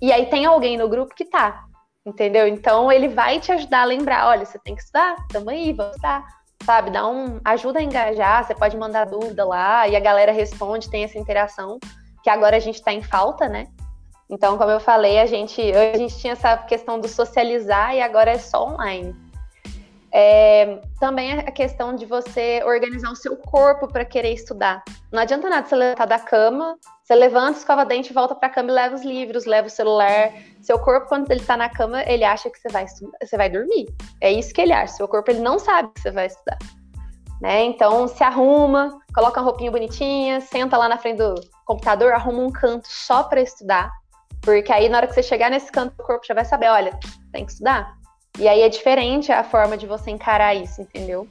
E 0.00 0.12
aí 0.12 0.26
tem 0.26 0.46
alguém 0.46 0.76
no 0.76 0.88
grupo 0.88 1.14
que 1.14 1.24
tá, 1.24 1.62
entendeu? 2.04 2.48
Então 2.48 2.90
ele 2.90 3.06
vai 3.06 3.38
te 3.38 3.52
ajudar 3.52 3.82
a 3.82 3.84
lembrar, 3.84 4.26
olha, 4.26 4.44
você 4.44 4.58
tem 4.58 4.74
que 4.74 4.82
estudar, 4.82 5.14
tamo 5.28 5.50
aí, 5.50 5.72
vamos 5.72 5.92
estudar 5.92 6.26
sabe? 6.64 6.90
Dá 6.90 7.06
um 7.06 7.40
ajuda 7.44 7.78
a 7.78 7.82
engajar, 7.82 8.44
você 8.44 8.54
pode 8.54 8.76
mandar 8.76 9.06
dúvida 9.06 9.44
lá 9.44 9.86
e 9.86 9.94
a 9.94 10.00
galera 10.00 10.32
responde, 10.32 10.90
tem 10.90 11.04
essa 11.04 11.18
interação, 11.18 11.78
que 12.22 12.30
agora 12.30 12.56
a 12.56 12.60
gente 12.60 12.76
está 12.76 12.92
em 12.92 13.02
falta, 13.02 13.48
né? 13.48 13.68
Então, 14.28 14.58
como 14.58 14.70
eu 14.70 14.80
falei, 14.80 15.20
a 15.20 15.26
gente, 15.26 15.60
a 15.72 15.96
gente 15.96 16.18
tinha 16.18 16.32
essa 16.32 16.56
questão 16.56 16.98
do 16.98 17.06
socializar 17.06 17.94
e 17.94 18.00
agora 18.00 18.32
é 18.32 18.38
só 18.38 18.66
online. 18.66 19.14
É, 20.14 20.78
também 21.00 21.32
a 21.32 21.50
questão 21.50 21.94
de 21.94 22.04
você 22.04 22.62
organizar 22.64 23.10
o 23.10 23.16
seu 23.16 23.34
corpo 23.34 23.88
para 23.88 24.04
querer 24.04 24.34
estudar. 24.34 24.82
Não 25.10 25.22
adianta 25.22 25.48
nada 25.48 25.66
você 25.66 25.74
levantar 25.74 26.04
da 26.04 26.18
cama, 26.18 26.76
você 27.02 27.14
levanta, 27.14 27.58
escova 27.58 27.86
dente, 27.86 28.12
volta 28.12 28.34
para 28.34 28.48
a 28.48 28.50
cama 28.50 28.70
e 28.70 28.74
leva 28.74 28.94
os 28.94 29.02
livros, 29.02 29.46
leva 29.46 29.68
o 29.68 29.70
celular. 29.70 30.32
Seu 30.60 30.78
corpo, 30.78 31.08
quando 31.08 31.30
ele 31.30 31.40
está 31.40 31.56
na 31.56 31.70
cama, 31.70 32.02
ele 32.02 32.24
acha 32.24 32.50
que 32.50 32.58
você 32.58 32.68
vai 32.68 32.84
estudar, 32.84 33.16
você 33.24 33.36
vai 33.38 33.48
dormir. 33.48 33.86
É 34.20 34.30
isso 34.30 34.52
que 34.52 34.60
ele 34.60 34.72
acha. 34.72 34.94
Seu 34.94 35.08
corpo 35.08 35.30
ele 35.30 35.40
não 35.40 35.58
sabe 35.58 35.90
que 35.94 36.00
você 36.02 36.10
vai 36.10 36.26
estudar. 36.26 36.58
Né? 37.40 37.64
Então 37.64 38.06
se 38.06 38.22
arruma, 38.22 39.00
coloca 39.14 39.40
uma 39.40 39.46
roupinha 39.46 39.70
bonitinha, 39.70 40.40
senta 40.42 40.76
lá 40.76 40.88
na 40.88 40.98
frente 40.98 41.18
do 41.18 41.34
computador, 41.64 42.12
arruma 42.12 42.42
um 42.42 42.52
canto 42.52 42.86
só 42.86 43.22
para 43.22 43.40
estudar. 43.40 43.90
Porque 44.42 44.72
aí 44.72 44.90
na 44.90 44.98
hora 44.98 45.06
que 45.06 45.14
você 45.14 45.22
chegar 45.22 45.50
nesse 45.50 45.72
canto, 45.72 45.94
o 45.98 46.04
corpo 46.04 46.26
já 46.26 46.34
vai 46.34 46.44
saber, 46.44 46.68
olha, 46.68 46.98
tem 47.32 47.46
que 47.46 47.52
estudar. 47.52 48.01
E 48.38 48.48
aí 48.48 48.62
é 48.62 48.68
diferente 48.68 49.30
a 49.30 49.44
forma 49.44 49.76
de 49.76 49.86
você 49.86 50.10
encarar 50.10 50.54
isso, 50.54 50.80
entendeu? 50.80 51.28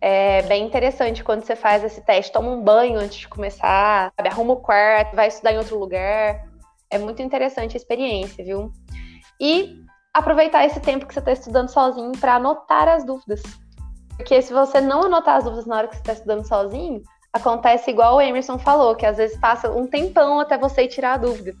É 0.00 0.42
bem 0.42 0.64
interessante 0.64 1.24
quando 1.24 1.42
você 1.42 1.56
faz 1.56 1.82
esse 1.82 2.00
teste. 2.00 2.32
Toma 2.32 2.50
um 2.50 2.62
banho 2.62 2.98
antes 2.98 3.18
de 3.18 3.28
começar, 3.28 4.12
sabe? 4.16 4.28
arruma 4.28 4.52
o 4.52 4.60
quarto, 4.60 5.16
vai 5.16 5.28
estudar 5.28 5.52
em 5.52 5.58
outro 5.58 5.78
lugar. 5.78 6.46
É 6.90 6.98
muito 6.98 7.20
interessante 7.20 7.76
a 7.76 7.76
experiência, 7.76 8.44
viu? 8.44 8.70
E 9.40 9.84
aproveitar 10.14 10.64
esse 10.64 10.80
tempo 10.80 11.06
que 11.06 11.12
você 11.12 11.18
está 11.18 11.32
estudando 11.32 11.68
sozinho 11.68 12.12
para 12.12 12.36
anotar 12.36 12.88
as 12.88 13.04
dúvidas. 13.04 13.42
Porque 14.16 14.40
se 14.40 14.52
você 14.52 14.80
não 14.80 15.02
anotar 15.02 15.36
as 15.36 15.44
dúvidas 15.44 15.66
na 15.66 15.76
hora 15.76 15.88
que 15.88 15.96
você 15.96 16.00
está 16.00 16.12
estudando 16.12 16.46
sozinho, 16.46 17.02
acontece 17.32 17.90
igual 17.90 18.16
o 18.16 18.20
Emerson 18.20 18.58
falou, 18.58 18.94
que 18.94 19.04
às 19.04 19.16
vezes 19.16 19.38
passa 19.38 19.70
um 19.70 19.86
tempão 19.86 20.40
até 20.40 20.56
você 20.56 20.86
tirar 20.86 21.14
a 21.14 21.18
dúvida. 21.18 21.54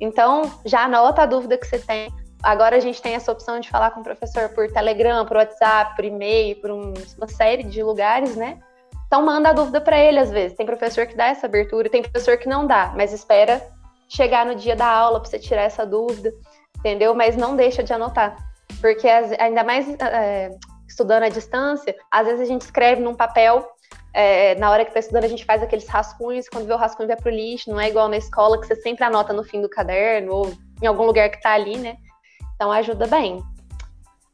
Então, 0.00 0.50
já 0.64 0.84
anota 0.84 1.22
a 1.22 1.26
dúvida 1.26 1.56
que 1.56 1.66
você 1.66 1.78
tem, 1.78 2.12
Agora 2.42 2.76
a 2.76 2.80
gente 2.80 3.00
tem 3.00 3.14
essa 3.14 3.30
opção 3.30 3.60
de 3.60 3.70
falar 3.70 3.92
com 3.92 4.00
o 4.00 4.02
professor 4.02 4.48
por 4.48 4.70
Telegram, 4.70 5.24
por 5.24 5.36
WhatsApp, 5.36 5.94
por 5.94 6.04
e-mail, 6.04 6.56
por 6.56 6.70
um, 6.70 6.92
uma 7.16 7.28
série 7.28 7.62
de 7.62 7.82
lugares, 7.82 8.34
né? 8.34 8.58
Então 9.06 9.24
manda 9.24 9.50
a 9.50 9.52
dúvida 9.52 9.80
para 9.80 9.98
ele 9.98 10.18
às 10.18 10.30
vezes. 10.30 10.56
Tem 10.56 10.66
professor 10.66 11.06
que 11.06 11.14
dá 11.14 11.26
essa 11.26 11.46
abertura, 11.46 11.88
tem 11.88 12.02
professor 12.02 12.36
que 12.36 12.48
não 12.48 12.66
dá, 12.66 12.92
mas 12.96 13.12
espera 13.12 13.62
chegar 14.08 14.44
no 14.44 14.54
dia 14.54 14.74
da 14.74 14.86
aula 14.86 15.20
para 15.20 15.30
você 15.30 15.38
tirar 15.38 15.62
essa 15.62 15.86
dúvida, 15.86 16.32
entendeu? 16.78 17.14
Mas 17.14 17.36
não 17.36 17.54
deixa 17.54 17.82
de 17.82 17.92
anotar, 17.92 18.36
porque 18.80 19.08
ainda 19.08 19.62
mais 19.62 19.88
é, 20.00 20.50
estudando 20.88 21.22
à 21.22 21.28
distância, 21.28 21.94
às 22.10 22.26
vezes 22.26 22.40
a 22.40 22.44
gente 22.44 22.62
escreve 22.62 23.00
num 23.00 23.14
papel 23.14 23.66
é, 24.14 24.54
na 24.56 24.70
hora 24.70 24.84
que 24.84 24.90
está 24.90 25.00
estudando, 25.00 25.24
a 25.24 25.28
gente 25.28 25.44
faz 25.44 25.62
aqueles 25.62 25.88
rascunhos, 25.88 26.48
quando 26.48 26.66
vê 26.66 26.72
o 26.72 26.76
rascunho 26.76 27.06
vai 27.06 27.16
pro 27.16 27.30
lixo, 27.30 27.70
não 27.70 27.80
é 27.80 27.88
igual 27.88 28.08
na 28.08 28.16
escola 28.16 28.60
que 28.60 28.66
você 28.66 28.76
sempre 28.76 29.04
anota 29.04 29.32
no 29.32 29.44
fim 29.44 29.62
do 29.62 29.68
caderno 29.68 30.34
ou 30.34 30.52
em 30.82 30.86
algum 30.86 31.04
lugar 31.04 31.30
que 31.30 31.36
está 31.36 31.52
ali, 31.52 31.78
né? 31.78 31.96
Então 32.62 32.70
ajuda 32.70 33.08
bem. 33.08 33.42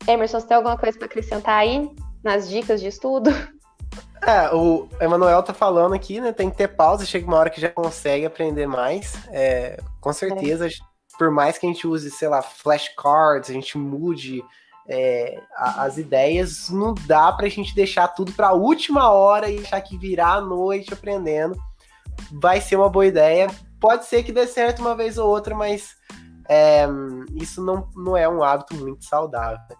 Emerson, 0.06 0.38
você 0.38 0.48
tem 0.48 0.56
alguma 0.58 0.76
coisa 0.76 0.98
para 0.98 1.06
acrescentar 1.06 1.60
aí 1.60 1.90
nas 2.22 2.46
dicas 2.46 2.78
de 2.78 2.86
estudo? 2.86 3.30
É, 4.20 4.54
o 4.54 4.86
Emanuel 5.00 5.42
tá 5.42 5.54
falando 5.54 5.94
aqui, 5.94 6.20
né? 6.20 6.30
Tem 6.30 6.50
que 6.50 6.56
ter 6.58 6.68
pausa, 6.68 7.06
chega 7.06 7.26
uma 7.26 7.38
hora 7.38 7.48
que 7.48 7.58
já 7.58 7.70
consegue 7.70 8.26
aprender 8.26 8.66
mais. 8.66 9.14
É, 9.28 9.80
com 9.98 10.12
certeza, 10.12 10.66
é. 10.66 10.70
por 11.16 11.30
mais 11.30 11.56
que 11.56 11.64
a 11.64 11.70
gente 11.70 11.86
use, 11.86 12.10
sei 12.10 12.28
lá, 12.28 12.42
flashcards, 12.42 13.48
a 13.48 13.52
gente 13.54 13.78
mude 13.78 14.44
é, 14.86 15.40
a, 15.56 15.84
as 15.84 15.96
ideias, 15.96 16.68
não 16.68 16.92
dá 17.06 17.32
pra 17.32 17.48
gente 17.48 17.74
deixar 17.74 18.08
tudo 18.08 18.32
pra 18.32 18.52
última 18.52 19.10
hora 19.10 19.48
e 19.48 19.56
deixar 19.56 19.80
que 19.80 19.96
virar 19.96 20.34
a 20.34 20.40
noite 20.42 20.92
aprendendo. 20.92 21.56
Vai 22.30 22.60
ser 22.60 22.76
uma 22.76 22.90
boa 22.90 23.06
ideia. 23.06 23.48
Pode 23.80 24.04
ser 24.04 24.22
que 24.22 24.32
dê 24.32 24.46
certo 24.46 24.80
uma 24.80 24.94
vez 24.94 25.16
ou 25.16 25.30
outra, 25.30 25.54
mas 25.54 25.96
é, 26.48 26.86
isso 27.34 27.62
não, 27.62 27.88
não 27.94 28.16
é 28.16 28.28
um 28.28 28.42
hábito 28.42 28.74
muito 28.74 29.04
saudável. 29.04 29.76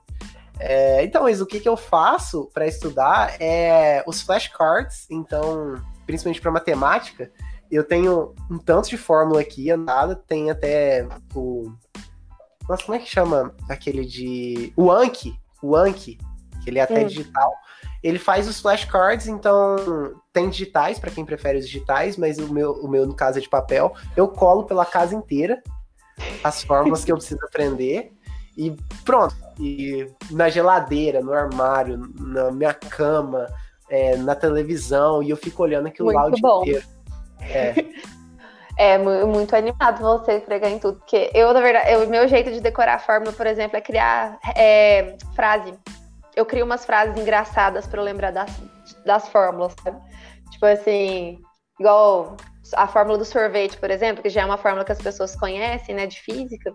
É, 0.60 1.02
então, 1.04 1.22
mas 1.22 1.40
o 1.40 1.46
que, 1.46 1.60
que 1.60 1.68
eu 1.68 1.76
faço 1.76 2.50
para 2.52 2.66
estudar 2.66 3.36
é 3.40 4.02
os 4.06 4.20
flashcards, 4.20 5.06
então, 5.08 5.76
principalmente 6.04 6.40
para 6.40 6.50
matemática, 6.50 7.30
eu 7.70 7.84
tenho 7.84 8.34
um 8.50 8.58
tanto 8.58 8.88
de 8.88 8.98
fórmula 8.98 9.40
aqui, 9.40 9.74
nada, 9.76 10.14
tem 10.16 10.50
até 10.50 11.06
o. 11.34 11.72
Nossa, 12.68 12.84
como 12.84 12.96
é 12.96 12.98
que 12.98 13.08
chama 13.08 13.54
aquele 13.68 14.04
de. 14.04 14.72
O 14.76 14.90
Anki, 14.90 15.38
o 15.62 15.76
Anki, 15.76 16.18
que 16.62 16.70
ele 16.70 16.78
é 16.78 16.82
até 16.82 17.02
hum. 17.02 17.06
digital. 17.06 17.52
Ele 18.02 18.18
faz 18.18 18.46
os 18.46 18.60
flashcards, 18.60 19.26
então 19.26 19.76
tem 20.32 20.48
digitais 20.48 20.98
para 20.98 21.10
quem 21.10 21.24
prefere 21.24 21.58
os 21.58 21.66
digitais, 21.66 22.16
mas 22.16 22.38
o 22.38 22.52
meu, 22.52 22.72
o 22.74 22.88
meu, 22.88 23.06
no 23.06 23.14
caso, 23.14 23.38
é 23.38 23.40
de 23.40 23.48
papel. 23.48 23.94
Eu 24.16 24.28
colo 24.28 24.64
pela 24.64 24.86
casa 24.86 25.14
inteira 25.14 25.60
as 26.42 26.62
fórmulas 26.62 27.04
que 27.04 27.12
eu 27.12 27.16
preciso 27.16 27.44
aprender 27.44 28.12
e 28.56 28.74
pronto. 29.04 29.36
E 29.60 30.10
na 30.30 30.48
geladeira, 30.48 31.20
no 31.20 31.32
armário, 31.32 32.12
na 32.18 32.50
minha 32.50 32.74
cama, 32.74 33.46
é, 33.88 34.16
na 34.16 34.34
televisão, 34.34 35.22
e 35.22 35.30
eu 35.30 35.36
fico 35.36 35.62
olhando 35.62 35.86
aquilo 35.86 36.12
muito 36.12 36.16
lá 36.16 36.26
o 36.26 36.62
dia 36.64 36.72
inteiro. 36.72 36.86
É. 37.40 37.74
É 38.80 38.96
muito 38.96 39.56
animado 39.56 39.98
você 39.98 40.38
pregar 40.38 40.70
em 40.70 40.78
tudo, 40.78 41.00
porque 41.00 41.32
eu, 41.34 41.52
na 41.52 41.60
verdade, 41.60 41.96
o 41.96 42.08
meu 42.08 42.28
jeito 42.28 42.52
de 42.52 42.60
decorar 42.60 42.94
a 42.94 42.98
fórmula, 43.00 43.32
por 43.32 43.44
exemplo, 43.44 43.76
é 43.76 43.80
criar 43.80 44.38
é, 44.54 45.16
frase. 45.34 45.74
Eu 46.36 46.46
crio 46.46 46.64
umas 46.64 46.86
frases 46.86 47.20
engraçadas 47.20 47.88
para 47.88 48.00
lembrar 48.00 48.30
das, 48.30 48.48
das 49.04 49.28
fórmulas, 49.30 49.74
sabe? 49.82 49.98
Tipo 50.52 50.66
assim, 50.66 51.42
igual 51.78 52.36
a 52.74 52.86
fórmula 52.86 53.18
do 53.18 53.24
sorvete, 53.24 53.78
por 53.78 53.90
exemplo, 53.90 54.22
que 54.22 54.28
já 54.28 54.42
é 54.42 54.44
uma 54.44 54.58
fórmula 54.58 54.84
que 54.84 54.92
as 54.92 55.00
pessoas 55.00 55.34
conhecem, 55.34 55.94
né, 55.94 56.06
de 56.06 56.20
física, 56.20 56.74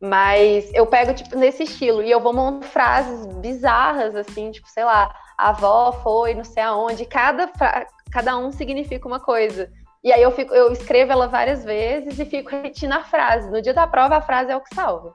mas 0.00 0.72
eu 0.72 0.86
pego, 0.86 1.12
tipo, 1.12 1.36
nesse 1.36 1.64
estilo, 1.64 2.02
e 2.02 2.10
eu 2.10 2.20
vou 2.20 2.32
montar 2.32 2.66
frases 2.68 3.26
bizarras, 3.36 4.14
assim, 4.14 4.50
tipo, 4.50 4.68
sei 4.68 4.84
lá, 4.84 5.14
a 5.36 5.50
avó 5.50 5.92
foi 5.92 6.34
não 6.34 6.44
sei 6.44 6.62
aonde, 6.62 7.04
cada, 7.04 7.50
cada 8.10 8.36
um 8.38 8.52
significa 8.52 9.06
uma 9.06 9.20
coisa. 9.20 9.70
E 10.02 10.12
aí 10.12 10.22
eu, 10.22 10.30
fico, 10.30 10.54
eu 10.54 10.70
escrevo 10.72 11.12
ela 11.12 11.26
várias 11.26 11.64
vezes 11.64 12.18
e 12.18 12.24
fico 12.24 12.50
repetindo 12.50 12.92
a 12.92 13.02
frase. 13.02 13.50
No 13.50 13.62
dia 13.62 13.72
da 13.72 13.86
prova, 13.86 14.16
a 14.16 14.20
frase 14.20 14.50
é 14.50 14.56
o 14.56 14.60
que 14.60 14.74
salva 14.74 15.14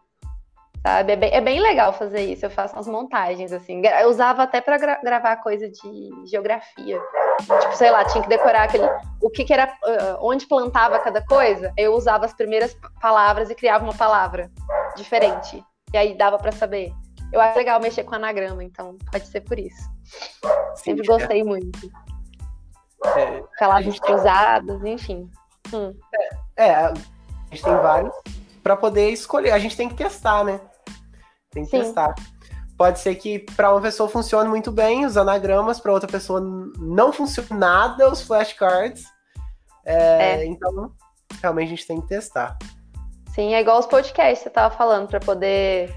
sabe? 0.82 1.14
É 1.14 1.16
bem, 1.16 1.34
é 1.34 1.42
bem, 1.42 1.60
legal 1.60 1.94
fazer 1.94 2.22
isso. 2.22 2.46
Eu 2.46 2.50
faço 2.50 2.76
umas 2.76 2.88
montagens, 2.88 3.52
assim. 3.52 3.82
Eu 3.86 4.10
usava 4.10 4.44
até 4.44 4.62
para 4.62 4.78
gra 4.78 5.00
gravar 5.04 5.36
coisa 5.38 5.70
de 5.70 6.10
geografia. 6.26 7.00
Tipo, 7.40 7.76
sei 7.76 7.92
lá, 7.92 8.06
tinha 8.06 8.24
que 8.24 8.30
decorar 8.30 8.64
aquele, 8.64 8.86
o 9.22 9.30
que, 9.30 9.44
que 9.46 9.54
era, 9.54 9.66
uh, 9.84 10.18
onde 10.22 10.48
plantava 10.48 11.00
cada 11.00 11.22
coisa. 11.26 11.74
Eu 11.78 11.94
usava 11.94 12.26
as 12.26 12.34
primeiras 12.34 12.76
palavras 13.02 13.50
e 13.50 13.56
criava 13.56 13.84
uma 13.84 13.96
palavra 13.96 14.52
diferente. 14.96 15.64
E 15.94 15.98
aí 15.98 16.18
dava 16.18 16.38
para 16.38 16.52
saber. 16.52 16.94
Eu 17.32 17.40
acho 17.40 17.58
legal 17.58 17.80
mexer 17.80 18.04
com 18.04 18.16
anagrama, 18.16 18.64
então 18.64 18.98
pode 19.12 19.28
ser 19.28 19.42
por 19.42 19.60
isso. 19.60 19.82
Sim, 20.76 20.96
Sempre 20.96 21.08
gostei 21.08 21.42
é. 21.42 21.44
muito. 21.44 21.92
É, 23.16 23.44
Palavras 23.60 24.00
cruzadas, 24.00 24.84
enfim. 24.84 25.30
Hum. 25.74 25.94
É, 26.58 26.66
é, 26.66 26.76
a 26.76 26.94
gente 27.52 27.64
tem 27.64 27.76
vários 27.76 28.14
para 28.64 28.76
poder 28.76 29.10
escolher. 29.10 29.52
A 29.52 29.60
gente 29.60 29.76
tem 29.76 29.90
que 29.90 29.96
testar, 29.96 30.44
né? 30.44 30.60
Tem 31.52 31.64
que 31.64 31.72
Sim. 31.72 31.82
testar. 31.82 32.14
Pode 32.78 33.00
ser 33.00 33.16
que 33.16 33.40
para 33.40 33.72
uma 33.72 33.82
pessoa 33.82 34.08
funcione 34.08 34.48
muito 34.48 34.72
bem 34.72 35.06
os 35.06 35.18
anagramas, 35.18 35.80
para 35.80 35.92
outra 35.92 36.10
pessoa 36.10 36.40
não 36.40 37.12
funcione 37.12 37.50
nada 37.52 38.10
os 38.10 38.22
flashcards. 38.22 39.04
É, 39.86 40.42
é. 40.42 40.46
Então, 40.46 40.92
realmente 41.42 41.68
a 41.68 41.70
gente 41.76 41.88
tem 41.88 42.00
que 42.00 42.08
testar. 42.08 42.58
Sim, 43.34 43.54
é 43.54 43.62
igual 43.62 43.80
os 43.80 43.86
podcasts 43.86 44.40
que 44.40 44.44
você 44.44 44.50
tava 44.50 44.74
falando, 44.76 45.08
para 45.08 45.20
poder 45.20 45.94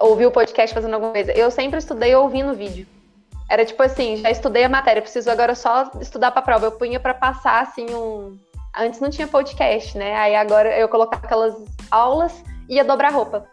ouvir 0.00 0.26
o 0.26 0.30
podcast 0.30 0.74
fazendo 0.74 0.94
alguma 0.94 1.12
coisa. 1.12 1.32
Eu 1.32 1.50
sempre 1.50 1.78
estudei 1.78 2.14
ouvindo 2.14 2.54
vídeo. 2.54 2.86
Era 3.48 3.64
tipo 3.66 3.82
assim, 3.82 4.16
já 4.16 4.30
estudei 4.30 4.64
a 4.64 4.68
matéria, 4.68 5.02
preciso 5.02 5.30
agora 5.30 5.54
só 5.54 5.90
estudar 6.00 6.30
para 6.30 6.40
prova. 6.40 6.66
Eu 6.66 6.72
punha 6.72 6.98
para 6.98 7.12
passar 7.12 7.62
assim 7.62 7.86
um. 7.94 8.38
Antes 8.74 9.00
não 9.00 9.10
tinha 9.10 9.26
podcast, 9.26 9.98
né? 9.98 10.16
Aí 10.16 10.34
agora 10.34 10.74
eu 10.78 10.88
colocava 10.88 11.26
aquelas 11.26 11.54
aulas 11.90 12.32
e 12.68 12.76
ia 12.76 12.84
dobrar 12.84 13.12
roupa. 13.12 13.46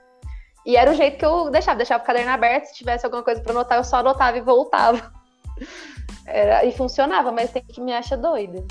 E 0.70 0.78
era 0.78 0.92
o 0.92 0.94
jeito 0.94 1.18
que 1.18 1.26
eu 1.26 1.50
deixava, 1.50 1.78
deixava 1.78 2.04
o 2.04 2.06
caderno 2.06 2.30
aberto, 2.30 2.68
se 2.68 2.76
tivesse 2.76 3.04
alguma 3.04 3.24
coisa 3.24 3.42
para 3.42 3.52
anotar, 3.52 3.80
eu 3.80 3.84
só 3.84 3.98
anotava 3.98 4.38
e 4.38 4.42
voltava. 4.42 5.12
Era, 6.28 6.64
e 6.64 6.72
funcionava, 6.72 7.32
mas 7.32 7.52
tem 7.52 7.64
que 7.64 7.82
me 7.82 7.92
achar 7.92 8.18
doida. 8.18 8.64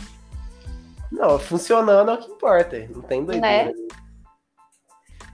Não, 1.11 1.41
funcionando 1.41 2.13
é 2.13 2.15
o 2.15 2.19
que 2.19 2.31
importa, 2.31 2.79
não 2.91 3.03
tem 3.03 3.25
doideira. 3.25 3.73
Né? 3.73 3.89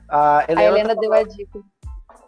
A 0.08 0.46
Helena, 0.48 0.60
a 0.60 0.64
Helena 0.64 0.96
deu 0.96 1.12
a 1.12 1.22
dica. 1.22 1.60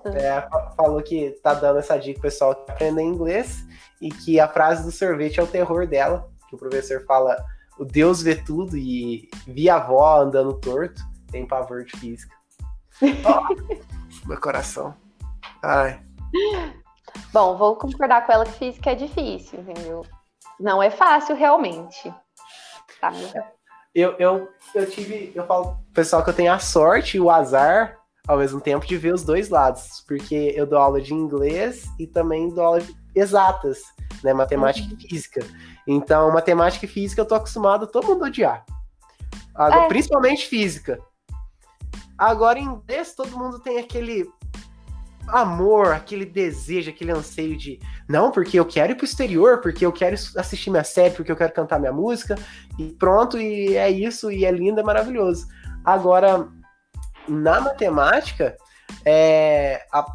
É, 0.04 0.46
falou 0.76 1.02
que 1.02 1.30
tá 1.42 1.54
dando 1.54 1.78
essa 1.78 1.96
dica 1.96 2.20
pro 2.20 2.28
pessoal 2.28 2.54
que 2.54 2.70
aprende 2.70 3.00
inglês 3.00 3.64
e 4.02 4.10
que 4.10 4.38
a 4.38 4.46
frase 4.46 4.84
do 4.84 4.92
sorvete 4.92 5.40
é 5.40 5.42
o 5.42 5.46
terror 5.46 5.86
dela, 5.86 6.28
que 6.50 6.54
o 6.54 6.58
professor 6.58 7.02
fala 7.06 7.42
o 7.78 7.86
Deus 7.86 8.20
vê 8.20 8.36
tudo 8.36 8.76
e 8.76 9.30
vi 9.46 9.70
a 9.70 9.76
avó 9.76 10.20
andando 10.20 10.60
torto, 10.60 11.00
tem 11.32 11.46
pavor 11.46 11.86
de 11.86 11.98
física. 11.98 12.36
Oh, 13.00 13.86
meu 14.26 14.40
coração. 14.40 14.94
Ai. 15.62 16.00
Bom, 17.32 17.56
vou 17.56 17.76
concordar 17.76 18.26
com 18.26 18.32
ela 18.32 18.44
que 18.44 18.52
física 18.52 18.90
é 18.90 18.94
difícil, 18.94 19.60
entendeu? 19.60 20.04
Não 20.60 20.82
é 20.82 20.90
fácil 20.90 21.34
realmente. 21.34 22.12
Tá? 23.00 23.12
Eu, 23.94 24.14
eu, 24.18 24.48
eu 24.74 24.90
tive, 24.90 25.32
eu 25.34 25.46
falo 25.46 25.78
pessoal 25.94 26.22
que 26.22 26.30
eu 26.30 26.34
tenho 26.34 26.52
a 26.52 26.58
sorte 26.58 27.16
e 27.16 27.20
o 27.20 27.30
azar 27.30 27.98
ao 28.26 28.38
mesmo 28.38 28.60
tempo 28.60 28.86
de 28.86 28.96
ver 28.96 29.14
os 29.14 29.22
dois 29.22 29.48
lados, 29.48 30.04
porque 30.06 30.52
eu 30.56 30.66
dou 30.66 30.78
aula 30.78 31.00
de 31.00 31.14
inglês 31.14 31.86
e 31.98 32.06
também 32.06 32.52
dou 32.52 32.64
aula 32.64 32.80
de 32.80 32.94
exatas, 33.14 33.82
né, 34.22 34.34
matemática 34.34 34.88
uhum. 34.88 34.98
e 34.98 35.08
física. 35.08 35.46
Então, 35.86 36.30
matemática 36.32 36.84
e 36.84 36.88
física 36.88 37.20
eu 37.20 37.26
tô 37.26 37.34
acostumado 37.34 37.84
a 37.84 37.86
todo 37.86 38.08
mundo 38.08 38.24
odiar. 38.24 38.64
Agora, 39.54 39.84
é. 39.84 39.88
Principalmente 39.88 40.46
física. 40.46 41.00
Agora, 42.18 42.58
em 42.58 42.64
inglês, 42.64 43.14
todo 43.14 43.38
mundo 43.38 43.58
tem 43.58 43.78
aquele 43.78 44.28
amor, 45.28 45.92
aquele 45.92 46.24
desejo, 46.24 46.90
aquele 46.90 47.10
anseio 47.10 47.56
de 47.56 47.80
não, 48.08 48.30
porque 48.30 48.58
eu 48.58 48.64
quero 48.64 48.92
ir 48.92 48.94
pro 48.94 49.04
exterior, 49.04 49.60
porque 49.60 49.84
eu 49.84 49.92
quero 49.92 50.14
assistir 50.36 50.70
minha 50.70 50.84
série, 50.84 51.14
porque 51.14 51.30
eu 51.30 51.36
quero 51.36 51.52
cantar 51.52 51.80
minha 51.80 51.92
música, 51.92 52.36
e 52.78 52.92
pronto, 52.92 53.38
e 53.38 53.76
é 53.76 53.90
isso, 53.90 54.30
e 54.30 54.44
é 54.44 54.50
lindo, 54.50 54.80
é 54.80 54.82
maravilhoso. 54.82 55.48
Agora, 55.84 56.48
na 57.28 57.60
matemática, 57.60 58.56
é, 59.04 59.84
a, 59.92 60.06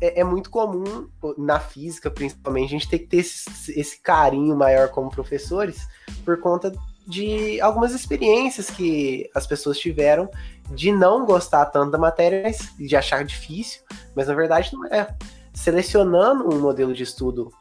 é, 0.00 0.20
é, 0.20 0.24
muito 0.24 0.50
comum, 0.50 1.08
na 1.36 1.58
física 1.58 2.10
principalmente, 2.10 2.66
a 2.66 2.78
gente 2.78 2.88
ter 2.88 3.00
que 3.00 3.06
ter 3.06 3.18
esse, 3.18 3.78
esse 3.78 4.00
carinho 4.00 4.56
maior 4.56 4.88
como 4.88 5.10
professores, 5.10 5.86
por 6.24 6.40
conta 6.40 6.72
de 7.06 7.60
algumas 7.60 7.92
experiências 7.92 8.70
que 8.70 9.28
as 9.34 9.46
pessoas 9.46 9.78
tiveram 9.78 10.30
de 10.70 10.92
não 10.92 11.26
gostar 11.26 11.66
tanto 11.66 11.90
da 11.90 11.98
matéria, 11.98 12.50
de 12.78 12.96
achar 12.96 13.24
difícil, 13.24 13.82
mas 14.14 14.28
na 14.28 14.34
verdade 14.34 14.72
não 14.72 14.86
é. 14.86 15.14
Selecionando 15.52 16.48
um 16.54 16.60
modelo 16.60 16.94
de 16.94 17.02
estudo 17.02 17.52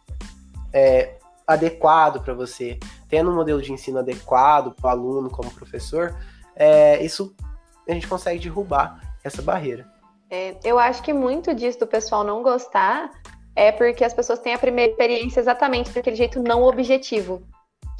é, 0.71 1.17
adequado 1.45 2.21
para 2.21 2.33
você, 2.33 2.79
tendo 3.09 3.31
um 3.31 3.35
modelo 3.35 3.61
de 3.61 3.73
ensino 3.73 3.99
adequado 3.99 4.73
para 4.73 4.87
o 4.87 4.89
aluno 4.89 5.29
como 5.29 5.51
professor, 5.51 6.15
é, 6.55 7.03
isso 7.03 7.35
a 7.87 7.93
gente 7.93 8.07
consegue 8.07 8.39
derrubar 8.39 9.01
essa 9.23 9.41
barreira. 9.41 9.85
É, 10.29 10.55
eu 10.63 10.79
acho 10.79 11.03
que 11.03 11.11
muito 11.11 11.53
disso 11.53 11.79
do 11.79 11.87
pessoal 11.87 12.23
não 12.23 12.41
gostar 12.41 13.11
é 13.53 13.71
porque 13.71 14.03
as 14.03 14.13
pessoas 14.13 14.39
têm 14.39 14.53
a 14.53 14.57
primeira 14.57 14.91
experiência 14.91 15.41
exatamente 15.41 15.91
daquele 15.91 16.15
jeito 16.15 16.41
não 16.41 16.63
objetivo. 16.63 17.43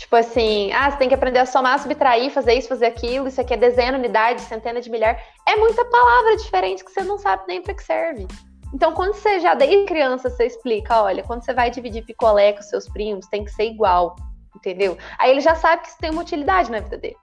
Tipo 0.01 0.15
assim, 0.15 0.71
ah, 0.73 0.89
você 0.89 0.97
tem 0.97 1.07
que 1.07 1.13
aprender 1.13 1.37
a 1.37 1.45
somar, 1.45 1.77
subtrair, 1.77 2.31
fazer 2.31 2.55
isso, 2.55 2.67
fazer 2.67 2.87
aquilo, 2.87 3.27
isso 3.27 3.39
aqui 3.39 3.53
é 3.53 3.57
dezena, 3.57 3.99
unidade, 3.99 4.41
centena 4.41 4.81
de 4.81 4.89
milhar. 4.89 5.15
É 5.47 5.55
muita 5.57 5.85
palavra 5.85 6.35
diferente 6.37 6.83
que 6.83 6.91
você 6.91 7.03
não 7.03 7.19
sabe 7.19 7.43
nem 7.47 7.61
para 7.61 7.75
que 7.75 7.83
serve. 7.83 8.27
Então, 8.73 8.93
quando 8.93 9.13
você 9.13 9.39
já 9.39 9.53
desde 9.53 9.85
criança 9.85 10.27
você 10.27 10.47
explica, 10.47 11.03
olha, 11.03 11.21
quando 11.21 11.45
você 11.45 11.53
vai 11.53 11.69
dividir 11.69 12.03
picolé 12.03 12.51
com 12.51 12.63
seus 12.63 12.89
primos, 12.89 13.27
tem 13.27 13.45
que 13.45 13.51
ser 13.51 13.65
igual, 13.65 14.15
entendeu? 14.55 14.97
Aí 15.19 15.29
ele 15.29 15.39
já 15.39 15.53
sabe 15.53 15.83
que 15.83 15.89
isso 15.89 15.99
tem 15.99 16.09
uma 16.09 16.23
utilidade 16.23 16.71
na 16.71 16.79
vida 16.79 16.97
dele. 16.97 17.17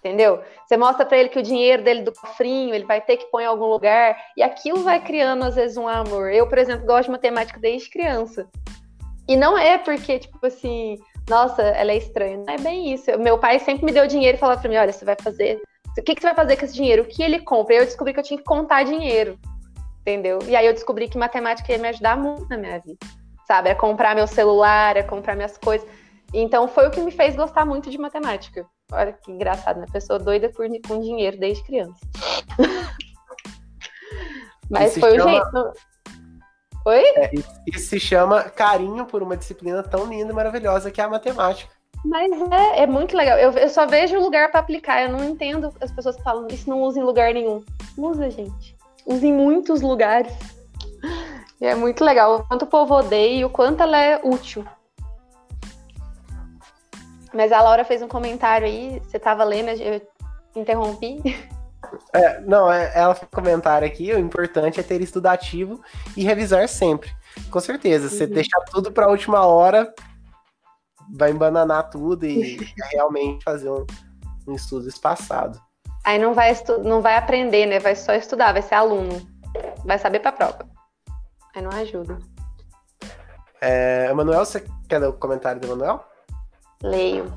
Entendeu? 0.00 0.42
Você 0.66 0.76
mostra 0.76 1.06
para 1.06 1.16
ele 1.16 1.30
que 1.30 1.38
o 1.38 1.42
dinheiro 1.42 1.82
dele 1.82 2.02
do 2.02 2.12
cofrinho, 2.12 2.74
ele 2.74 2.84
vai 2.84 3.00
ter 3.00 3.16
que 3.16 3.30
pôr 3.30 3.40
em 3.40 3.46
algum 3.46 3.68
lugar, 3.68 4.18
e 4.36 4.42
aquilo 4.42 4.82
vai 4.82 5.00
criando 5.00 5.44
às 5.44 5.54
vezes 5.54 5.78
um 5.78 5.88
amor. 5.88 6.30
Eu, 6.30 6.46
por 6.46 6.58
exemplo, 6.58 6.84
gosto 6.84 7.04
de 7.04 7.12
matemática 7.12 7.58
desde 7.58 7.88
criança. 7.88 8.46
E 9.26 9.34
não 9.34 9.56
é 9.56 9.78
porque, 9.78 10.18
tipo 10.18 10.44
assim, 10.44 10.98
nossa, 11.28 11.62
ela 11.62 11.92
é 11.92 11.96
estranha. 11.96 12.38
Não 12.38 12.54
é 12.54 12.58
bem 12.58 12.92
isso. 12.92 13.16
Meu 13.18 13.38
pai 13.38 13.58
sempre 13.58 13.84
me 13.84 13.92
deu 13.92 14.06
dinheiro 14.06 14.36
e 14.36 14.40
falava 14.40 14.60
pra 14.60 14.68
mim: 14.68 14.76
olha, 14.76 14.92
você 14.92 15.04
vai 15.04 15.16
fazer. 15.20 15.60
O 15.98 16.02
que, 16.02 16.14
que 16.14 16.20
você 16.20 16.28
vai 16.28 16.34
fazer 16.34 16.56
com 16.56 16.64
esse 16.64 16.74
dinheiro? 16.74 17.02
O 17.02 17.06
que 17.06 17.22
ele 17.22 17.40
compra? 17.40 17.74
E 17.74 17.78
eu 17.78 17.84
descobri 17.84 18.14
que 18.14 18.20
eu 18.20 18.24
tinha 18.24 18.38
que 18.38 18.44
contar 18.44 18.82
dinheiro. 18.84 19.38
Entendeu? 20.00 20.38
E 20.46 20.56
aí 20.56 20.66
eu 20.66 20.72
descobri 20.72 21.08
que 21.08 21.18
matemática 21.18 21.70
ia 21.70 21.78
me 21.78 21.88
ajudar 21.88 22.16
muito 22.16 22.48
na 22.48 22.56
minha 22.56 22.78
vida. 22.80 22.98
Sabe? 23.46 23.68
É 23.68 23.74
comprar 23.74 24.14
meu 24.14 24.26
celular, 24.26 24.96
é 24.96 25.02
comprar 25.02 25.36
minhas 25.36 25.56
coisas. 25.58 25.86
Então 26.32 26.66
foi 26.66 26.88
o 26.88 26.90
que 26.90 27.00
me 27.00 27.10
fez 27.10 27.36
gostar 27.36 27.66
muito 27.66 27.90
de 27.90 27.98
matemática. 27.98 28.66
Olha 28.90 29.12
que 29.12 29.30
engraçado, 29.30 29.80
né? 29.80 29.86
Pessoa 29.92 30.18
doida 30.18 30.48
por, 30.48 30.66
com 30.88 31.00
dinheiro 31.00 31.38
desde 31.38 31.62
criança. 31.62 32.00
Mas 34.70 34.96
foi 34.96 35.18
chama... 35.18 35.24
o 35.24 35.30
jeito. 35.30 35.72
Oi? 36.84 37.02
É, 37.16 37.30
isso 37.66 37.88
se 37.88 38.00
chama 38.00 38.42
carinho 38.44 39.06
por 39.06 39.22
uma 39.22 39.36
disciplina 39.36 39.82
tão 39.82 40.06
linda 40.06 40.32
e 40.32 40.34
maravilhosa 40.34 40.90
que 40.90 41.00
é 41.00 41.04
a 41.04 41.08
matemática. 41.08 41.70
Mas 42.04 42.32
é, 42.50 42.82
é 42.82 42.86
muito 42.86 43.16
legal. 43.16 43.38
Eu, 43.38 43.52
eu 43.52 43.68
só 43.68 43.86
vejo 43.86 44.18
lugar 44.18 44.50
para 44.50 44.60
aplicar. 44.60 45.02
Eu 45.02 45.12
não 45.12 45.24
entendo 45.24 45.72
as 45.80 45.92
pessoas 45.92 46.16
que 46.16 46.22
falam 46.22 46.48
isso 46.48 46.68
não 46.68 46.82
usa 46.82 46.98
em 46.98 47.04
lugar 47.04 47.32
nenhum. 47.32 47.64
Usa, 47.96 48.28
gente. 48.28 48.76
Usa 49.06 49.26
em 49.26 49.32
muitos 49.32 49.80
lugares. 49.80 50.32
E 51.60 51.66
é 51.66 51.74
muito 51.76 52.04
legal. 52.04 52.36
O 52.36 52.48
quanto 52.48 52.62
o 52.62 52.66
povo 52.66 52.94
odeia 52.94 53.40
e 53.40 53.44
o 53.44 53.50
quanto 53.50 53.82
ela 53.82 53.96
é 53.96 54.20
útil. 54.22 54.66
Mas 57.32 57.52
a 57.52 57.62
Laura 57.62 57.84
fez 57.84 58.02
um 58.02 58.08
comentário 58.08 58.66
aí. 58.66 59.00
Você 59.04 59.16
estava 59.16 59.44
lendo, 59.44 59.68
eu 59.68 60.02
interrompi. 60.56 61.22
É, 62.12 62.40
não, 62.40 62.70
é, 62.70 62.92
ela 62.94 63.14
fez 63.14 63.28
um 63.30 63.34
comentário 63.34 63.86
aqui, 63.86 64.12
o 64.12 64.18
importante 64.18 64.80
é 64.80 64.82
ter 64.82 65.00
estudativo 65.00 65.80
e 66.16 66.24
revisar 66.24 66.68
sempre. 66.68 67.10
Com 67.50 67.60
certeza, 67.60 68.08
se 68.08 68.14
uhum. 68.14 68.18
você 68.18 68.26
deixar 68.26 68.60
tudo 68.70 68.92
para 68.92 69.06
a 69.06 69.10
última 69.10 69.46
hora, 69.46 69.92
vai 71.14 71.30
embananar 71.30 71.90
tudo 71.90 72.26
e 72.26 72.56
realmente 72.92 73.44
fazer 73.44 73.70
um, 73.70 73.86
um 74.46 74.54
estudo 74.54 74.88
espaçado. 74.88 75.60
Aí 76.04 76.18
não 76.18 76.34
vai, 76.34 76.52
não 76.82 77.00
vai 77.00 77.16
aprender, 77.16 77.66
né? 77.66 77.78
Vai 77.78 77.94
só 77.94 78.12
estudar, 78.14 78.52
vai 78.52 78.62
ser 78.62 78.74
aluno. 78.74 79.20
Vai 79.84 79.98
saber 79.98 80.20
para 80.20 80.32
prova. 80.32 80.68
Aí 81.54 81.62
não 81.62 81.70
ajuda. 81.70 82.18
É, 83.60 84.08
Emanuel, 84.10 84.44
você 84.44 84.64
quer 84.88 84.98
ler 84.98 85.08
o 85.08 85.12
comentário 85.12 85.60
do 85.60 85.66
Emanuel? 85.68 86.04
Leio. 86.82 87.32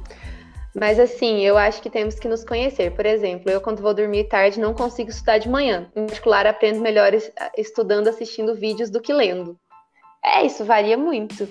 Mas 0.75 0.99
assim, 0.99 1.39
eu 1.39 1.57
acho 1.57 1.81
que 1.81 1.89
temos 1.89 2.15
que 2.15 2.27
nos 2.27 2.43
conhecer. 2.43 2.91
Por 2.91 3.05
exemplo, 3.05 3.49
eu 3.49 3.61
quando 3.61 3.81
vou 3.81 3.93
dormir 3.93 4.25
tarde 4.25 4.59
não 4.59 4.73
consigo 4.73 5.09
estudar 5.09 5.37
de 5.37 5.47
manhã. 5.47 5.89
Em 5.95 6.05
particular, 6.05 6.45
aprendo 6.45 6.81
melhor 6.81 7.13
estudando, 7.57 8.09
assistindo 8.09 8.53
vídeos 8.53 8.89
do 8.89 8.99
que 8.99 9.13
lendo. 9.13 9.57
É, 10.21 10.45
isso 10.45 10.65
varia 10.65 10.97
muito. 10.97 11.47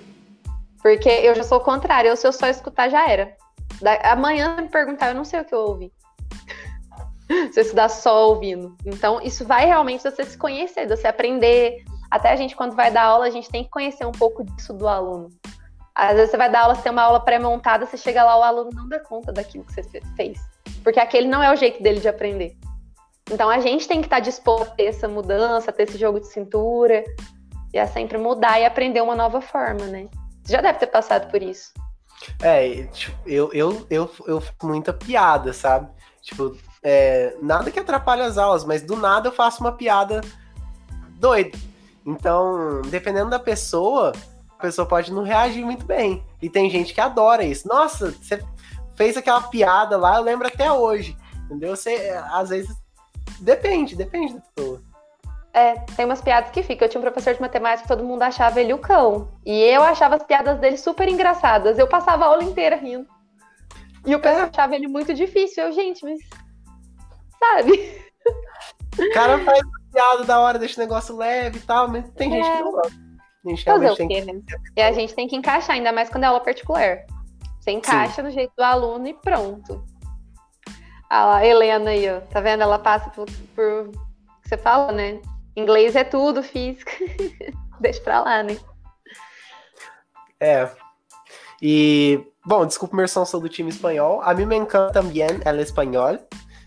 Porque 0.83 1.09
eu 1.09 1.35
já 1.35 1.43
sou 1.43 1.57
o 1.57 1.65
contrário, 1.65 2.09
eu, 2.09 2.17
se 2.17 2.27
eu 2.27 2.33
só 2.33 2.49
escutar 2.49 2.91
já 2.91 3.09
era. 3.09 3.35
Da, 3.81 4.13
amanhã 4.13 4.57
me 4.61 4.69
perguntar, 4.69 5.09
eu 5.09 5.15
não 5.15 5.25
sei 5.25 5.41
o 5.41 5.45
que 5.45 5.55
eu 5.55 5.61
ouvi. 5.61 5.91
se 7.51 7.59
eu 7.59 7.63
estudar 7.63 7.89
só 7.89 8.29
ouvindo. 8.29 8.77
Então, 8.85 9.23
isso 9.23 9.47
vai 9.47 9.65
realmente 9.65 10.03
você 10.03 10.23
se 10.23 10.37
conhecer, 10.37 10.87
você 10.87 11.07
aprender. 11.07 11.83
Até 12.11 12.31
a 12.31 12.37
gente, 12.37 12.55
quando 12.55 12.77
vai 12.77 12.91
dar 12.91 13.05
aula, 13.05 13.25
a 13.25 13.31
gente 13.31 13.49
tem 13.49 13.65
que 13.65 13.71
conhecer 13.71 14.05
um 14.05 14.13
pouco 14.13 14.45
disso 14.45 14.75
do 14.75 14.87
aluno. 14.87 15.31
Às 15.95 16.17
vezes 16.17 16.31
você 16.31 16.37
vai 16.37 16.51
dar 16.51 16.63
aula, 16.63 16.75
você 16.75 16.83
tem 16.83 16.93
uma 16.93 17.03
aula 17.03 17.21
pré-montada, 17.21 17.87
você 17.87 17.97
chega 17.97 18.25
lá, 18.25 18.37
o 18.37 18.43
aluno 18.43 18.71
não 18.75 18.89
dá 18.89 18.99
conta 18.99 19.33
daquilo 19.33 19.65
que 19.65 19.73
você 19.73 20.01
fez. 20.17 20.41
Porque 20.83 20.99
aquele 20.99 21.29
não 21.29 21.43
é 21.43 21.53
o 21.53 21.57
jeito 21.57 21.83
dele 21.83 22.01
de 22.01 22.09
aprender. 22.09 22.57
Então 23.31 23.49
a 23.49 23.59
gente 23.61 23.87
tem 23.87 24.01
que 24.01 24.07
estar 24.07 24.21
disposto 24.21 24.73
a 24.73 24.75
ter 24.75 24.87
essa 24.87 25.09
mudança, 25.09 25.71
a 25.71 25.73
ter 25.73 25.85
esse 25.85 25.97
jogo 25.97 26.21
de 26.21 26.27
cintura, 26.27 27.05
e 27.73 27.79
a 27.79 27.87
sempre 27.87 28.19
mudar 28.19 28.61
e 28.61 28.65
aprender 28.65 29.01
uma 29.01 29.17
nova 29.17 29.41
forma, 29.41 29.87
né? 29.87 30.09
Você 30.43 30.53
já 30.53 30.61
deve 30.61 30.79
ter 30.79 30.87
passado 30.89 31.31
por 31.31 31.43
isso. 31.43 31.73
É, 32.43 32.85
tipo, 32.85 33.17
eu, 33.29 33.51
eu, 33.53 33.87
eu, 33.91 34.11
eu 34.27 34.41
fico 34.41 34.67
muita 34.67 34.93
piada, 34.93 35.53
sabe? 35.53 35.89
Tipo, 36.23 36.57
é, 36.83 37.37
nada 37.41 37.71
que 37.71 37.81
atrapalhe 37.81 38.23
as 38.23 38.39
aulas, 38.39 38.65
mas 38.65 38.83
do 38.83 38.97
nada 38.97 39.29
eu 39.29 39.33
faço 39.33 39.61
uma 39.61 39.73
piada 39.73 40.21
doida. 41.19 41.59
Então, 42.07 42.83
dependendo 42.83 43.31
da 43.31 43.39
pessoa, 43.39 44.13
pessoa 44.65 44.89
pode 44.89 45.13
não 45.13 45.23
reagir 45.23 45.65
muito 45.65 45.85
bem. 45.85 46.25
E 46.41 46.49
tem 46.49 46.71
gente 46.71 46.95
que 46.95 47.01
adora 47.01 47.45
isso. 47.45 47.69
Nossa, 47.69 48.11
você 48.11 48.43
fez 48.97 49.17
aquela 49.17 49.43
piada 49.43 49.97
lá, 49.97 50.17
eu 50.17 50.23
lembro 50.23 50.47
até 50.47 50.73
hoje. 50.73 51.17
entendeu? 51.45 51.77
Você, 51.77 52.11
às 52.31 52.49
vezes, 52.49 52.75
depende, 53.41 53.95
depende 53.95 54.35
da 54.35 54.41
pessoa. 54.41 54.81
É, 55.53 55.75
tem 55.97 56.05
umas 56.05 56.21
piadas 56.21 56.51
que 56.51 56.63
ficam. 56.63 56.87
Eu 56.87 56.91
tinha 56.91 56.99
um 56.99 57.05
professor 57.05 57.35
de 57.35 57.41
matemática, 57.41 57.87
todo 57.87 58.05
mundo 58.05 58.23
achava 58.23 58.61
ele 58.61 58.73
o 58.73 58.79
cão. 58.79 59.29
E 59.45 59.63
eu 59.63 59.83
achava 59.83 60.17
as 60.17 60.23
piadas 60.23 60.59
dele 60.59 60.77
super 60.77 61.09
engraçadas. 61.09 61.79
Eu 61.79 61.87
passava 61.87 62.25
a 62.25 62.29
aula 62.29 62.43
inteira 62.43 62.77
rindo. 62.77 63.07
E 64.05 64.15
o 64.15 64.21
pessoal 64.21 64.47
é. 64.47 64.51
achava 64.51 64.75
ele 64.75 64.89
muito 64.89 65.15
difícil. 65.15 65.65
Eu, 65.65 65.73
gente, 65.73 66.05
mas. 66.05 66.19
Sabe? 67.39 68.03
O 68.99 69.13
cara 69.13 69.39
faz 69.45 69.61
piada 69.93 70.25
da 70.25 70.41
hora, 70.41 70.59
deixa 70.59 70.81
o 70.81 70.85
negócio 70.85 71.17
leve 71.17 71.59
e 71.59 71.63
tal, 71.63 71.89
mas 71.89 72.09
tem 72.11 72.33
é. 72.33 72.43
gente 72.43 72.57
que 72.57 72.63
não 72.63 72.73
gosta. 72.73 73.05
A 73.45 73.49
gente 73.49 73.65
realmente 73.65 73.97
tem 73.97 74.09
que... 74.09 74.33
né? 74.33 74.41
E 74.77 74.83
a 74.83 74.93
gente 74.93 75.15
tem 75.15 75.29
que 75.29 75.37
encaixar, 75.37 75.77
ainda 75.77 75.93
mais 75.93 76.09
quando 76.09 76.25
é 76.25 76.27
aula 76.27 76.41
particular. 76.41 77.05
Você 77.61 77.71
encaixa 77.71 78.17
Sim. 78.17 78.23
no 78.23 78.31
jeito 78.31 78.53
do 78.57 78.63
aluno 78.63 79.07
e 79.07 79.15
pronto. 79.15 79.85
A 81.09 81.45
Helena 81.45 81.91
aí, 81.91 82.11
ó, 82.11 82.21
tá 82.21 82.41
vendo? 82.41 82.63
Ela 82.63 82.79
passa 82.79 83.11
por, 83.11 83.27
por 83.55 83.91
você 84.43 84.57
fala, 84.57 84.93
né? 84.93 85.21
Inglês 85.57 85.95
é 85.95 86.05
tudo, 86.05 86.43
física. 86.43 86.91
Deixa 87.81 88.01
pra 88.03 88.21
lá, 88.21 88.43
né? 88.43 88.57
É. 90.41 90.69
E, 91.63 92.21
bom, 92.45 92.67
desculpa, 92.67 92.97
Merson, 92.97 93.25
sou 93.25 93.41
do 93.41 93.49
time 93.49 93.71
espanhol. 93.71 94.21
A 94.23 94.35
mim 94.35 94.47
me 94.47 94.57
encanta 94.57 94.93
também 94.93 95.23
el 95.45 95.61
espanhol. 95.61 96.19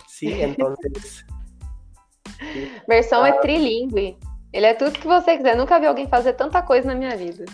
Sim, 0.07 0.41
então. 0.41 0.73
Merson 2.88 3.25
é 3.25 3.32
ah. 3.32 3.36
é 3.36 3.39
trilingue. 3.39 4.17
Ele 4.57 4.65
é 4.65 4.73
tudo 4.73 4.97
que 4.97 5.05
você 5.05 5.37
quiser. 5.37 5.55
Nunca 5.55 5.79
vi 5.79 5.85
alguém 5.85 6.07
fazer 6.07 6.33
tanta 6.33 6.63
coisa 6.63 6.87
na 6.87 6.95
minha 6.95 7.15
vida. 7.15 7.45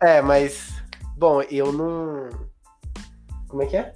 É, 0.00 0.22
mas. 0.22 0.72
Bom, 1.16 1.42
eu 1.42 1.72
não. 1.72 2.28
Como 3.48 3.64
é 3.64 3.66
que 3.66 3.76
é? 3.76 3.92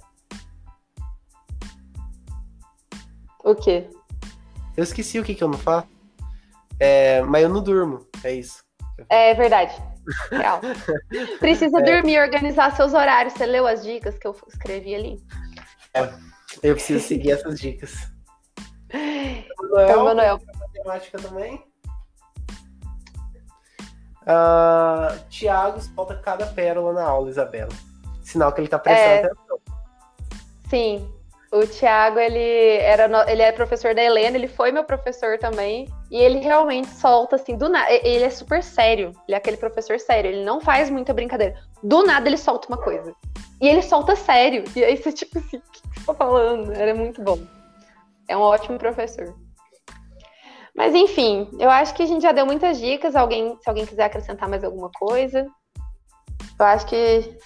O 3.41 3.55
quê? 3.55 3.89
Eu 4.75 4.83
esqueci 4.83 5.17
o 5.17 5.23
que, 5.23 5.33
que 5.33 5.41
eu 5.41 5.47
não 5.47 5.57
faço. 5.57 5.87
É, 6.77 7.21
mas 7.21 7.43
eu 7.43 7.47
não 7.47 7.63
durmo, 7.63 8.05
é 8.21 8.33
isso. 8.33 8.65
É 9.07 9.33
verdade. 9.33 9.81
Real. 10.29 10.59
Precisa 11.39 11.79
é. 11.79 11.81
dormir, 11.81 12.19
organizar 12.19 12.75
seus 12.75 12.93
horários. 12.93 13.31
Você 13.31 13.45
leu 13.45 13.65
as 13.65 13.81
dicas 13.81 14.17
que 14.17 14.27
eu 14.27 14.35
escrevi 14.45 14.93
ali? 14.93 15.23
É, 15.93 16.01
eu 16.63 16.75
preciso 16.75 16.99
seguir 16.99 17.31
essas 17.31 17.57
dicas. 17.57 17.93
Então, 19.71 20.03
Manuel. 20.03 20.39
Matemática 20.73 21.19
também. 21.19 21.68
Uh, 24.23 25.17
Tiago 25.29 25.81
solta 25.81 26.15
cada 26.15 26.45
pérola 26.47 26.93
na 26.93 27.03
aula, 27.03 27.29
Isabela. 27.29 27.71
Sinal 28.23 28.51
que 28.51 28.61
ele 28.61 28.67
tá 28.67 28.77
prestando 28.77 29.09
é... 29.09 29.25
atenção. 29.25 29.59
Sim, 30.69 31.09
o 31.51 31.65
Thiago, 31.65 32.19
ele 32.19 32.77
era 32.77 33.09
ele 33.31 33.41
é 33.41 33.51
professor 33.51 33.95
da 33.95 34.03
Helena, 34.03 34.37
ele 34.37 34.47
foi 34.47 34.71
meu 34.71 34.83
professor 34.83 35.39
também, 35.39 35.87
e 36.11 36.17
ele 36.17 36.39
realmente 36.39 36.89
solta 36.89 37.37
assim 37.37 37.57
do 37.57 37.67
nada, 37.67 37.91
ele 37.91 38.23
é 38.23 38.29
super 38.29 38.61
sério, 38.61 39.13
ele 39.27 39.33
é 39.33 39.37
aquele 39.37 39.57
professor 39.57 39.99
sério, 39.99 40.29
ele 40.29 40.43
não 40.43 40.61
faz 40.61 40.91
muita 40.91 41.11
brincadeira. 41.11 41.55
Do 41.81 42.03
nada 42.03 42.29
ele 42.29 42.37
solta 42.37 42.67
uma 42.67 42.77
coisa. 42.77 43.15
E 43.59 43.67
ele 43.67 43.81
solta 43.81 44.15
sério. 44.15 44.63
E 44.75 44.83
aí 44.83 44.95
você 44.95 45.11
tipo 45.11 45.39
assim, 45.39 45.57
o 45.57 45.61
que 45.61 45.79
você 45.79 46.05
tá 46.05 46.13
falando? 46.13 46.71
Era 46.71 46.93
muito 46.93 47.21
bom. 47.21 47.39
É 48.27 48.37
um 48.37 48.41
ótimo 48.41 48.77
professor. 48.77 49.35
Mas 50.75 50.95
enfim, 50.95 51.49
eu 51.59 51.69
acho 51.69 51.93
que 51.93 52.03
a 52.03 52.05
gente 52.05 52.21
já 52.21 52.31
deu 52.31 52.45
muitas 52.45 52.79
dicas. 52.79 53.15
Alguém, 53.15 53.57
se 53.61 53.69
alguém 53.69 53.85
quiser 53.85 54.03
acrescentar 54.03 54.47
mais 54.47 54.63
alguma 54.63 54.89
coisa, 54.91 55.45
eu 56.59 56.65
acho 56.65 56.85
que 56.85 57.37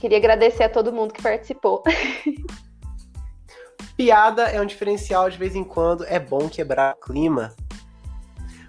Queria 0.00 0.18
agradecer 0.18 0.64
a 0.64 0.68
todo 0.68 0.92
mundo 0.92 1.12
que 1.12 1.22
participou. 1.22 1.82
Piada 3.96 4.44
é 4.44 4.60
um 4.60 4.66
diferencial 4.66 5.30
de 5.30 5.38
vez 5.38 5.56
em 5.56 5.64
quando, 5.64 6.04
é 6.04 6.18
bom 6.18 6.48
quebrar 6.48 6.94
o 6.94 7.00
clima. 7.00 7.54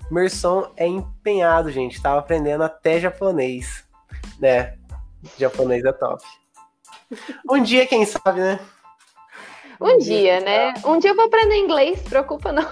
Merson 0.09 0.71
é 0.77 0.87
empenhado, 0.87 1.69
gente. 1.69 2.01
Tava 2.01 2.19
aprendendo 2.19 2.63
até 2.63 2.99
japonês. 2.99 3.85
Né? 4.39 4.77
Japonês 5.37 5.83
é 5.83 5.91
top. 5.91 6.23
Um 7.49 7.61
dia, 7.61 7.85
quem 7.85 8.05
sabe, 8.05 8.39
né? 8.39 8.59
Um, 9.79 9.93
um 9.93 9.97
dia, 9.97 10.39
dia, 10.39 10.39
né? 10.41 10.73
Um 10.85 10.99
dia 10.99 11.11
eu 11.11 11.15
vou 11.15 11.25
aprender 11.25 11.57
inglês, 11.57 11.99
se 11.99 12.05
preocupa 12.05 12.51
não. 12.51 12.63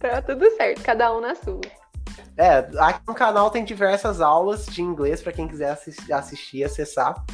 tá 0.00 0.22
tudo 0.22 0.50
certo, 0.56 0.82
cada 0.82 1.14
um 1.14 1.20
na 1.20 1.34
sua. 1.34 1.60
É, 2.38 2.68
aqui 2.78 3.00
no 3.06 3.14
canal 3.14 3.50
tem 3.50 3.64
diversas 3.64 4.20
aulas 4.20 4.66
de 4.66 4.82
inglês 4.82 5.22
para 5.22 5.32
quem 5.32 5.48
quiser 5.48 5.70
assistir, 5.70 6.12
assistir, 6.12 6.64
acessar. 6.64 7.24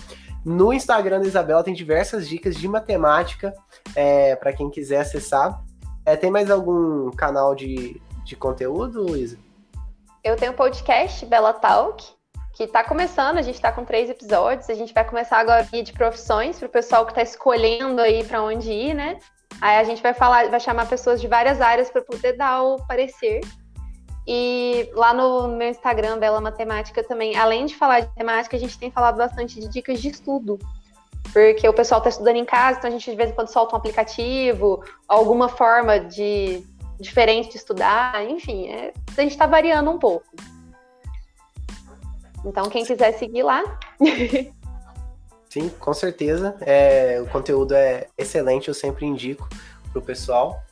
No 0.44 0.72
Instagram 0.72 1.20
da 1.20 1.26
Isabela 1.26 1.62
tem 1.62 1.74
diversas 1.74 2.28
dicas 2.28 2.56
de 2.56 2.66
matemática 2.68 3.54
é, 3.94 4.34
para 4.36 4.52
quem 4.52 4.70
quiser 4.70 5.00
acessar. 5.00 5.62
É, 6.04 6.16
tem 6.16 6.30
mais 6.30 6.50
algum 6.50 7.10
canal 7.12 7.54
de, 7.54 8.00
de 8.24 8.34
conteúdo, 8.36 9.02
Luísa? 9.02 9.38
Eu 10.22 10.36
tenho 10.36 10.52
um 10.52 10.56
podcast, 10.56 11.24
Bela 11.26 11.52
Talk, 11.52 12.04
que 12.54 12.64
está 12.64 12.84
começando, 12.84 13.38
a 13.38 13.42
gente 13.42 13.54
está 13.54 13.72
com 13.72 13.84
três 13.84 14.10
episódios. 14.10 14.68
A 14.68 14.74
gente 14.74 14.92
vai 14.92 15.04
começar 15.04 15.38
agora 15.38 15.64
de 15.64 15.92
profissões 15.92 16.58
para 16.58 16.66
o 16.66 16.70
pessoal 16.70 17.04
que 17.06 17.12
está 17.12 17.22
escolhendo 17.22 18.00
aí 18.00 18.24
para 18.24 18.42
onde 18.42 18.70
ir, 18.70 18.94
né? 18.94 19.18
Aí 19.60 19.78
a 19.78 19.84
gente 19.84 20.02
vai 20.02 20.14
falar, 20.14 20.48
vai 20.48 20.60
chamar 20.60 20.86
pessoas 20.88 21.20
de 21.20 21.28
várias 21.28 21.60
áreas 21.60 21.90
para 21.90 22.02
poder 22.02 22.34
dar 22.34 22.62
o 22.62 22.76
parecer 22.86 23.40
e 24.26 24.88
lá 24.94 25.12
no 25.12 25.48
meu 25.48 25.68
Instagram, 25.68 26.18
Bela 26.18 26.40
Matemática, 26.40 27.02
também, 27.02 27.36
além 27.36 27.66
de 27.66 27.76
falar 27.76 28.00
de 28.00 28.06
matemática, 28.08 28.56
a 28.56 28.60
gente 28.60 28.78
tem 28.78 28.90
falado 28.90 29.16
bastante 29.16 29.58
de 29.58 29.68
dicas 29.68 30.00
de 30.00 30.08
estudo. 30.08 30.58
Porque 31.32 31.68
o 31.68 31.72
pessoal 31.72 31.98
está 31.98 32.10
estudando 32.10 32.36
em 32.36 32.44
casa, 32.44 32.78
então 32.78 32.88
a 32.88 32.92
gente 32.92 33.10
de 33.10 33.16
vez 33.16 33.30
em 33.30 33.34
quando 33.34 33.48
solta 33.48 33.74
um 33.74 33.78
aplicativo, 33.78 34.84
alguma 35.08 35.48
forma 35.48 35.98
de 35.98 36.64
diferente 37.00 37.50
de 37.50 37.56
estudar, 37.56 38.24
enfim, 38.28 38.68
é, 38.68 38.92
a 39.16 39.20
gente 39.22 39.32
está 39.32 39.46
variando 39.46 39.90
um 39.90 39.98
pouco. 39.98 40.26
Então, 42.44 42.68
quem 42.68 42.84
quiser 42.84 43.12
seguir 43.18 43.42
lá. 43.42 43.62
Sim, 45.48 45.68
com 45.78 45.92
certeza. 45.92 46.56
É, 46.60 47.20
o 47.20 47.26
conteúdo 47.30 47.74
é 47.74 48.06
excelente, 48.16 48.68
eu 48.68 48.74
sempre 48.74 49.04
indico 49.04 49.48
para 49.92 49.98
o 49.98 50.02
pessoal. 50.02 50.62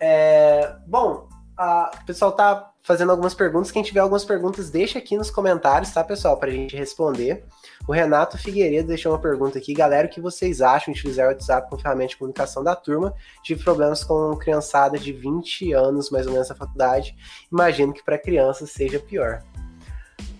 É, 0.00 0.74
bom, 0.86 1.28
a, 1.56 1.92
o 2.02 2.04
pessoal 2.04 2.32
tá 2.32 2.72
fazendo 2.82 3.10
algumas 3.10 3.34
perguntas. 3.34 3.70
Quem 3.70 3.82
tiver 3.82 4.00
algumas 4.00 4.24
perguntas, 4.24 4.70
deixa 4.70 4.98
aqui 4.98 5.16
nos 5.16 5.30
comentários, 5.30 5.92
tá, 5.92 6.02
pessoal, 6.02 6.36
pra 6.36 6.50
gente 6.50 6.76
responder. 6.76 7.44
O 7.86 7.92
Renato 7.92 8.36
Figueiredo 8.36 8.88
deixou 8.88 9.12
uma 9.12 9.20
pergunta 9.20 9.58
aqui. 9.58 9.72
Galera, 9.72 10.06
o 10.06 10.10
que 10.10 10.20
vocês 10.20 10.60
acham 10.60 10.92
de 10.92 11.00
utilizar 11.00 11.26
o 11.26 11.30
WhatsApp 11.30 11.68
como 11.68 11.80
ferramenta 11.80 12.10
de 12.10 12.16
comunicação 12.16 12.62
da 12.62 12.74
turma? 12.74 13.14
Tive 13.42 13.62
problemas 13.62 14.02
com 14.04 14.36
criançada 14.36 14.98
de 14.98 15.12
20 15.12 15.72
anos, 15.72 16.10
mais 16.10 16.26
ou 16.26 16.32
menos, 16.32 16.48
na 16.48 16.54
faculdade. 16.54 17.16
Imagino 17.50 17.92
que 17.92 18.02
para 18.02 18.18
crianças 18.18 18.70
seja 18.70 18.98
pior. 18.98 19.42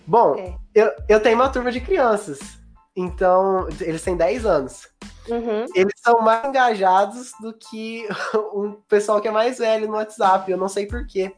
Bom, 0.05 0.35
é. 0.35 0.55
eu, 0.73 0.91
eu 1.07 1.19
tenho 1.19 1.35
uma 1.35 1.49
turma 1.49 1.71
de 1.71 1.81
crianças. 1.81 2.39
Então, 2.95 3.67
eles 3.81 4.03
têm 4.03 4.15
10 4.15 4.45
anos. 4.45 4.87
Uhum. 5.27 5.65
Eles 5.73 5.93
são 5.97 6.21
mais 6.21 6.45
engajados 6.45 7.31
do 7.41 7.53
que 7.53 8.07
um 8.53 8.73
pessoal 8.87 9.19
que 9.21 9.27
é 9.27 9.31
mais 9.31 9.57
velho 9.57 9.87
no 9.87 9.93
WhatsApp. 9.93 10.51
Eu 10.51 10.57
não 10.57 10.67
sei 10.67 10.85
porquê. 10.85 11.33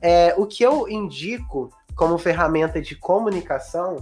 É, 0.00 0.34
o 0.38 0.46
que 0.46 0.62
eu 0.62 0.88
indico 0.88 1.70
como 1.94 2.16
ferramenta 2.16 2.80
de 2.80 2.96
comunicação 2.96 3.96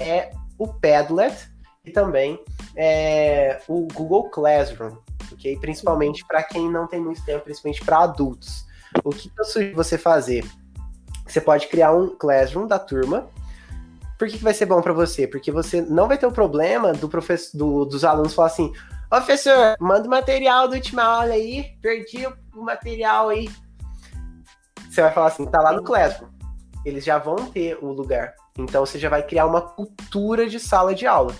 é 0.00 0.30
o 0.58 0.66
Padlet 0.66 1.50
e 1.84 1.90
também 1.90 2.42
é, 2.74 3.60
o 3.68 3.86
Google 3.92 4.30
Classroom, 4.30 4.96
ok? 5.30 5.58
Principalmente 5.58 6.24
para 6.24 6.42
quem 6.42 6.70
não 6.70 6.86
tem 6.86 7.00
muito 7.00 7.22
tempo, 7.24 7.44
principalmente 7.44 7.84
para 7.84 7.98
adultos. 7.98 8.64
O 9.04 9.10
que 9.10 9.30
eu 9.38 9.44
sugiro 9.44 9.76
você 9.76 9.98
fazer? 9.98 10.46
Você 11.26 11.40
pode 11.40 11.66
criar 11.68 11.92
um 11.92 12.08
Classroom 12.16 12.66
da 12.66 12.78
turma 12.78 13.28
por 14.18 14.28
que, 14.28 14.38
que 14.38 14.44
vai 14.44 14.54
ser 14.54 14.66
bom 14.66 14.80
para 14.80 14.92
você? 14.92 15.26
Porque 15.26 15.52
você 15.52 15.82
não 15.82 16.08
vai 16.08 16.16
ter 16.16 16.26
o 16.26 16.32
problema 16.32 16.92
do 16.92 17.08
professor, 17.08 17.56
do, 17.56 17.84
dos 17.84 18.04
alunos 18.04 18.34
falar 18.34 18.48
assim: 18.48 18.72
professor, 19.10 19.76
manda 19.78 20.06
o 20.06 20.10
material 20.10 20.68
da 20.68 20.76
última 20.76 21.02
aula 21.02 21.34
aí, 21.34 21.76
perdi 21.82 22.26
o 22.26 22.62
material 22.62 23.28
aí. 23.28 23.48
Você 24.88 25.02
vai 25.02 25.12
falar 25.12 25.26
assim: 25.28 25.44
tá 25.46 25.60
lá 25.60 25.72
no 25.72 25.82
Classroom. 25.82 26.30
Eles 26.84 27.04
já 27.04 27.18
vão 27.18 27.36
ter 27.50 27.76
o 27.82 27.92
lugar. 27.92 28.34
Então 28.58 28.86
você 28.86 28.98
já 28.98 29.10
vai 29.10 29.22
criar 29.22 29.44
uma 29.44 29.60
cultura 29.60 30.48
de 30.48 30.58
sala 30.58 30.94
de 30.94 31.06
aula. 31.06 31.34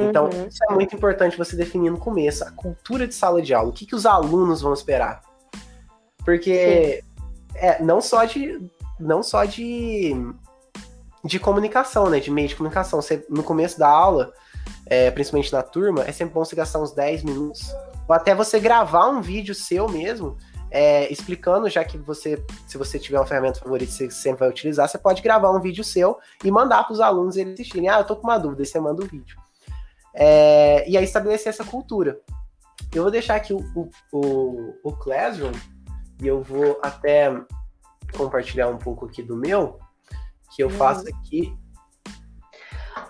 Então, 0.00 0.26
uhum. 0.26 0.46
isso 0.46 0.58
é 0.70 0.74
muito 0.74 0.94
importante 0.94 1.36
você 1.36 1.56
definir 1.56 1.90
no 1.90 1.98
começo, 1.98 2.44
a 2.44 2.52
cultura 2.52 3.08
de 3.08 3.14
sala 3.14 3.42
de 3.42 3.52
aula. 3.52 3.70
O 3.70 3.72
que, 3.72 3.84
que 3.84 3.96
os 3.96 4.06
alunos 4.06 4.60
vão 4.60 4.72
esperar? 4.72 5.22
Porque 6.24 7.02
é, 7.54 7.82
não 7.82 8.00
só 8.00 8.24
de. 8.24 8.60
Não 8.98 9.22
só 9.22 9.44
de 9.44 10.14
de 11.24 11.38
comunicação, 11.38 12.08
né? 12.08 12.20
De 12.20 12.30
meio 12.30 12.48
de 12.48 12.56
comunicação. 12.56 13.00
Você, 13.00 13.24
no 13.28 13.42
começo 13.42 13.78
da 13.78 13.88
aula, 13.88 14.32
é, 14.86 15.10
principalmente 15.10 15.52
na 15.52 15.62
turma, 15.62 16.02
é 16.02 16.12
sempre 16.12 16.34
bom 16.34 16.44
você 16.44 16.56
gastar 16.56 16.80
uns 16.80 16.92
10 16.92 17.24
minutos. 17.24 17.74
Ou 18.08 18.14
até 18.14 18.34
você 18.34 18.58
gravar 18.58 19.08
um 19.08 19.20
vídeo 19.20 19.54
seu 19.54 19.88
mesmo, 19.88 20.36
é, 20.70 21.10
explicando, 21.12 21.68
já 21.68 21.84
que 21.84 21.98
você, 21.98 22.42
se 22.66 22.78
você 22.78 22.98
tiver 22.98 23.18
uma 23.18 23.26
ferramenta 23.26 23.60
favorita, 23.60 23.90
você 23.92 24.10
sempre 24.10 24.40
vai 24.40 24.48
utilizar, 24.48 24.88
você 24.88 24.98
pode 24.98 25.22
gravar 25.22 25.50
um 25.50 25.60
vídeo 25.60 25.84
seu 25.84 26.18
e 26.42 26.50
mandar 26.50 26.84
para 26.84 26.92
os 26.92 27.00
alunos 27.00 27.36
eles 27.36 27.54
assistirem. 27.54 27.88
Ah, 27.88 27.98
eu 27.98 28.04
tô 28.04 28.16
com 28.16 28.26
uma 28.26 28.38
dúvida, 28.38 28.62
e 28.62 28.66
você 28.66 28.80
manda 28.80 29.02
o 29.02 29.04
um 29.04 29.08
vídeo. 29.08 29.36
É, 30.14 30.88
e 30.88 30.96
aí 30.96 31.04
estabelecer 31.04 31.48
essa 31.48 31.64
cultura. 31.64 32.18
Eu 32.94 33.02
vou 33.02 33.10
deixar 33.10 33.36
aqui 33.36 33.52
o, 33.52 33.58
o, 33.74 33.90
o, 34.12 34.74
o 34.82 34.92
Classroom 34.92 35.52
e 36.22 36.26
eu 36.26 36.42
vou 36.42 36.78
até 36.82 37.30
compartilhar 38.16 38.68
um 38.68 38.78
pouco 38.78 39.06
aqui 39.06 39.22
do 39.22 39.36
meu, 39.36 39.78
que 40.54 40.62
eu 40.62 40.70
faço 40.70 41.04
uhum. 41.04 41.16
aqui. 41.16 41.56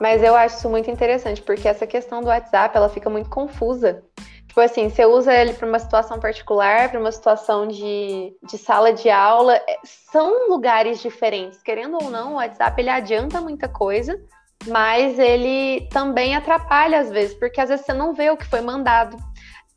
Mas 0.00 0.22
eu 0.22 0.34
acho 0.34 0.56
isso 0.56 0.68
muito 0.68 0.90
interessante, 0.90 1.42
porque 1.42 1.66
essa 1.66 1.86
questão 1.86 2.20
do 2.20 2.28
WhatsApp, 2.28 2.76
ela 2.76 2.88
fica 2.88 3.10
muito 3.10 3.28
confusa. 3.28 4.02
Tipo 4.46 4.60
assim, 4.60 4.88
você 4.88 5.04
usa 5.04 5.32
ele 5.32 5.52
para 5.52 5.68
uma 5.68 5.78
situação 5.78 6.18
particular, 6.18 6.90
para 6.90 6.98
uma 6.98 7.12
situação 7.12 7.68
de, 7.68 8.36
de 8.42 8.58
sala 8.58 8.92
de 8.92 9.08
aula. 9.08 9.54
É, 9.54 9.78
são 9.84 10.48
lugares 10.48 11.00
diferentes. 11.00 11.62
Querendo 11.62 11.98
ou 12.02 12.10
não, 12.10 12.32
o 12.32 12.36
WhatsApp 12.36 12.80
ele 12.80 12.90
adianta 12.90 13.40
muita 13.40 13.68
coisa, 13.68 14.20
mas 14.66 15.18
ele 15.18 15.86
também 15.90 16.34
atrapalha 16.34 16.98
às 16.98 17.10
vezes, 17.10 17.34
porque 17.38 17.60
às 17.60 17.68
vezes 17.68 17.86
você 17.86 17.92
não 17.92 18.14
vê 18.14 18.30
o 18.30 18.36
que 18.36 18.46
foi 18.46 18.60
mandado. 18.60 19.16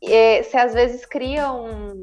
É, 0.02 0.42
você 0.42 0.56
às 0.56 0.74
vezes 0.74 1.06
cria 1.06 1.52
um, 1.52 2.00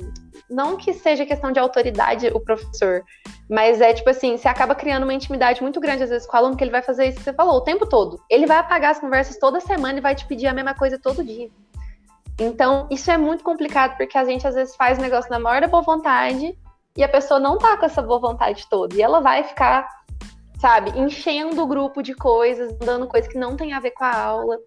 não 0.50 0.76
que 0.76 0.94
seja 0.94 1.26
questão 1.26 1.52
de 1.52 1.60
autoridade 1.60 2.28
o 2.28 2.40
professor, 2.40 3.04
mas 3.50 3.80
é 3.82 3.94
tipo 3.94 4.10
assim, 4.10 4.38
você 4.38 4.48
acaba 4.48 4.74
criando 4.74 5.04
uma 5.04 5.14
intimidade 5.14 5.62
muito 5.62 5.80
grande 5.80 6.04
às 6.04 6.10
vezes 6.10 6.28
com 6.28 6.36
o 6.36 6.40
aluno 6.40 6.58
que 6.58 6.64
ele 6.64 6.72
vai 6.72 6.82
fazer 6.82 7.08
isso 7.08 7.20
que 7.20 7.24
você 7.24 7.34
falou 7.34 7.56
o 7.56 7.62
tempo 7.62 7.86
todo. 7.86 8.20
Ele 8.30 8.46
vai 8.46 8.58
apagar 8.58 8.92
as 8.92 9.00
conversas 9.00 9.38
toda 9.38 9.60
semana 9.60 10.00
e 10.00 10.02
vai 10.02 10.16
te 10.16 10.26
pedir 10.26 10.48
a 10.48 10.54
mesma 10.54 10.74
coisa 10.74 10.98
todo 10.98 11.24
dia. 11.24 11.50
Então, 12.40 12.88
isso 12.90 13.12
é 13.12 13.18
muito 13.18 13.44
complicado 13.44 13.98
porque 13.98 14.18
a 14.18 14.24
gente 14.24 14.48
às 14.48 14.56
vezes 14.56 14.76
faz 14.76 14.98
negócio 14.98 15.30
na 15.30 15.40
maior 15.40 15.62
da 15.62 15.68
boa 15.68 15.84
vontade 15.84 16.58
e 16.96 17.04
a 17.04 17.10
pessoa 17.10 17.40
não 17.40 17.58
tá 17.58 17.78
com 17.78 17.86
essa 17.86 18.02
boa 18.02 18.20
vontade 18.20 18.66
toda 18.70 18.96
e 18.96 19.02
ela 19.02 19.20
vai 19.20 19.44
ficar, 19.44 19.88
sabe, 20.60 20.98
enchendo 20.98 21.62
o 21.62 21.68
grupo 21.68 22.02
de 22.02 22.14
coisas, 22.14 22.74
dando 22.78 23.08
coisas 23.08 23.30
que 23.32 23.38
não 23.38 23.58
tem 23.58 23.74
a 23.74 23.80
ver 23.80 23.92
com 23.92 24.06
a 24.06 24.16
aula. 24.16 24.58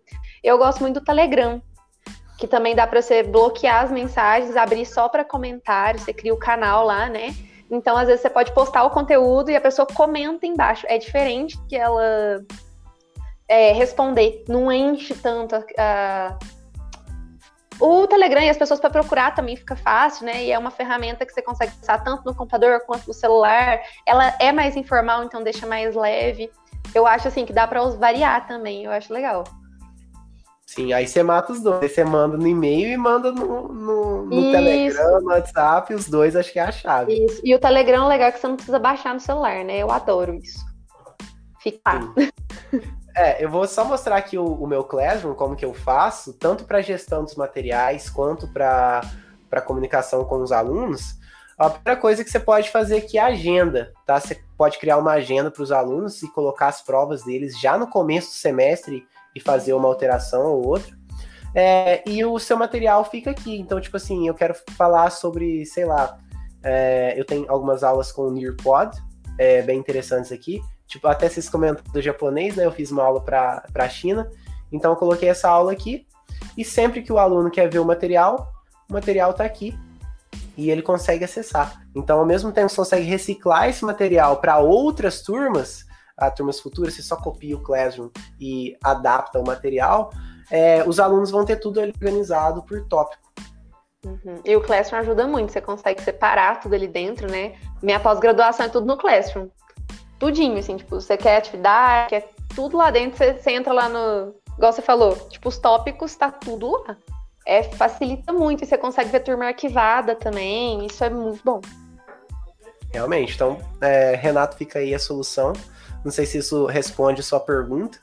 Eu 0.44 0.58
gosto 0.58 0.80
muito 0.80 1.00
do 1.00 1.04
Telegram 1.04 1.62
que 2.42 2.48
também 2.48 2.74
dá 2.74 2.88
para 2.88 3.00
você 3.00 3.22
bloquear 3.22 3.84
as 3.84 3.92
mensagens, 3.92 4.56
abrir 4.56 4.84
só 4.84 5.08
para 5.08 5.24
comentários, 5.24 6.02
você 6.02 6.12
cria 6.12 6.34
o 6.34 6.36
canal 6.36 6.84
lá, 6.84 7.08
né? 7.08 7.32
Então, 7.70 7.96
às 7.96 8.08
vezes, 8.08 8.20
você 8.20 8.28
pode 8.28 8.50
postar 8.50 8.82
o 8.82 8.90
conteúdo 8.90 9.48
e 9.48 9.54
a 9.54 9.60
pessoa 9.60 9.86
comenta 9.86 10.44
embaixo. 10.44 10.84
É 10.88 10.98
diferente 10.98 11.56
que 11.68 11.76
ela 11.76 12.44
é, 13.46 13.70
responder, 13.70 14.42
não 14.48 14.72
enche 14.72 15.14
tanto 15.14 15.54
a, 15.54 15.64
a... 15.78 16.38
O 17.78 18.08
Telegram 18.08 18.42
e 18.42 18.50
as 18.50 18.56
pessoas 18.56 18.80
para 18.80 18.90
procurar 18.90 19.36
também 19.36 19.54
fica 19.54 19.76
fácil, 19.76 20.26
né? 20.26 20.42
E 20.42 20.50
é 20.50 20.58
uma 20.58 20.72
ferramenta 20.72 21.24
que 21.24 21.32
você 21.32 21.42
consegue 21.42 21.70
usar 21.80 21.98
tanto 21.98 22.24
no 22.24 22.34
computador 22.34 22.80
quanto 22.80 23.06
no 23.06 23.14
celular. 23.14 23.80
Ela 24.04 24.34
é 24.40 24.50
mais 24.50 24.74
informal, 24.74 25.22
então 25.22 25.44
deixa 25.44 25.64
mais 25.64 25.94
leve. 25.94 26.50
Eu 26.92 27.06
acho 27.06 27.28
assim 27.28 27.46
que 27.46 27.52
dá 27.52 27.68
para 27.68 27.80
variar 27.90 28.48
também, 28.48 28.82
eu 28.82 28.90
acho 28.90 29.12
legal. 29.12 29.44
Sim, 30.74 30.90
aí 30.94 31.06
você 31.06 31.22
mata 31.22 31.52
os 31.52 31.60
dois. 31.60 31.92
Você 31.92 32.02
manda 32.02 32.34
no 32.38 32.46
e-mail 32.46 32.88
e 32.88 32.96
manda 32.96 33.30
no, 33.30 33.68
no, 33.68 34.24
no 34.24 34.52
Telegram, 34.52 35.20
no 35.20 35.26
WhatsApp, 35.26 35.92
os 35.92 36.08
dois 36.08 36.34
acho 36.34 36.50
que 36.50 36.58
é 36.58 36.62
a 36.62 36.72
chave. 36.72 37.12
Isso. 37.12 37.42
E 37.44 37.54
o 37.54 37.58
Telegram 37.58 38.06
é 38.06 38.08
legal 38.08 38.32
que 38.32 38.38
você 38.38 38.48
não 38.48 38.56
precisa 38.56 38.78
baixar 38.78 39.12
no 39.12 39.20
celular, 39.20 39.62
né? 39.66 39.76
Eu 39.78 39.90
adoro 39.90 40.34
isso. 40.34 40.58
Fica. 41.60 42.00
É, 43.14 43.44
eu 43.44 43.50
vou 43.50 43.68
só 43.68 43.84
mostrar 43.84 44.16
aqui 44.16 44.38
o, 44.38 44.46
o, 44.46 44.66
meu 44.66 44.84
Classroom, 44.84 45.34
como 45.34 45.54
que 45.54 45.66
eu 45.66 45.74
faço, 45.74 46.32
tanto 46.32 46.64
para 46.64 46.80
gestão 46.80 47.22
dos 47.22 47.34
materiais 47.34 48.08
quanto 48.08 48.48
para 48.48 49.02
comunicação 49.66 50.24
com 50.24 50.36
os 50.36 50.50
alunos. 50.50 51.20
A 51.58 51.68
primeira 51.68 52.00
coisa 52.00 52.24
que 52.24 52.30
você 52.30 52.40
pode 52.40 52.70
fazer 52.70 52.96
aqui 52.96 53.18
é 53.18 53.20
a 53.20 53.26
agenda, 53.26 53.92
tá? 54.06 54.18
Você 54.18 54.42
pode 54.56 54.78
criar 54.78 54.96
uma 54.96 55.12
agenda 55.12 55.50
para 55.50 55.62
os 55.62 55.70
alunos 55.70 56.22
e 56.22 56.32
colocar 56.32 56.68
as 56.68 56.80
provas 56.80 57.22
deles 57.22 57.60
já 57.60 57.76
no 57.76 57.86
começo 57.86 58.28
do 58.28 58.36
semestre 58.36 59.06
e 59.34 59.40
fazer 59.40 59.72
uma 59.72 59.88
alteração 59.88 60.44
ou 60.44 60.66
outra. 60.66 60.96
É, 61.54 62.02
e 62.08 62.24
o 62.24 62.38
seu 62.38 62.56
material 62.56 63.04
fica 63.04 63.30
aqui. 63.30 63.58
Então, 63.58 63.80
tipo 63.80 63.96
assim, 63.96 64.26
eu 64.26 64.34
quero 64.34 64.54
falar 64.76 65.10
sobre, 65.10 65.66
sei 65.66 65.84
lá, 65.84 66.18
é, 66.62 67.14
eu 67.18 67.24
tenho 67.24 67.50
algumas 67.50 67.82
aulas 67.82 68.10
com 68.10 68.22
o 68.22 68.30
Nearpod, 68.30 68.96
é, 69.38 69.62
bem 69.62 69.78
interessantes 69.78 70.32
aqui. 70.32 70.60
Tipo, 70.86 71.08
até 71.08 71.28
vocês 71.28 71.48
comentam 71.48 71.84
do 71.92 72.00
japonês, 72.00 72.56
né? 72.56 72.64
Eu 72.64 72.72
fiz 72.72 72.90
uma 72.90 73.02
aula 73.02 73.20
para 73.22 73.62
a 73.74 73.88
China. 73.88 74.30
Então, 74.70 74.92
eu 74.92 74.96
coloquei 74.96 75.28
essa 75.28 75.48
aula 75.48 75.72
aqui. 75.72 76.06
E 76.56 76.64
sempre 76.64 77.02
que 77.02 77.12
o 77.12 77.18
aluno 77.18 77.50
quer 77.50 77.68
ver 77.68 77.78
o 77.78 77.84
material, 77.84 78.52
o 78.88 78.92
material 78.92 79.30
está 79.30 79.44
aqui 79.44 79.78
e 80.56 80.70
ele 80.70 80.82
consegue 80.82 81.24
acessar. 81.24 81.82
Então, 81.94 82.18
ao 82.18 82.26
mesmo 82.26 82.52
tempo, 82.52 82.68
você 82.68 82.76
consegue 82.76 83.06
reciclar 83.06 83.68
esse 83.68 83.84
material 83.84 84.36
para 84.36 84.58
outras 84.58 85.22
turmas, 85.22 85.86
a 86.26 86.30
turmas 86.30 86.60
futuras, 86.60 86.94
você 86.94 87.02
só 87.02 87.16
copia 87.16 87.56
o 87.56 87.60
Classroom 87.60 88.10
e 88.40 88.76
adapta 88.82 89.38
o 89.38 89.46
material, 89.46 90.10
é, 90.50 90.82
os 90.86 91.00
alunos 91.00 91.30
vão 91.30 91.44
ter 91.44 91.56
tudo 91.56 91.80
organizado 91.80 92.62
por 92.62 92.86
tópico. 92.86 93.22
Uhum. 94.04 94.40
E 94.44 94.56
o 94.56 94.60
Classroom 94.60 95.00
ajuda 95.00 95.26
muito, 95.26 95.52
você 95.52 95.60
consegue 95.60 96.02
separar 96.02 96.60
tudo 96.60 96.74
ali 96.74 96.88
dentro, 96.88 97.30
né? 97.30 97.54
Minha 97.80 98.00
pós-graduação 98.00 98.66
é 98.66 98.68
tudo 98.68 98.86
no 98.86 98.96
Classroom. 98.96 99.48
Tudinho, 100.18 100.58
assim, 100.58 100.76
tipo, 100.76 101.00
você 101.00 101.16
quer 101.16 101.36
atividade, 101.36 102.10
quer 102.10 102.28
tudo 102.54 102.76
lá 102.76 102.90
dentro, 102.90 103.16
você, 103.16 103.34
você 103.34 103.52
entra 103.52 103.72
lá 103.72 103.88
no. 103.88 104.34
Igual 104.56 104.72
você 104.72 104.82
falou, 104.82 105.14
tipo, 105.28 105.48
os 105.48 105.58
tópicos, 105.58 106.14
tá 106.14 106.30
tudo 106.30 106.70
lá. 106.70 106.96
É, 107.46 107.62
facilita 107.62 108.32
muito, 108.32 108.62
e 108.62 108.66
você 108.66 108.76
consegue 108.76 109.10
ver 109.10 109.20
turma 109.20 109.46
arquivada 109.46 110.14
também, 110.14 110.86
isso 110.86 111.02
é 111.02 111.10
muito 111.10 111.42
bom. 111.44 111.60
Realmente, 112.92 113.34
então, 113.34 113.58
é, 113.80 114.14
Renato, 114.14 114.56
fica 114.56 114.78
aí 114.78 114.94
a 114.94 114.98
solução. 114.98 115.54
Não 116.04 116.10
sei 116.10 116.26
se 116.26 116.38
isso 116.38 116.66
responde 116.66 117.20
a 117.20 117.24
sua 117.24 117.40
pergunta, 117.40 117.98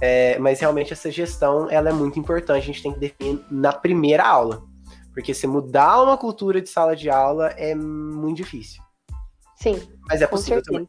é, 0.00 0.38
mas 0.38 0.60
realmente 0.60 0.92
essa 0.92 1.10
gestão 1.10 1.70
ela 1.70 1.88
é 1.88 1.92
muito 1.92 2.18
importante. 2.18 2.62
A 2.62 2.66
gente 2.66 2.82
tem 2.82 2.92
que 2.92 3.00
definir 3.00 3.44
na 3.50 3.72
primeira 3.72 4.24
aula, 4.24 4.62
porque 5.12 5.32
se 5.32 5.46
mudar 5.46 6.02
uma 6.02 6.16
cultura 6.16 6.60
de 6.60 6.68
sala 6.68 6.94
de 6.94 7.08
aula 7.08 7.48
é 7.56 7.74
muito 7.74 8.36
difícil. 8.36 8.82
Sim. 9.56 9.80
Mas 10.08 10.20
é 10.20 10.26
possível 10.26 10.62
também. 10.62 10.88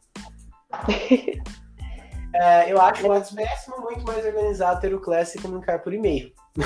é, 2.34 2.70
eu 2.72 2.80
acho 2.80 3.08
mais 3.08 3.30
péssimo, 3.30 3.80
muito 3.80 4.04
mais 4.04 4.24
organizado 4.24 4.80
ter 4.80 4.94
o 4.94 5.00
Class 5.00 5.34
e 5.34 5.40
comunicar 5.40 5.78
por 5.78 5.94
e-mail. 5.94 6.32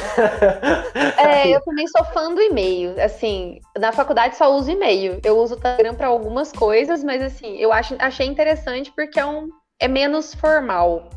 é, 1.50 1.56
eu 1.56 1.62
também 1.62 1.86
sou 1.88 2.04
fã 2.06 2.32
do 2.32 2.40
e-mail. 2.40 2.94
Assim, 3.02 3.60
na 3.78 3.92
faculdade 3.92 4.36
só 4.36 4.54
uso 4.54 4.70
e-mail. 4.70 5.20
Eu 5.24 5.38
uso 5.38 5.54
o 5.54 5.60
Telegram 5.60 5.94
para 5.94 6.08
algumas 6.08 6.52
coisas, 6.52 7.02
mas 7.02 7.22
assim, 7.22 7.56
eu 7.56 7.72
acho, 7.72 7.96
achei 7.98 8.26
interessante 8.26 8.92
porque 8.92 9.18
é 9.18 9.26
um 9.26 9.48
é 9.80 9.88
menos 9.88 10.34
formal, 10.34 11.08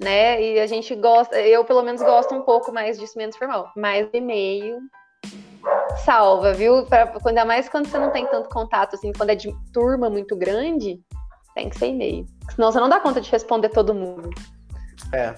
né? 0.00 0.40
E 0.42 0.60
a 0.60 0.66
gente 0.66 0.94
gosta, 0.94 1.38
eu 1.40 1.64
pelo 1.64 1.82
menos 1.82 2.00
gosto 2.00 2.34
um 2.34 2.42
pouco 2.42 2.72
mais 2.72 2.98
disso 2.98 3.18
menos 3.18 3.36
formal. 3.36 3.70
Mas 3.76 4.08
e-mail 4.12 4.78
salva, 6.04 6.52
viu? 6.52 6.86
Pra, 6.86 7.12
ainda 7.26 7.44
mais 7.44 7.68
quando 7.68 7.86
você 7.86 7.98
não 7.98 8.10
tem 8.10 8.26
tanto 8.26 8.48
contato, 8.48 8.94
assim, 8.94 9.12
quando 9.12 9.30
é 9.30 9.34
de 9.34 9.54
turma 9.72 10.08
muito 10.08 10.36
grande, 10.36 11.00
tem 11.54 11.68
que 11.68 11.78
ser 11.78 11.88
e-mail. 11.88 12.26
Senão 12.54 12.72
você 12.72 12.80
não 12.80 12.88
dá 12.88 13.00
conta 13.00 13.20
de 13.20 13.30
responder 13.30 13.68
todo 13.68 13.94
mundo. 13.94 14.30
É, 15.12 15.34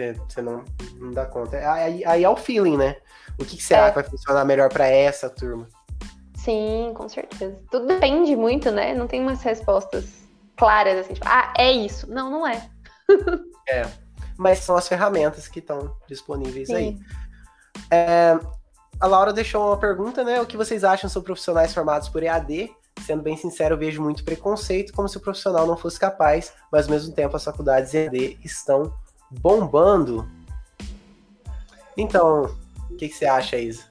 você, 0.00 0.14
você 0.28 0.42
não, 0.42 0.64
não 0.96 1.12
dá 1.12 1.26
conta. 1.26 1.56
Aí, 1.72 2.04
aí 2.04 2.24
é 2.24 2.28
o 2.28 2.36
feeling, 2.36 2.76
né? 2.76 2.96
O 3.38 3.44
que, 3.44 3.56
que 3.56 3.62
será 3.62 3.86
é. 3.86 3.88
que 3.90 3.96
vai 3.96 4.04
funcionar 4.04 4.44
melhor 4.44 4.72
para 4.72 4.86
essa 4.86 5.28
turma? 5.28 5.68
Sim, 6.34 6.92
com 6.94 7.08
certeza. 7.08 7.56
Tudo 7.70 7.86
depende 7.86 8.34
muito, 8.34 8.70
né? 8.70 8.94
Não 8.94 9.06
tem 9.06 9.20
umas 9.20 9.42
respostas 9.42 10.06
claras, 10.56 10.98
assim, 10.98 11.14
tipo, 11.14 11.26
ah, 11.28 11.52
é 11.56 11.70
isso. 11.70 12.10
Não, 12.10 12.30
não 12.30 12.46
é. 12.46 12.68
é. 13.68 13.86
Mas 14.38 14.60
são 14.60 14.76
as 14.76 14.88
ferramentas 14.88 15.46
que 15.48 15.58
estão 15.58 15.94
disponíveis 16.08 16.68
Sim. 16.68 16.74
aí. 16.74 16.98
É, 17.90 18.38
a 18.98 19.06
Laura 19.06 19.32
deixou 19.32 19.66
uma 19.66 19.76
pergunta, 19.76 20.24
né? 20.24 20.40
O 20.40 20.46
que 20.46 20.56
vocês 20.56 20.82
acham 20.82 21.10
sobre 21.10 21.26
profissionais 21.26 21.74
formados 21.74 22.08
por 22.08 22.22
EAD? 22.22 22.70
Sendo 23.04 23.22
bem 23.22 23.36
sincero, 23.36 23.74
eu 23.74 23.78
vejo 23.78 24.02
muito 24.02 24.24
preconceito, 24.24 24.92
como 24.92 25.08
se 25.08 25.16
o 25.16 25.20
profissional 25.20 25.66
não 25.66 25.76
fosse 25.76 25.98
capaz, 25.98 26.52
mas 26.70 26.86
ao 26.86 26.92
mesmo 26.92 27.14
tempo 27.14 27.34
as 27.34 27.44
faculdades 27.44 27.94
EAD 27.94 28.38
estão 28.44 28.92
bombando. 29.30 30.28
Então, 31.96 32.54
o 32.90 32.96
que, 32.96 33.08
que, 33.08 33.14
você 33.14 33.26
acha, 33.26 33.56
Isa? 33.56 33.84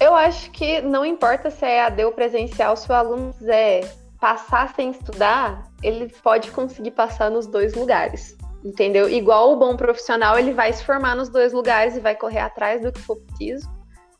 Eu 0.00 0.14
acho 0.14 0.50
que 0.50 0.80
não 0.80 1.04
importa 1.04 1.50
se 1.50 1.64
é 1.64 1.84
AD 1.84 2.04
ou 2.04 2.12
presencial, 2.12 2.76
se 2.76 2.90
o 2.90 2.94
aluno 2.94 3.34
quiser 3.34 3.94
passar 4.18 4.74
sem 4.74 4.90
estudar, 4.90 5.70
ele 5.82 6.08
pode 6.22 6.50
conseguir 6.50 6.92
passar 6.92 7.30
nos 7.30 7.46
dois 7.46 7.74
lugares. 7.74 8.36
Entendeu? 8.64 9.08
Igual 9.08 9.52
o 9.52 9.56
bom 9.56 9.76
profissional, 9.76 10.38
ele 10.38 10.52
vai 10.52 10.72
se 10.72 10.84
formar 10.84 11.16
nos 11.16 11.28
dois 11.28 11.52
lugares 11.52 11.96
e 11.96 12.00
vai 12.00 12.14
correr 12.14 12.40
atrás 12.40 12.82
do 12.82 12.92
que 12.92 13.00
for 13.00 13.16
preciso. 13.16 13.68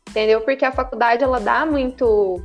Entendeu? 0.09 0.41
Porque 0.41 0.65
a 0.65 0.71
faculdade 0.71 1.23
ela 1.23 1.39
dá 1.39 1.65
muito. 1.65 2.41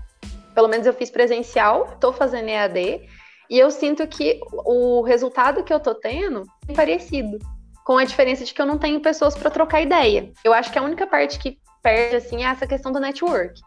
Pelo 0.54 0.68
menos 0.68 0.86
eu 0.86 0.92
fiz 0.92 1.10
presencial, 1.10 1.90
estou 1.92 2.12
fazendo 2.12 2.48
EAD, 2.48 3.06
e 3.50 3.58
eu 3.58 3.70
sinto 3.70 4.06
que 4.06 4.40
o 4.50 5.02
resultado 5.02 5.62
que 5.62 5.72
eu 5.72 5.80
tô 5.80 5.94
tendo 5.94 6.44
é 6.68 6.72
parecido 6.72 7.38
com 7.86 7.98
a 7.98 8.04
diferença 8.04 8.44
de 8.44 8.52
que 8.52 8.60
eu 8.60 8.66
não 8.66 8.78
tenho 8.78 8.98
pessoas 8.98 9.36
para 9.36 9.48
trocar 9.48 9.80
ideia. 9.80 10.32
Eu 10.42 10.52
acho 10.52 10.72
que 10.72 10.78
a 10.78 10.82
única 10.82 11.06
parte 11.06 11.38
que 11.38 11.56
perde 11.80 12.16
assim 12.16 12.42
é 12.42 12.48
essa 12.48 12.66
questão 12.66 12.90
do 12.90 12.98
network. 12.98 13.60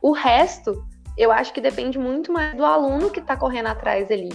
O 0.00 0.12
resto, 0.12 0.82
eu 1.18 1.30
acho 1.30 1.52
que 1.52 1.60
depende 1.60 1.98
muito 1.98 2.32
mais 2.32 2.56
do 2.56 2.64
aluno 2.64 3.10
que 3.10 3.20
está 3.20 3.36
correndo 3.36 3.66
atrás 3.66 4.10
ali, 4.10 4.30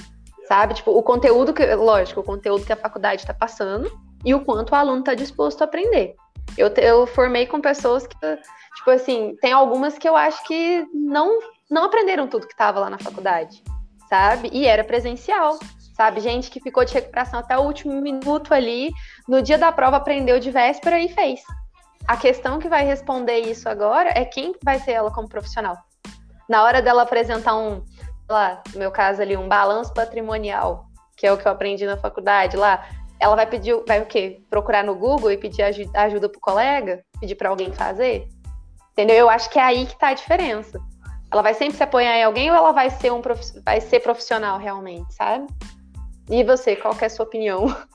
sabe? 0.48 0.76
Tipo, 0.76 0.92
o 0.92 1.02
conteúdo 1.02 1.52
que, 1.52 1.66
lógico, 1.74 2.20
o 2.20 2.24
conteúdo 2.24 2.64
que 2.64 2.72
a 2.72 2.76
faculdade 2.78 3.22
está 3.22 3.34
passando 3.34 3.92
e 4.24 4.36
o 4.36 4.46
quanto 4.46 4.70
o 4.70 4.76
aluno 4.76 5.00
está 5.00 5.16
disposto 5.16 5.64
a 5.64 5.66
aprender. 5.66 6.14
Eu, 6.56 6.68
eu 6.68 7.08
formei 7.08 7.48
com 7.48 7.60
pessoas 7.60 8.06
que, 8.06 8.16
tipo 8.76 8.92
assim, 8.92 9.36
tem 9.42 9.52
algumas 9.52 9.98
que 9.98 10.08
eu 10.08 10.16
acho 10.16 10.44
que 10.44 10.86
não, 10.94 11.40
não 11.72 11.86
aprenderam 11.86 12.28
tudo 12.28 12.46
que 12.46 12.54
estava 12.54 12.80
lá 12.82 12.90
na 12.90 13.00
faculdade, 13.00 13.64
sabe? 14.08 14.52
E 14.54 14.68
era 14.68 14.84
presencial, 14.84 15.58
sabe? 16.04 16.20
Gente 16.20 16.52
que 16.52 16.60
ficou 16.60 16.84
de 16.84 16.94
recuperação 16.94 17.40
até 17.40 17.58
o 17.58 17.62
último 17.62 17.94
minuto 18.02 18.54
ali, 18.54 18.92
no 19.28 19.42
dia 19.42 19.58
da 19.58 19.72
prova 19.72 19.98
aprendeu 19.98 20.38
de 20.38 20.52
véspera 20.52 21.00
e 21.00 21.08
fez. 21.08 21.42
A 22.06 22.18
questão 22.18 22.60
que 22.60 22.68
vai 22.68 22.84
responder 22.84 23.40
isso 23.40 23.70
agora 23.70 24.10
é 24.10 24.26
quem 24.26 24.54
vai 24.62 24.80
ser 24.80 24.92
ela 24.92 25.10
como 25.10 25.30
profissional. 25.30 25.78
Na 26.50 26.64
hora 26.64 26.82
dela 26.82 27.04
apresentar 27.04 27.56
um, 27.56 27.82
lá, 28.30 28.62
no 28.74 28.80
meu 28.80 28.92
caso 28.92 29.22
ali, 29.22 29.38
um 29.38 29.48
balanço 29.48 29.94
patrimonial, 29.94 30.88
que 31.16 31.26
é 31.26 31.32
o 31.32 31.38
que 31.38 31.48
eu 31.48 31.52
aprendi 31.54 31.86
na 31.86 31.96
faculdade 31.96 32.58
lá, 32.58 32.86
ela 33.18 33.38
vai 33.38 33.46
pedir, 33.46 33.74
vai 33.88 34.02
o 34.02 34.06
quê? 34.06 34.42
Procurar 34.50 34.84
no 34.84 34.94
Google 34.94 35.32
e 35.32 35.38
pedir 35.38 35.64
ajuda 35.94 36.28
pro 36.28 36.42
colega? 36.42 37.02
Pedir 37.22 37.36
para 37.36 37.48
alguém 37.48 37.72
fazer? 37.72 38.28
Entendeu? 38.92 39.16
Eu 39.16 39.30
acho 39.30 39.50
que 39.50 39.58
é 39.58 39.64
aí 39.64 39.86
que 39.86 39.98
tá 39.98 40.10
a 40.10 40.14
diferença. 40.14 40.78
Ela 41.32 41.42
vai 41.42 41.54
sempre 41.54 41.78
se 41.78 41.82
apoiar 41.82 42.18
em 42.18 42.24
alguém 42.24 42.52
ou 42.52 42.58
ela 42.58 42.74
vai 42.74 42.90
ser 42.90 43.12
um 43.14 43.22
vai 43.64 43.80
ser 43.80 44.02
profissional 44.02 44.60
realmente, 44.60 45.14
sabe? 45.16 45.48
E 46.30 46.44
você, 46.44 46.76
qual 46.76 46.96
é 47.00 47.06
a 47.06 47.10
sua 47.10 47.26
opinião? 47.26 47.66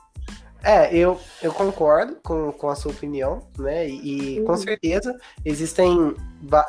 É, 0.61 0.93
eu, 0.93 1.17
eu 1.41 1.53
concordo 1.53 2.17
com, 2.21 2.51
com 2.51 2.67
a 2.67 2.75
sua 2.75 2.91
opinião, 2.91 3.47
né? 3.57 3.87
E, 3.87 4.35
e 4.35 4.39
uhum. 4.41 4.47
com 4.47 4.57
certeza 4.57 5.17
existem 5.45 6.13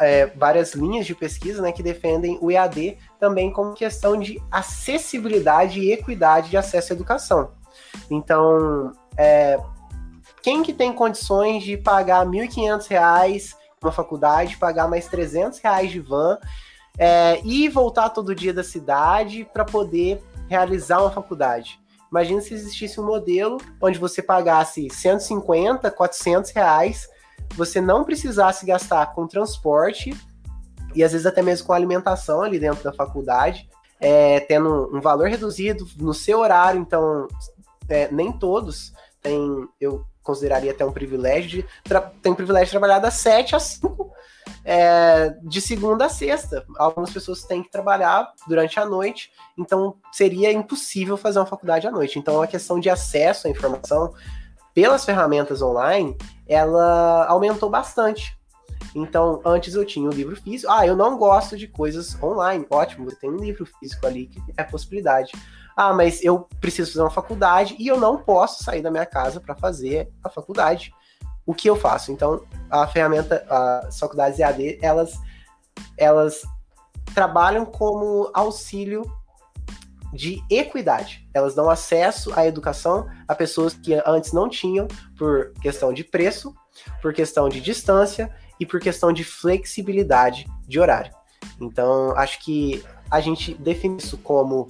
é, 0.01 0.27
várias 0.27 0.75
linhas 0.75 1.05
de 1.05 1.13
pesquisa 1.13 1.61
né, 1.61 1.73
que 1.73 1.83
defendem 1.83 2.39
o 2.41 2.53
EAD 2.53 2.97
também 3.19 3.53
como 3.53 3.75
questão 3.75 4.17
de 4.17 4.41
acessibilidade 4.49 5.81
e 5.81 5.91
equidade 5.91 6.51
de 6.51 6.57
acesso 6.57 6.93
à 6.93 6.95
educação. 6.95 7.51
Então, 8.09 8.93
é, 9.17 9.59
quem 10.41 10.63
que 10.63 10.73
tem 10.73 10.93
condições 10.93 11.65
de 11.65 11.77
pagar 11.77 12.25
R$ 12.25 12.47
1.500 12.47 13.57
uma 13.83 13.93
faculdade, 13.93 14.57
pagar 14.59 14.89
mais 14.89 15.09
300 15.09 15.59
reais 15.59 15.91
de 15.91 16.01
van 16.01 16.39
é, 16.99 17.41
e 17.45 17.69
voltar 17.69 18.11
todo 18.11 18.35
dia 18.35 18.53
da 18.53 18.63
cidade 18.63 19.49
para 19.53 19.65
poder 19.65 20.23
realizar 20.51 21.01
uma 21.01 21.13
faculdade? 21.13 21.81
Imagina 22.11 22.41
se 22.41 22.53
existisse 22.53 23.01
um 23.01 23.07
modelo 23.07 23.59
onde 23.81 23.99
você 24.01 24.21
pagasse 24.21 24.91
150, 24.91 25.89
400 25.93 26.51
reais, 26.51 27.09
você 27.55 27.81
não 27.81 28.05
precisasse 28.05 28.67
gastar 28.67 29.15
com 29.15 29.29
transporte 29.29 30.13
e 30.93 31.05
às 31.05 31.13
vezes 31.13 31.25
até 31.25 31.41
mesmo 31.41 31.69
com 31.69 31.73
alimentação 31.73 32.43
ali 32.43 32.59
dentro 32.59 32.83
da 32.83 32.93
faculdade, 32.93 33.69
é, 34.01 34.41
tendo 34.41 34.91
um 34.93 35.01
valor 35.01 35.29
reduzido 35.29 35.87
no 35.97 36.13
seu 36.13 36.41
horário, 36.41 36.81
então 36.81 37.29
é, 37.89 38.11
nem 38.11 38.33
todos 38.33 38.93
têm, 39.23 39.69
eu 39.81 40.05
consideraria 40.21 40.73
até 40.73 40.85
um 40.85 40.93
privilégio 40.93 41.63
de 41.63 41.69
tem 42.21 42.35
privilégio 42.35 42.67
de 42.67 42.73
trabalhar 42.73 42.99
das 42.99 43.15
7 43.15 43.55
às 43.55 43.63
5 43.63 44.11
é, 44.73 45.35
de 45.43 45.61
segunda 45.61 46.05
a 46.05 46.09
sexta. 46.09 46.65
Algumas 46.79 47.11
pessoas 47.11 47.43
têm 47.43 47.61
que 47.61 47.69
trabalhar 47.69 48.33
durante 48.47 48.79
a 48.79 48.87
noite, 48.87 49.33
então 49.59 49.97
seria 50.13 50.53
impossível 50.53 51.17
fazer 51.17 51.41
uma 51.41 51.47
faculdade 51.47 51.89
à 51.89 51.91
noite. 51.91 52.21
Então 52.21 52.41
a 52.41 52.47
questão 52.47 52.79
de 52.79 52.89
acesso 52.89 53.49
à 53.49 53.51
informação 53.51 54.15
pelas 54.73 55.05
ferramentas 55.05 55.61
online, 55.61 56.17
ela 56.47 57.27
aumentou 57.27 57.69
bastante. 57.69 58.39
Então, 58.95 59.41
antes 59.45 59.75
eu 59.75 59.85
tinha 59.85 60.09
o 60.09 60.13
um 60.13 60.15
livro 60.15 60.41
físico. 60.41 60.73
Ah, 60.73 60.87
eu 60.87 60.95
não 60.95 61.19
gosto 61.19 61.57
de 61.57 61.67
coisas 61.67 62.17
online. 62.23 62.65
Ótimo, 62.71 63.11
você 63.11 63.17
tem 63.17 63.31
um 63.31 63.39
livro 63.39 63.67
físico 63.67 64.07
ali 64.07 64.29
que 64.29 64.41
é 64.57 64.63
possibilidade. 64.63 65.33
Ah, 65.77 65.93
mas 65.93 66.23
eu 66.23 66.49
preciso 66.61 66.93
fazer 66.93 67.03
uma 67.03 67.11
faculdade 67.11 67.75
e 67.77 67.89
eu 67.89 67.99
não 67.99 68.19
posso 68.19 68.63
sair 68.63 68.83
da 68.83 68.91
minha 68.91 69.07
casa 69.07 69.41
para 69.41 69.57
fazer 69.57 70.13
a 70.23 70.29
faculdade 70.29 70.93
o 71.51 71.55
que 71.55 71.69
eu 71.69 71.75
faço? 71.75 72.13
Então, 72.13 72.45
a 72.71 72.87
ferramenta, 72.87 73.45
as 73.51 73.99
faculdades 73.99 74.39
EAD, 74.39 74.79
elas, 74.81 75.19
elas 75.99 76.43
trabalham 77.13 77.67
como 77.67 78.31
auxílio 78.33 79.03
de 80.13 80.41
equidade. 80.49 81.29
Elas 81.35 81.53
dão 81.53 81.69
acesso 81.69 82.33
à 82.39 82.47
educação 82.47 83.09
a 83.27 83.35
pessoas 83.35 83.75
que 83.75 83.95
antes 84.07 84.33
não 84.33 84.49
tinham 84.49 84.87
por 85.19 85.53
questão 85.61 85.93
de 85.93 86.05
preço, 86.05 86.55
por 87.03 87.13
questão 87.13 87.49
de 87.49 87.61
distância 87.61 88.33
e 88.61 88.65
por 88.65 88.79
questão 88.79 89.13
de 89.13 89.25
flexibilidade 89.25 90.47
de 90.69 90.79
horário. 90.79 91.13
Então, 91.61 92.17
acho 92.17 92.39
que 92.45 92.85
a 93.11 93.21
gente 93.21 93.55
define 93.55 93.97
isso 93.97 94.19
como 94.19 94.69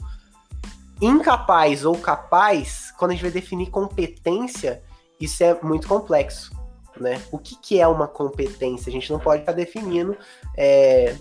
incapaz 0.98 1.84
ou 1.84 1.98
capaz, 1.98 2.90
quando 2.98 3.10
a 3.10 3.14
gente 3.14 3.22
vai 3.22 3.30
definir 3.30 3.68
competência, 3.68 4.82
isso 5.20 5.44
é 5.44 5.60
muito 5.62 5.86
complexo 5.86 6.58
né? 6.98 7.20
O 7.30 7.38
que, 7.38 7.56
que 7.56 7.80
é 7.80 7.86
uma 7.86 8.08
competência? 8.08 8.88
A 8.88 8.92
gente 8.92 9.12
não 9.12 9.18
pode 9.18 9.42
estar 9.42 9.52
definindo. 9.52 10.16
É... 10.56 11.16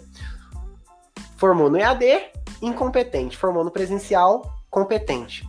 Formou 1.37 1.69
no 1.69 1.77
EAD, 1.77 2.31
incompetente. 2.61 3.37
Formou 3.37 3.63
no 3.63 3.71
presencial, 3.71 4.53
competente. 4.69 5.47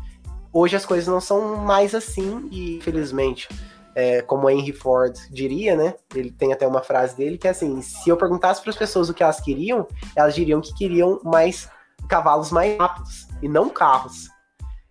Hoje 0.53 0.77
as 0.77 0.85
coisas 0.85 1.07
não 1.07 1.21
são 1.21 1.57
mais 1.57 1.95
assim, 1.95 2.49
e 2.51 2.77
infelizmente, 2.77 3.49
é, 3.95 4.23
como 4.23 4.49
Henry 4.49 4.73
Ford 4.73 5.17
diria, 5.31 5.77
né? 5.77 5.95
Ele 6.15 6.31
tem 6.31 6.53
até 6.53 6.67
uma 6.67 6.83
frase 6.83 7.17
dele 7.17 7.39
que 7.39 7.47
é 7.47 7.51
assim: 7.51 7.81
se 7.83 8.09
eu 8.09 8.17
perguntasse 8.17 8.61
para 8.61 8.71
as 8.71 8.77
pessoas 8.77 9.09
o 9.09 9.15
que 9.15 9.23
elas 9.23 9.41
queriam, 9.41 9.87
elas 10.17 10.35
diriam 10.35 10.61
que 10.61 10.75
queriam 10.75 11.21
mais 11.23 11.69
cavalos 12.09 12.51
mais 12.51 12.77
rápidos 12.79 13.29
e 13.43 13.49
não 13.49 13.69
carros. 13.69 14.29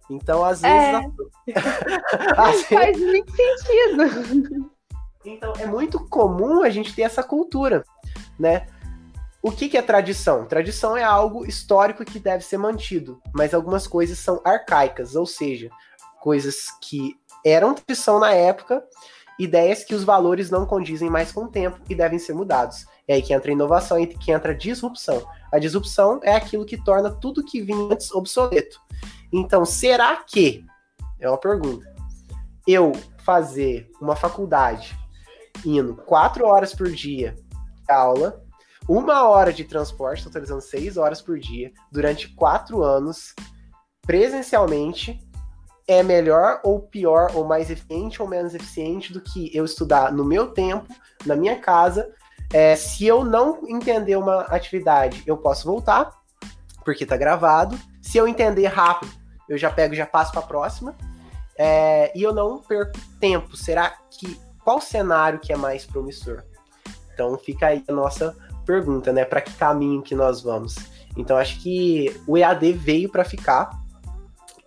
Então, 0.09 0.43
às 0.43 0.61
vezes. 0.61 1.11
É. 1.47 1.53
às 2.37 2.63
Faz 2.63 2.97
vezes... 2.97 3.05
muito 3.05 3.31
sentido. 3.35 4.68
Então 5.25 5.53
é 5.59 5.65
muito 5.65 5.99
comum 6.07 6.63
a 6.63 6.69
gente 6.69 6.93
ter 6.93 7.01
essa 7.01 7.21
cultura, 7.21 7.83
né? 8.37 8.67
O 9.41 9.51
que, 9.51 9.69
que 9.69 9.77
é 9.77 9.81
tradição? 9.81 10.45
Tradição 10.45 10.97
é 10.97 11.03
algo 11.03 11.45
histórico 11.45 12.03
que 12.03 12.19
deve 12.19 12.43
ser 12.43 12.57
mantido, 12.57 13.21
mas 13.33 13.53
algumas 13.53 13.87
coisas 13.87 14.19
são 14.19 14.41
arcaicas, 14.43 15.15
ou 15.15 15.25
seja, 15.25 15.69
coisas 16.21 16.67
que 16.81 17.17
eram 17.45 17.73
tradição 17.73 18.19
na 18.19 18.33
época, 18.33 18.83
ideias 19.39 19.85
que 19.85 19.95
os 19.95 20.03
valores 20.03 20.49
não 20.49 20.65
condizem 20.65 21.09
mais 21.09 21.31
com 21.31 21.45
o 21.45 21.47
tempo 21.47 21.79
e 21.89 21.95
devem 21.95 22.19
ser 22.19 22.33
mudados. 22.33 22.85
É 23.07 23.13
aí 23.13 23.21
que 23.21 23.33
entra 23.33 23.49
a 23.49 23.53
inovação 23.53 23.97
e 23.97 24.07
que 24.07 24.31
entra 24.31 24.51
a 24.51 24.55
disrupção. 24.55 25.25
A 25.51 25.57
disrupção 25.57 26.19
é 26.21 26.35
aquilo 26.35 26.65
que 26.65 26.81
torna 26.83 27.09
tudo 27.09 27.43
que 27.43 27.61
vinha 27.61 27.93
antes 27.93 28.11
obsoleto. 28.11 28.79
Então, 29.31 29.63
será 29.63 30.17
que, 30.17 30.65
é 31.19 31.29
uma 31.29 31.37
pergunta, 31.37 31.89
eu 32.67 32.91
fazer 33.23 33.89
uma 34.01 34.15
faculdade 34.15 34.97
indo 35.65 35.95
quatro 35.95 36.45
horas 36.45 36.73
por 36.73 36.89
dia 36.89 37.35
aula, 37.89 38.41
uma 38.87 39.27
hora 39.27 39.51
de 39.51 39.63
transporte, 39.63 40.23
totalizando 40.23 40.61
seis 40.61 40.97
horas 40.97 41.21
por 41.21 41.39
dia, 41.39 41.71
durante 41.91 42.33
quatro 42.35 42.83
anos, 42.83 43.33
presencialmente, 44.01 45.19
é 45.87 46.03
melhor 46.03 46.59
ou 46.63 46.81
pior, 46.81 47.31
ou 47.33 47.45
mais 47.45 47.69
eficiente 47.69 48.21
ou 48.21 48.27
menos 48.27 48.53
eficiente 48.53 49.11
do 49.11 49.21
que 49.21 49.55
eu 49.55 49.65
estudar 49.65 50.11
no 50.11 50.23
meu 50.23 50.51
tempo, 50.51 50.87
na 51.25 51.35
minha 51.35 51.59
casa. 51.59 52.11
É, 52.53 52.75
se 52.75 53.05
eu 53.05 53.23
não 53.23 53.61
entender 53.67 54.15
uma 54.15 54.41
atividade, 54.41 55.23
eu 55.25 55.37
posso 55.37 55.67
voltar, 55.67 56.11
porque 56.85 57.05
tá 57.05 57.17
gravado. 57.17 57.77
Se 58.01 58.17
eu 58.17 58.27
entender 58.27 58.67
rápido, 58.67 59.11
eu 59.47 59.57
já 59.57 59.69
pego 59.69 59.95
já 59.95 60.05
passo 60.05 60.31
para 60.31 60.41
a 60.41 60.47
próxima. 60.47 60.95
É, 61.57 62.11
e 62.15 62.23
eu 62.23 62.33
não 62.33 62.61
perco 62.61 62.93
tempo. 63.19 63.57
Será 63.57 63.89
que 64.09 64.39
qual 64.69 64.79
cenário 64.79 65.39
que 65.39 65.51
é 65.51 65.57
mais 65.57 65.83
promissor? 65.83 66.43
Então 67.11 67.35
fica 67.39 67.65
aí 67.65 67.83
a 67.87 67.91
nossa 67.91 68.37
pergunta, 68.67 69.11
né? 69.11 69.25
Para 69.25 69.41
que 69.41 69.51
caminho 69.53 70.03
que 70.03 70.13
nós 70.13 70.43
vamos? 70.43 70.75
Então 71.17 71.37
acho 71.37 71.59
que 71.59 72.15
o 72.27 72.37
EAD 72.37 72.73
veio 72.73 73.09
para 73.09 73.25
ficar 73.25 73.71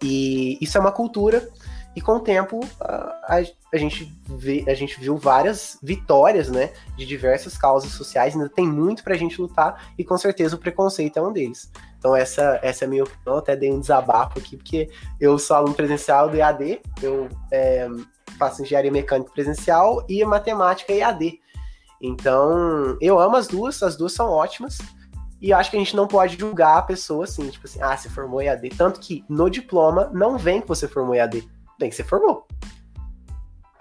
e 0.03 0.59
isso 0.61 0.77
é 0.77 0.81
uma 0.81 0.91
cultura 0.91 1.49
e 1.95 2.01
com 2.01 2.17
o 2.17 2.21
tempo 2.21 2.59
a, 2.81 3.37
a, 3.37 3.45
a, 3.73 3.77
gente 3.77 4.13
vê, 4.27 4.65
a 4.67 4.75
gente 4.75 4.99
viu 4.99 5.17
várias 5.17 5.79
vitórias, 5.81 6.49
né, 6.49 6.73
de 6.97 7.07
diversas 7.07 7.57
causas 7.57 7.93
sociais. 7.93 8.35
Ainda 8.35 8.49
tem 8.49 8.67
muito 8.67 9.05
para 9.05 9.15
a 9.15 9.17
gente 9.19 9.41
lutar 9.41 9.93
e 9.97 10.03
com 10.03 10.19
certeza 10.19 10.57
o 10.57 10.59
preconceito 10.59 11.17
é 11.17 11.23
um 11.23 11.33
deles. 11.33 11.71
Então 11.97 12.17
essa 12.17 12.59
essa 12.61 12.85
é 12.85 12.87
a 12.87 12.91
minha 12.91 13.05
opinião. 13.05 13.39
Até 13.39 13.55
dei 13.55 13.71
um 13.71 13.79
desabafo 13.79 14.41
aqui 14.41 14.57
porque 14.57 14.91
eu 15.21 15.39
sou 15.39 15.55
aluno 15.55 15.75
presencial 15.75 16.29
do 16.29 16.37
EAD. 16.37 16.81
Eu 17.01 17.29
é, 17.53 17.89
faço 18.39 18.62
engenharia 18.62 18.91
mecânica 18.91 19.30
presencial 19.30 20.05
e 20.09 20.24
matemática 20.24 20.93
EAD. 20.93 21.41
Então, 22.01 22.97
eu 23.01 23.18
amo 23.18 23.37
as 23.37 23.47
duas, 23.47 23.83
as 23.83 23.97
duas 23.97 24.12
são 24.12 24.28
ótimas. 24.28 24.78
E 25.41 25.53
acho 25.53 25.70
que 25.70 25.76
a 25.76 25.80
gente 25.80 25.97
não 25.97 26.07
pode 26.07 26.39
julgar 26.39 26.78
a 26.78 26.83
pessoa 26.83 27.24
assim, 27.24 27.49
tipo 27.49 27.66
assim, 27.66 27.83
ah, 27.83 27.97
você 27.97 28.09
formou 28.09 28.41
EAD. 28.41 28.70
Tanto 28.70 29.01
que 29.01 29.24
no 29.28 29.51
diploma 29.51 30.11
não 30.12 30.39
vem 30.39 30.61
que 30.61 30.68
você 30.68 30.87
formou 30.87 31.14
EAD, 31.14 31.49
vem 31.78 31.91
que 31.91 31.97
você 31.97 32.05
formou. 32.05 32.47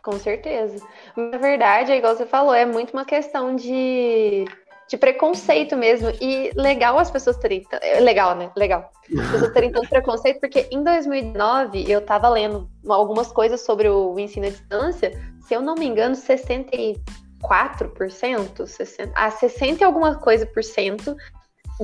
Com 0.04 0.18
certeza. 0.18 0.84
Na 1.16 1.38
verdade, 1.38 1.92
é 1.92 1.98
igual 1.98 2.16
você 2.16 2.26
falou, 2.26 2.54
é 2.54 2.66
muito 2.66 2.92
uma 2.92 3.06
questão 3.06 3.56
de 3.56 4.46
de 4.92 4.98
preconceito 4.98 5.76
mesmo. 5.76 6.12
E 6.22 6.52
legal 6.56 7.00
as 7.00 7.10
pessoas 7.10 7.38
terem. 7.38 7.66
Legal, 8.02 8.36
né? 8.36 8.52
Legal. 8.56 8.92
As 9.20 9.32
pessoas 9.32 9.54
terem 9.54 9.72
tanto 9.72 9.90
preconceito, 9.90 10.40
porque 10.40 10.68
em 10.70 10.84
2009 10.84 11.90
eu 11.90 12.02
tava 12.02 12.30
lendo 12.30 12.70
algumas 12.88 13.32
coisas 13.32 13.62
sobre 13.62 13.90
o 13.90 14.20
ensino 14.20 14.46
à 14.46 14.50
distância 14.50 15.12
se 15.52 15.56
eu 15.56 15.62
não 15.62 15.76
me 15.76 15.86
engano, 15.86 16.16
64%, 16.16 18.66
60, 18.66 19.12
a 19.14 19.30
60 19.30 19.82
e 19.82 19.84
alguma 19.84 20.16
coisa 20.16 20.46
por 20.46 20.64
cento 20.64 21.14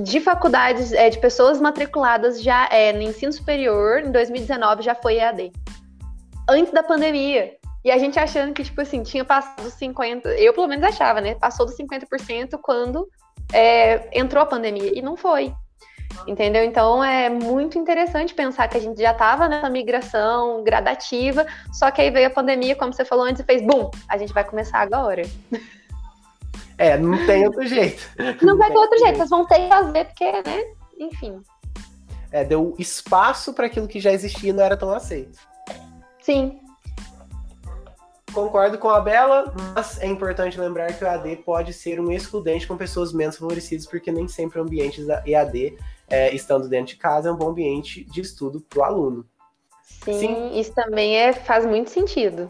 de 0.03 0.21
faculdades, 0.21 0.93
é, 0.93 1.09
de 1.09 1.19
pessoas 1.19 1.59
matriculadas 1.59 2.41
já 2.41 2.69
é, 2.71 2.93
no 2.93 3.01
ensino 3.01 3.33
superior, 3.33 4.03
em 4.05 4.11
2019 4.11 4.83
já 4.83 4.95
foi 4.95 5.15
EAD. 5.15 5.51
Antes 6.49 6.71
da 6.71 6.81
pandemia. 6.81 7.57
E 7.87 7.91
a 7.91 7.97
gente 7.97 8.19
achando 8.19 8.53
que, 8.53 8.65
tipo 8.65 8.81
assim, 8.81 9.01
tinha 9.01 9.23
passado 9.23 9.63
dos 9.63 9.73
50%, 9.75 10.25
eu 10.37 10.53
pelo 10.53 10.67
menos 10.67 10.83
achava, 10.83 11.21
né? 11.21 11.35
Passou 11.35 11.65
dos 11.65 11.77
50% 11.77 12.59
quando 12.61 13.07
é, 13.53 14.09
entrou 14.11 14.43
a 14.43 14.45
pandemia. 14.45 14.91
E 14.93 15.01
não 15.01 15.15
foi. 15.15 15.53
Entendeu? 16.27 16.65
Então 16.65 17.01
é 17.01 17.29
muito 17.29 17.79
interessante 17.79 18.33
pensar 18.33 18.67
que 18.67 18.75
a 18.75 18.81
gente 18.81 19.01
já 19.01 19.11
estava 19.11 19.47
nessa 19.47 19.69
migração 19.69 20.65
gradativa, 20.65 21.47
só 21.71 21.89
que 21.89 22.01
aí 22.01 22.11
veio 22.11 22.27
a 22.27 22.29
pandemia, 22.29 22.75
como 22.75 22.91
você 22.91 23.05
falou 23.05 23.23
antes, 23.23 23.41
e 23.41 23.45
fez 23.45 23.61
bum, 23.61 23.89
a 24.09 24.17
gente 24.17 24.33
vai 24.33 24.43
começar 24.43 24.79
agora. 24.79 25.21
É, 26.79 26.95
não 26.95 27.25
tem 27.25 27.43
outro 27.43 27.65
jeito. 27.65 28.03
Não, 28.19 28.49
não 28.49 28.57
vai 28.59 28.69
ter 28.69 28.77
outro 28.77 28.99
jeito, 28.99 29.17
vocês 29.17 29.29
vão 29.31 29.47
ter 29.47 29.61
que 29.61 29.67
fazer, 29.67 30.05
porque, 30.05 30.31
né? 30.31 30.63
Enfim. 30.99 31.41
É, 32.31 32.43
deu 32.43 32.75
espaço 32.77 33.51
para 33.51 33.65
aquilo 33.65 33.87
que 33.87 33.99
já 33.99 34.11
existia 34.13 34.51
e 34.51 34.53
não 34.53 34.63
era 34.63 34.77
tão 34.77 34.91
aceito. 34.91 35.39
Sim, 36.21 36.59
Concordo 38.37 38.77
com 38.77 38.87
a 38.87 39.01
Bela, 39.01 39.51
mas 39.73 39.99
é 39.99 40.05
importante 40.05 40.59
lembrar 40.59 40.93
que 40.93 41.03
o 41.03 41.09
AD 41.09 41.37
pode 41.37 41.73
ser 41.73 41.99
um 41.99 42.11
excludente 42.11 42.67
com 42.67 42.77
pessoas 42.77 43.11
menos 43.11 43.35
favorecidas, 43.35 43.87
porque 43.87 44.11
nem 44.11 44.27
sempre 44.27 44.59
o 44.59 44.61
ambiente 44.61 45.03
da 45.03 45.23
EAD, 45.25 45.75
é, 46.07 46.35
estando 46.35 46.69
dentro 46.69 46.93
de 46.93 46.97
casa, 46.97 47.29
é 47.29 47.31
um 47.31 47.35
bom 47.35 47.49
ambiente 47.49 48.03
de 48.03 48.21
estudo 48.21 48.61
para 48.61 48.79
o 48.79 48.83
aluno. 48.83 49.25
Sim, 50.03 50.19
Sim, 50.19 50.59
isso 50.59 50.71
também 50.75 51.17
é, 51.17 51.33
faz 51.33 51.65
muito 51.65 51.89
sentido. 51.89 52.47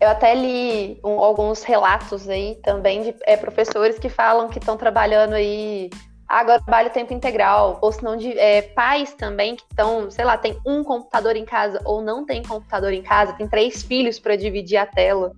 Eu 0.00 0.08
até 0.08 0.34
li 0.34 0.98
um, 1.04 1.20
alguns 1.20 1.62
relatos 1.62 2.28
aí 2.28 2.56
também 2.64 3.04
de 3.04 3.14
é, 3.22 3.36
professores 3.36 4.00
que 4.00 4.08
falam 4.08 4.48
que 4.48 4.58
estão 4.58 4.76
trabalhando 4.76 5.34
aí 5.34 5.90
agora 6.28 6.60
trabalho 6.62 6.90
tempo 6.90 7.12
integral, 7.12 7.78
ou 7.80 7.92
se 7.92 8.02
não 8.02 8.16
de 8.16 8.36
é, 8.38 8.62
pais 8.62 9.14
também 9.14 9.56
que 9.56 9.64
estão, 9.70 10.10
sei 10.10 10.24
lá, 10.24 10.36
tem 10.36 10.58
um 10.66 10.82
computador 10.82 11.36
em 11.36 11.44
casa 11.44 11.80
ou 11.84 12.02
não 12.02 12.24
tem 12.24 12.42
computador 12.42 12.92
em 12.92 13.02
casa, 13.02 13.34
tem 13.34 13.48
três 13.48 13.82
filhos 13.82 14.18
para 14.18 14.36
dividir 14.36 14.76
a 14.76 14.86
tela. 14.86 15.32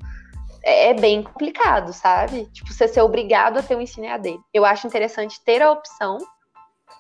É, 0.63 0.91
é, 0.91 0.95
bem 0.95 1.23
complicado, 1.23 1.93
sabe? 1.93 2.47
Tipo, 2.47 2.73
você 2.73 2.89
ser 2.89 3.01
obrigado 3.01 3.59
a 3.59 3.63
ter 3.63 3.77
um 3.77 3.81
ensino 3.81 4.07
EAD. 4.07 4.37
Eu 4.53 4.65
acho 4.65 4.87
interessante 4.87 5.41
ter 5.45 5.63
a 5.63 5.71
opção, 5.71 6.19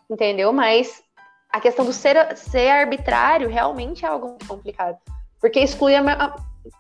entendeu? 0.08 0.52
Mas 0.52 1.02
a 1.52 1.60
questão 1.60 1.84
do 1.84 1.92
ser, 1.92 2.36
ser 2.36 2.70
arbitrário 2.70 3.48
realmente 3.48 4.04
é 4.04 4.08
algo 4.08 4.38
complicado. 4.46 4.96
Porque 5.40 5.58
exclui, 5.58 5.96
a, 5.96 6.36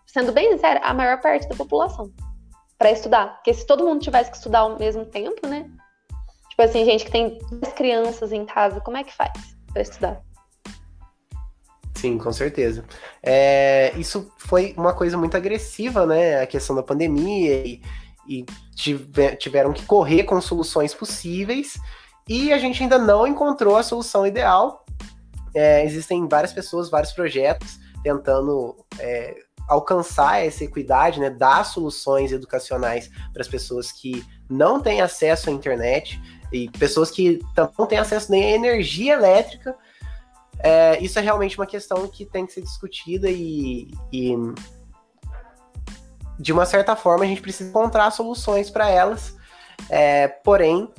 sendo 0.06 0.30
bem 0.30 0.52
sincero, 0.52 0.80
a 0.82 0.94
maior 0.94 1.20
parte 1.20 1.48
da 1.48 1.56
população 1.56 2.12
para 2.78 2.90
estudar. 2.90 3.34
Porque 3.36 3.52
se 3.52 3.66
todo 3.66 3.84
mundo 3.84 4.00
tivesse 4.02 4.30
que 4.30 4.36
estudar 4.36 4.60
ao 4.60 4.78
mesmo 4.78 5.04
tempo, 5.04 5.46
né? 5.46 5.68
Tipo 6.56 6.70
assim, 6.70 6.86
gente 6.86 7.04
que 7.04 7.10
tem 7.10 7.38
10 7.52 7.74
crianças 7.74 8.32
em 8.32 8.46
casa, 8.46 8.80
como 8.80 8.96
é 8.96 9.04
que 9.04 9.14
faz 9.14 9.30
para 9.70 9.82
estudar? 9.82 10.22
Sim, 11.94 12.16
com 12.16 12.32
certeza. 12.32 12.82
É, 13.22 13.92
isso 13.98 14.32
foi 14.38 14.72
uma 14.74 14.94
coisa 14.94 15.18
muito 15.18 15.36
agressiva, 15.36 16.06
né? 16.06 16.40
A 16.40 16.46
questão 16.46 16.74
da 16.74 16.82
pandemia 16.82 17.62
e, 17.66 17.82
e 18.26 18.46
tiveram 18.74 19.74
que 19.74 19.84
correr 19.84 20.24
com 20.24 20.40
soluções 20.40 20.94
possíveis 20.94 21.74
e 22.26 22.50
a 22.50 22.56
gente 22.56 22.82
ainda 22.82 22.96
não 22.96 23.26
encontrou 23.26 23.76
a 23.76 23.82
solução 23.82 24.26
ideal. 24.26 24.86
É, 25.54 25.84
existem 25.84 26.26
várias 26.26 26.54
pessoas, 26.54 26.88
vários 26.88 27.12
projetos 27.12 27.78
tentando 28.02 28.74
é, 28.98 29.36
alcançar 29.68 30.44
essa 30.44 30.64
equidade, 30.64 31.20
né, 31.20 31.28
dar 31.28 31.64
soluções 31.64 32.32
educacionais 32.32 33.10
para 33.32 33.42
as 33.42 33.48
pessoas 33.48 33.90
que 33.90 34.24
não 34.48 34.80
têm 34.80 35.00
acesso 35.00 35.50
à 35.50 35.52
internet, 35.52 36.20
e 36.52 36.68
pessoas 36.70 37.10
que 37.10 37.40
não 37.78 37.86
têm 37.86 37.98
acesso 37.98 38.30
nem 38.30 38.44
à 38.44 38.50
energia 38.50 39.14
elétrica. 39.14 39.76
É, 40.58 40.98
isso 41.02 41.18
é 41.18 41.22
realmente 41.22 41.58
uma 41.58 41.66
questão 41.66 42.06
que 42.08 42.24
tem 42.24 42.46
que 42.46 42.52
ser 42.52 42.62
discutida 42.62 43.28
e, 43.30 43.90
e 44.12 44.34
de 46.38 46.52
uma 46.52 46.64
certa 46.64 46.96
forma 46.96 47.24
a 47.24 47.28
gente 47.28 47.42
precisa 47.42 47.68
encontrar 47.68 48.10
soluções 48.10 48.70
para 48.70 48.88
elas. 48.88 49.36
É, 49.90 50.28
porém, 50.28 50.90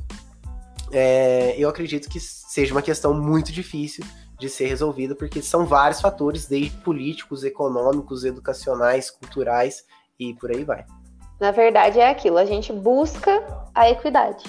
é, 0.91 1.55
eu 1.57 1.69
acredito 1.69 2.09
que 2.09 2.19
seja 2.19 2.73
uma 2.73 2.81
questão 2.81 3.13
muito 3.13 3.51
difícil 3.51 4.05
de 4.37 4.49
ser 4.49 4.67
resolvida, 4.67 5.15
porque 5.15 5.41
são 5.41 5.65
vários 5.65 5.99
fatores, 5.99 6.45
desde 6.45 6.77
políticos, 6.77 7.43
econômicos, 7.43 8.23
educacionais, 8.23 9.09
culturais 9.09 9.83
e 10.19 10.35
por 10.35 10.51
aí 10.51 10.63
vai. 10.63 10.85
Na 11.39 11.49
verdade, 11.49 11.99
é 11.99 12.09
aquilo, 12.09 12.37
a 12.37 12.45
gente 12.45 12.71
busca 12.71 13.43
a 13.73 13.89
equidade 13.89 14.43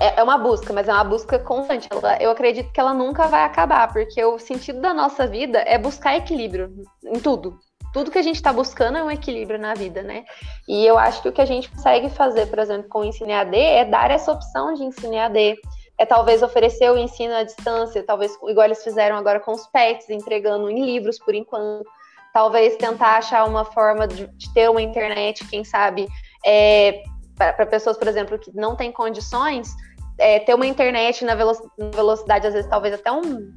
é, 0.00 0.20
é 0.20 0.22
uma 0.22 0.36
busca, 0.36 0.72
mas 0.72 0.88
é 0.88 0.92
uma 0.92 1.04
busca 1.04 1.38
constante. 1.38 1.88
eu 2.20 2.30
acredito 2.30 2.72
que 2.72 2.80
ela 2.80 2.92
nunca 2.92 3.26
vai 3.28 3.44
acabar, 3.44 3.92
porque 3.92 4.22
o 4.24 4.38
sentido 4.38 4.80
da 4.80 4.92
nossa 4.92 5.26
vida 5.26 5.58
é 5.60 5.78
buscar 5.78 6.16
equilíbrio 6.16 6.72
em 7.04 7.20
tudo. 7.20 7.58
Tudo 7.92 8.10
que 8.10 8.18
a 8.18 8.22
gente 8.22 8.36
está 8.36 8.52
buscando 8.52 8.98
é 8.98 9.04
um 9.04 9.10
equilíbrio 9.10 9.58
na 9.58 9.72
vida, 9.72 10.02
né? 10.02 10.24
E 10.66 10.84
eu 10.84 10.98
acho 10.98 11.22
que 11.22 11.28
o 11.28 11.32
que 11.32 11.40
a 11.40 11.46
gente 11.46 11.70
consegue 11.70 12.10
fazer, 12.10 12.46
por 12.46 12.58
exemplo, 12.58 12.88
com 12.88 13.00
o 13.00 13.04
ensino 13.04 13.30
EAD 13.30 13.56
é 13.56 13.84
dar 13.84 14.10
essa 14.10 14.32
opção 14.32 14.74
de 14.74 14.82
ensino 14.82 15.14
EAD. 15.14 15.56
É 15.96 16.04
talvez 16.04 16.42
oferecer 16.42 16.90
o 16.90 16.98
ensino 16.98 17.32
à 17.32 17.44
distância, 17.44 18.02
talvez 18.02 18.36
igual 18.48 18.64
eles 18.64 18.82
fizeram 18.82 19.16
agora 19.16 19.38
com 19.38 19.52
os 19.52 19.64
PETs, 19.68 20.10
entregando 20.10 20.68
em 20.68 20.84
livros 20.84 21.20
por 21.20 21.36
enquanto. 21.36 21.88
Talvez 22.32 22.74
tentar 22.76 23.18
achar 23.18 23.44
uma 23.44 23.64
forma 23.64 24.08
de, 24.08 24.26
de 24.26 24.52
ter 24.52 24.68
uma 24.68 24.82
internet, 24.82 25.46
quem 25.46 25.62
sabe, 25.62 26.08
é, 26.44 27.00
para 27.36 27.66
pessoas, 27.66 27.96
por 27.96 28.08
exemplo, 28.08 28.38
que 28.38 28.54
não 28.54 28.76
têm 28.76 28.92
condições, 28.92 29.74
é, 30.18 30.38
ter 30.40 30.54
uma 30.54 30.66
internet 30.66 31.24
na 31.24 31.34
velocidade, 31.34 32.46
às 32.46 32.54
vezes, 32.54 32.70
talvez 32.70 32.94
até 32.94 33.10
um. 33.10 33.52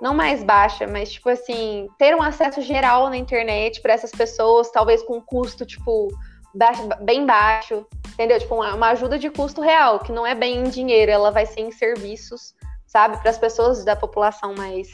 Não 0.00 0.14
mais 0.14 0.42
baixa, 0.42 0.86
mas, 0.86 1.12
tipo 1.12 1.28
assim, 1.28 1.88
ter 1.96 2.14
um 2.16 2.22
acesso 2.22 2.60
geral 2.60 3.08
na 3.08 3.16
internet 3.16 3.80
para 3.80 3.92
essas 3.92 4.10
pessoas, 4.10 4.70
talvez 4.70 5.02
com 5.02 5.18
um 5.18 5.20
custo, 5.20 5.64
tipo, 5.64 6.08
baixo, 6.54 6.88
bem 7.02 7.24
baixo, 7.24 7.86
entendeu? 8.12 8.38
Tipo, 8.38 8.56
uma, 8.56 8.74
uma 8.74 8.88
ajuda 8.88 9.18
de 9.18 9.30
custo 9.30 9.60
real, 9.60 10.00
que 10.00 10.10
não 10.10 10.26
é 10.26 10.34
bem 10.34 10.58
em 10.58 10.70
dinheiro, 10.70 11.12
ela 11.12 11.30
vai 11.30 11.46
ser 11.46 11.60
em 11.60 11.70
serviços, 11.70 12.54
sabe? 12.86 13.16
Para 13.18 13.30
as 13.30 13.38
pessoas 13.38 13.84
da 13.84 13.94
população 13.94 14.54
mais, 14.54 14.88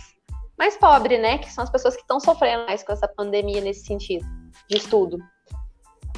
mais 0.58 0.76
pobre, 0.76 1.16
né? 1.16 1.38
Que 1.38 1.50
são 1.50 1.64
as 1.64 1.70
pessoas 1.70 1.96
que 1.96 2.02
estão 2.02 2.20
sofrendo 2.20 2.66
mais 2.66 2.82
com 2.82 2.92
essa 2.92 3.08
pandemia 3.08 3.62
nesse 3.62 3.86
sentido, 3.86 4.26
de 4.68 4.76
estudo, 4.76 5.18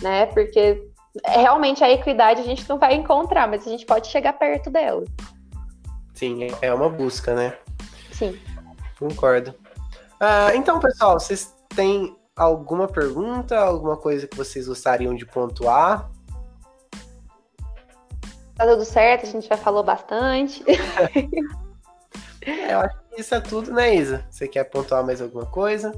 né? 0.03 0.27
Porque 0.27 0.90
realmente 1.25 1.83
a 1.83 1.91
equidade 1.91 2.41
a 2.41 2.45
gente 2.45 2.69
não 2.69 2.79
vai 2.79 2.95
encontrar, 2.95 3.49
mas 3.49 3.67
a 3.67 3.71
gente 3.71 3.87
pode 3.87 4.09
chegar 4.09 4.35
perto 4.35 4.71
dela. 4.71 5.05
Sim, 6.15 6.49
é 6.61 6.73
uma 6.73 6.89
busca, 6.89 7.35
né? 7.35 7.57
Sim. 8.13 8.39
Concordo. 8.99 9.55
Ah, 10.21 10.55
então, 10.55 10.79
pessoal, 10.79 11.19
vocês 11.19 11.55
têm 11.75 12.15
alguma 12.37 12.87
pergunta, 12.87 13.59
alguma 13.59 13.97
coisa 13.97 14.27
que 14.27 14.37
vocês 14.37 14.69
gostariam 14.69 15.15
de 15.15 15.25
pontuar? 15.25 16.11
Tá 18.55 18.67
tudo 18.67 18.85
certo, 18.85 19.25
a 19.25 19.31
gente 19.31 19.49
já 19.49 19.57
falou 19.57 19.83
bastante. 19.83 20.63
é, 22.45 22.75
eu 22.75 22.81
acho 22.81 22.99
que 23.09 23.21
isso 23.21 23.35
é 23.35 23.41
tudo, 23.41 23.73
né, 23.73 23.95
Isa? 23.95 24.27
Você 24.31 24.47
quer 24.47 24.65
pontuar 24.65 25.05
mais 25.05 25.23
alguma 25.23 25.47
coisa? 25.47 25.93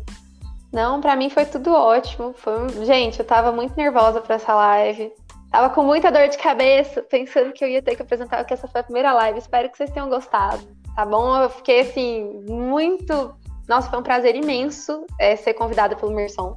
Não, 0.73 1.01
para 1.01 1.15
mim 1.15 1.29
foi 1.29 1.45
tudo 1.45 1.73
ótimo. 1.73 2.33
Foi... 2.33 2.69
Gente, 2.85 3.19
eu 3.19 3.27
tava 3.27 3.53
muito 3.53 3.77
nervosa 3.77 4.21
para 4.21 4.37
essa 4.37 4.55
live. 4.55 5.13
Tava 5.51 5.69
com 5.69 5.83
muita 5.83 6.11
dor 6.11 6.29
de 6.29 6.39
cabeça, 6.39 7.03
pensando 7.03 7.53
que 7.53 7.63
eu 7.63 7.69
ia 7.69 7.83
ter 7.83 7.95
que 7.95 8.01
apresentar, 8.01 8.43
que 8.45 8.55
essa 8.55 8.67
foi 8.67 8.81
a 8.81 8.85
primeira 8.85 9.13
live. 9.13 9.39
Espero 9.39 9.69
que 9.69 9.77
vocês 9.77 9.91
tenham 9.91 10.09
gostado, 10.09 10.67
tá 10.97 11.05
bom? 11.05 11.37
Eu 11.37 11.51
fiquei, 11.51 11.81
assim, 11.81 12.43
muito... 12.49 13.35
Nossa, 13.69 13.91
foi 13.91 13.99
um 13.99 14.03
prazer 14.03 14.35
imenso 14.35 15.07
é, 15.21 15.37
ser 15.37 15.53
convidada 15.53 15.95
pelo 15.95 16.15
Merson. 16.15 16.57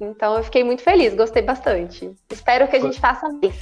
Então, 0.00 0.36
eu 0.36 0.42
fiquei 0.42 0.64
muito 0.64 0.82
feliz, 0.82 1.14
gostei 1.14 1.42
bastante. 1.42 2.12
Espero 2.30 2.66
que 2.66 2.76
a 2.76 2.80
gente 2.80 3.00
faça 3.00 3.28
mais. 3.28 3.54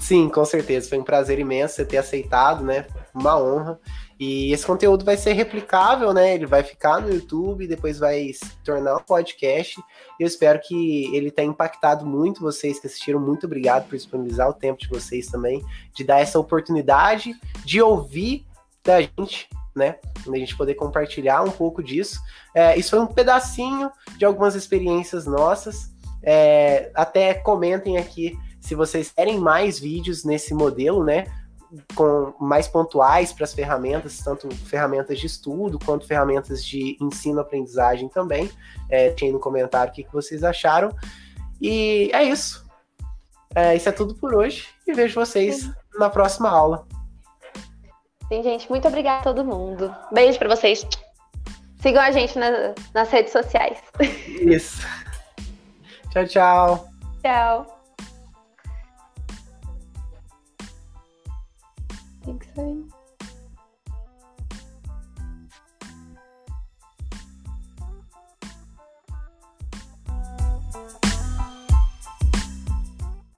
Sim, 0.00 0.28
com 0.28 0.44
certeza. 0.44 0.88
Foi 0.88 0.98
um 0.98 1.04
prazer 1.04 1.38
imenso 1.38 1.74
você 1.74 1.84
ter 1.84 1.98
aceitado, 1.98 2.64
né? 2.64 2.86
Uma 3.14 3.40
honra. 3.40 3.78
E 4.18 4.50
esse 4.52 4.64
conteúdo 4.64 5.04
vai 5.04 5.16
ser 5.16 5.34
replicável, 5.34 6.12
né? 6.14 6.34
Ele 6.34 6.46
vai 6.46 6.62
ficar 6.62 7.02
no 7.02 7.12
YouTube, 7.12 7.66
depois 7.66 7.98
vai 7.98 8.32
se 8.32 8.56
tornar 8.64 8.96
um 8.96 9.02
podcast. 9.02 9.78
Eu 10.18 10.26
espero 10.26 10.58
que 10.60 11.14
ele 11.14 11.30
tenha 11.30 11.50
impactado 11.50 12.06
muito 12.06 12.40
vocês 12.40 12.78
que 12.78 12.86
assistiram. 12.86 13.20
Muito 13.20 13.44
obrigado 13.44 13.86
por 13.88 13.96
disponibilizar 13.96 14.48
o 14.48 14.54
tempo 14.54 14.80
de 14.80 14.88
vocês 14.88 15.26
também, 15.26 15.62
de 15.94 16.02
dar 16.02 16.20
essa 16.20 16.38
oportunidade 16.38 17.34
de 17.64 17.82
ouvir 17.82 18.46
da 18.82 19.02
gente, 19.02 19.50
né? 19.74 19.96
A 20.26 20.36
gente 20.38 20.56
poder 20.56 20.74
compartilhar 20.74 21.42
um 21.42 21.50
pouco 21.50 21.82
disso. 21.82 22.18
É, 22.54 22.78
isso 22.78 22.90
foi 22.90 23.00
um 23.00 23.06
pedacinho 23.06 23.90
de 24.16 24.24
algumas 24.24 24.54
experiências 24.54 25.26
nossas. 25.26 25.94
É, 26.22 26.90
até 26.94 27.34
comentem 27.34 27.98
aqui 27.98 28.36
se 28.60 28.74
vocês 28.74 29.12
querem 29.12 29.38
mais 29.38 29.78
vídeos 29.78 30.24
nesse 30.24 30.54
modelo, 30.54 31.04
né? 31.04 31.26
Com 31.94 32.32
mais 32.40 32.68
pontuais 32.68 33.32
para 33.32 33.44
as 33.44 33.54
ferramentas, 33.54 34.18
tanto 34.18 34.48
ferramentas 34.54 35.18
de 35.18 35.26
estudo 35.26 35.78
quanto 35.84 36.06
ferramentas 36.06 36.64
de 36.64 36.96
ensino-aprendizagem 37.00 38.08
também. 38.08 38.50
É, 38.88 39.10
tinha 39.10 39.32
no 39.32 39.40
comentário 39.40 39.92
o 39.92 39.94
que, 39.94 40.04
que 40.04 40.12
vocês 40.12 40.44
acharam. 40.44 40.94
E 41.60 42.10
é 42.12 42.22
isso. 42.24 42.64
É, 43.54 43.74
isso 43.74 43.88
é 43.88 43.92
tudo 43.92 44.14
por 44.14 44.34
hoje 44.34 44.68
e 44.86 44.92
vejo 44.92 45.14
vocês 45.14 45.62
Sim. 45.62 45.72
na 45.98 46.10
próxima 46.10 46.50
aula. 46.50 46.86
Sim, 48.28 48.42
gente, 48.42 48.68
muito 48.68 48.86
obrigada 48.88 49.20
a 49.20 49.22
todo 49.22 49.44
mundo. 49.44 49.94
Beijo 50.12 50.38
para 50.38 50.54
vocês. 50.54 50.86
Sigam 51.80 52.02
a 52.02 52.10
gente 52.10 52.38
na, 52.38 52.74
nas 52.92 53.10
redes 53.10 53.32
sociais. 53.32 53.78
Isso. 54.26 54.86
Tchau, 56.12 56.26
tchau. 56.26 56.88
Tchau. 57.22 57.75
Tem 62.26 62.38
que 62.38 62.46
sair. 62.56 62.95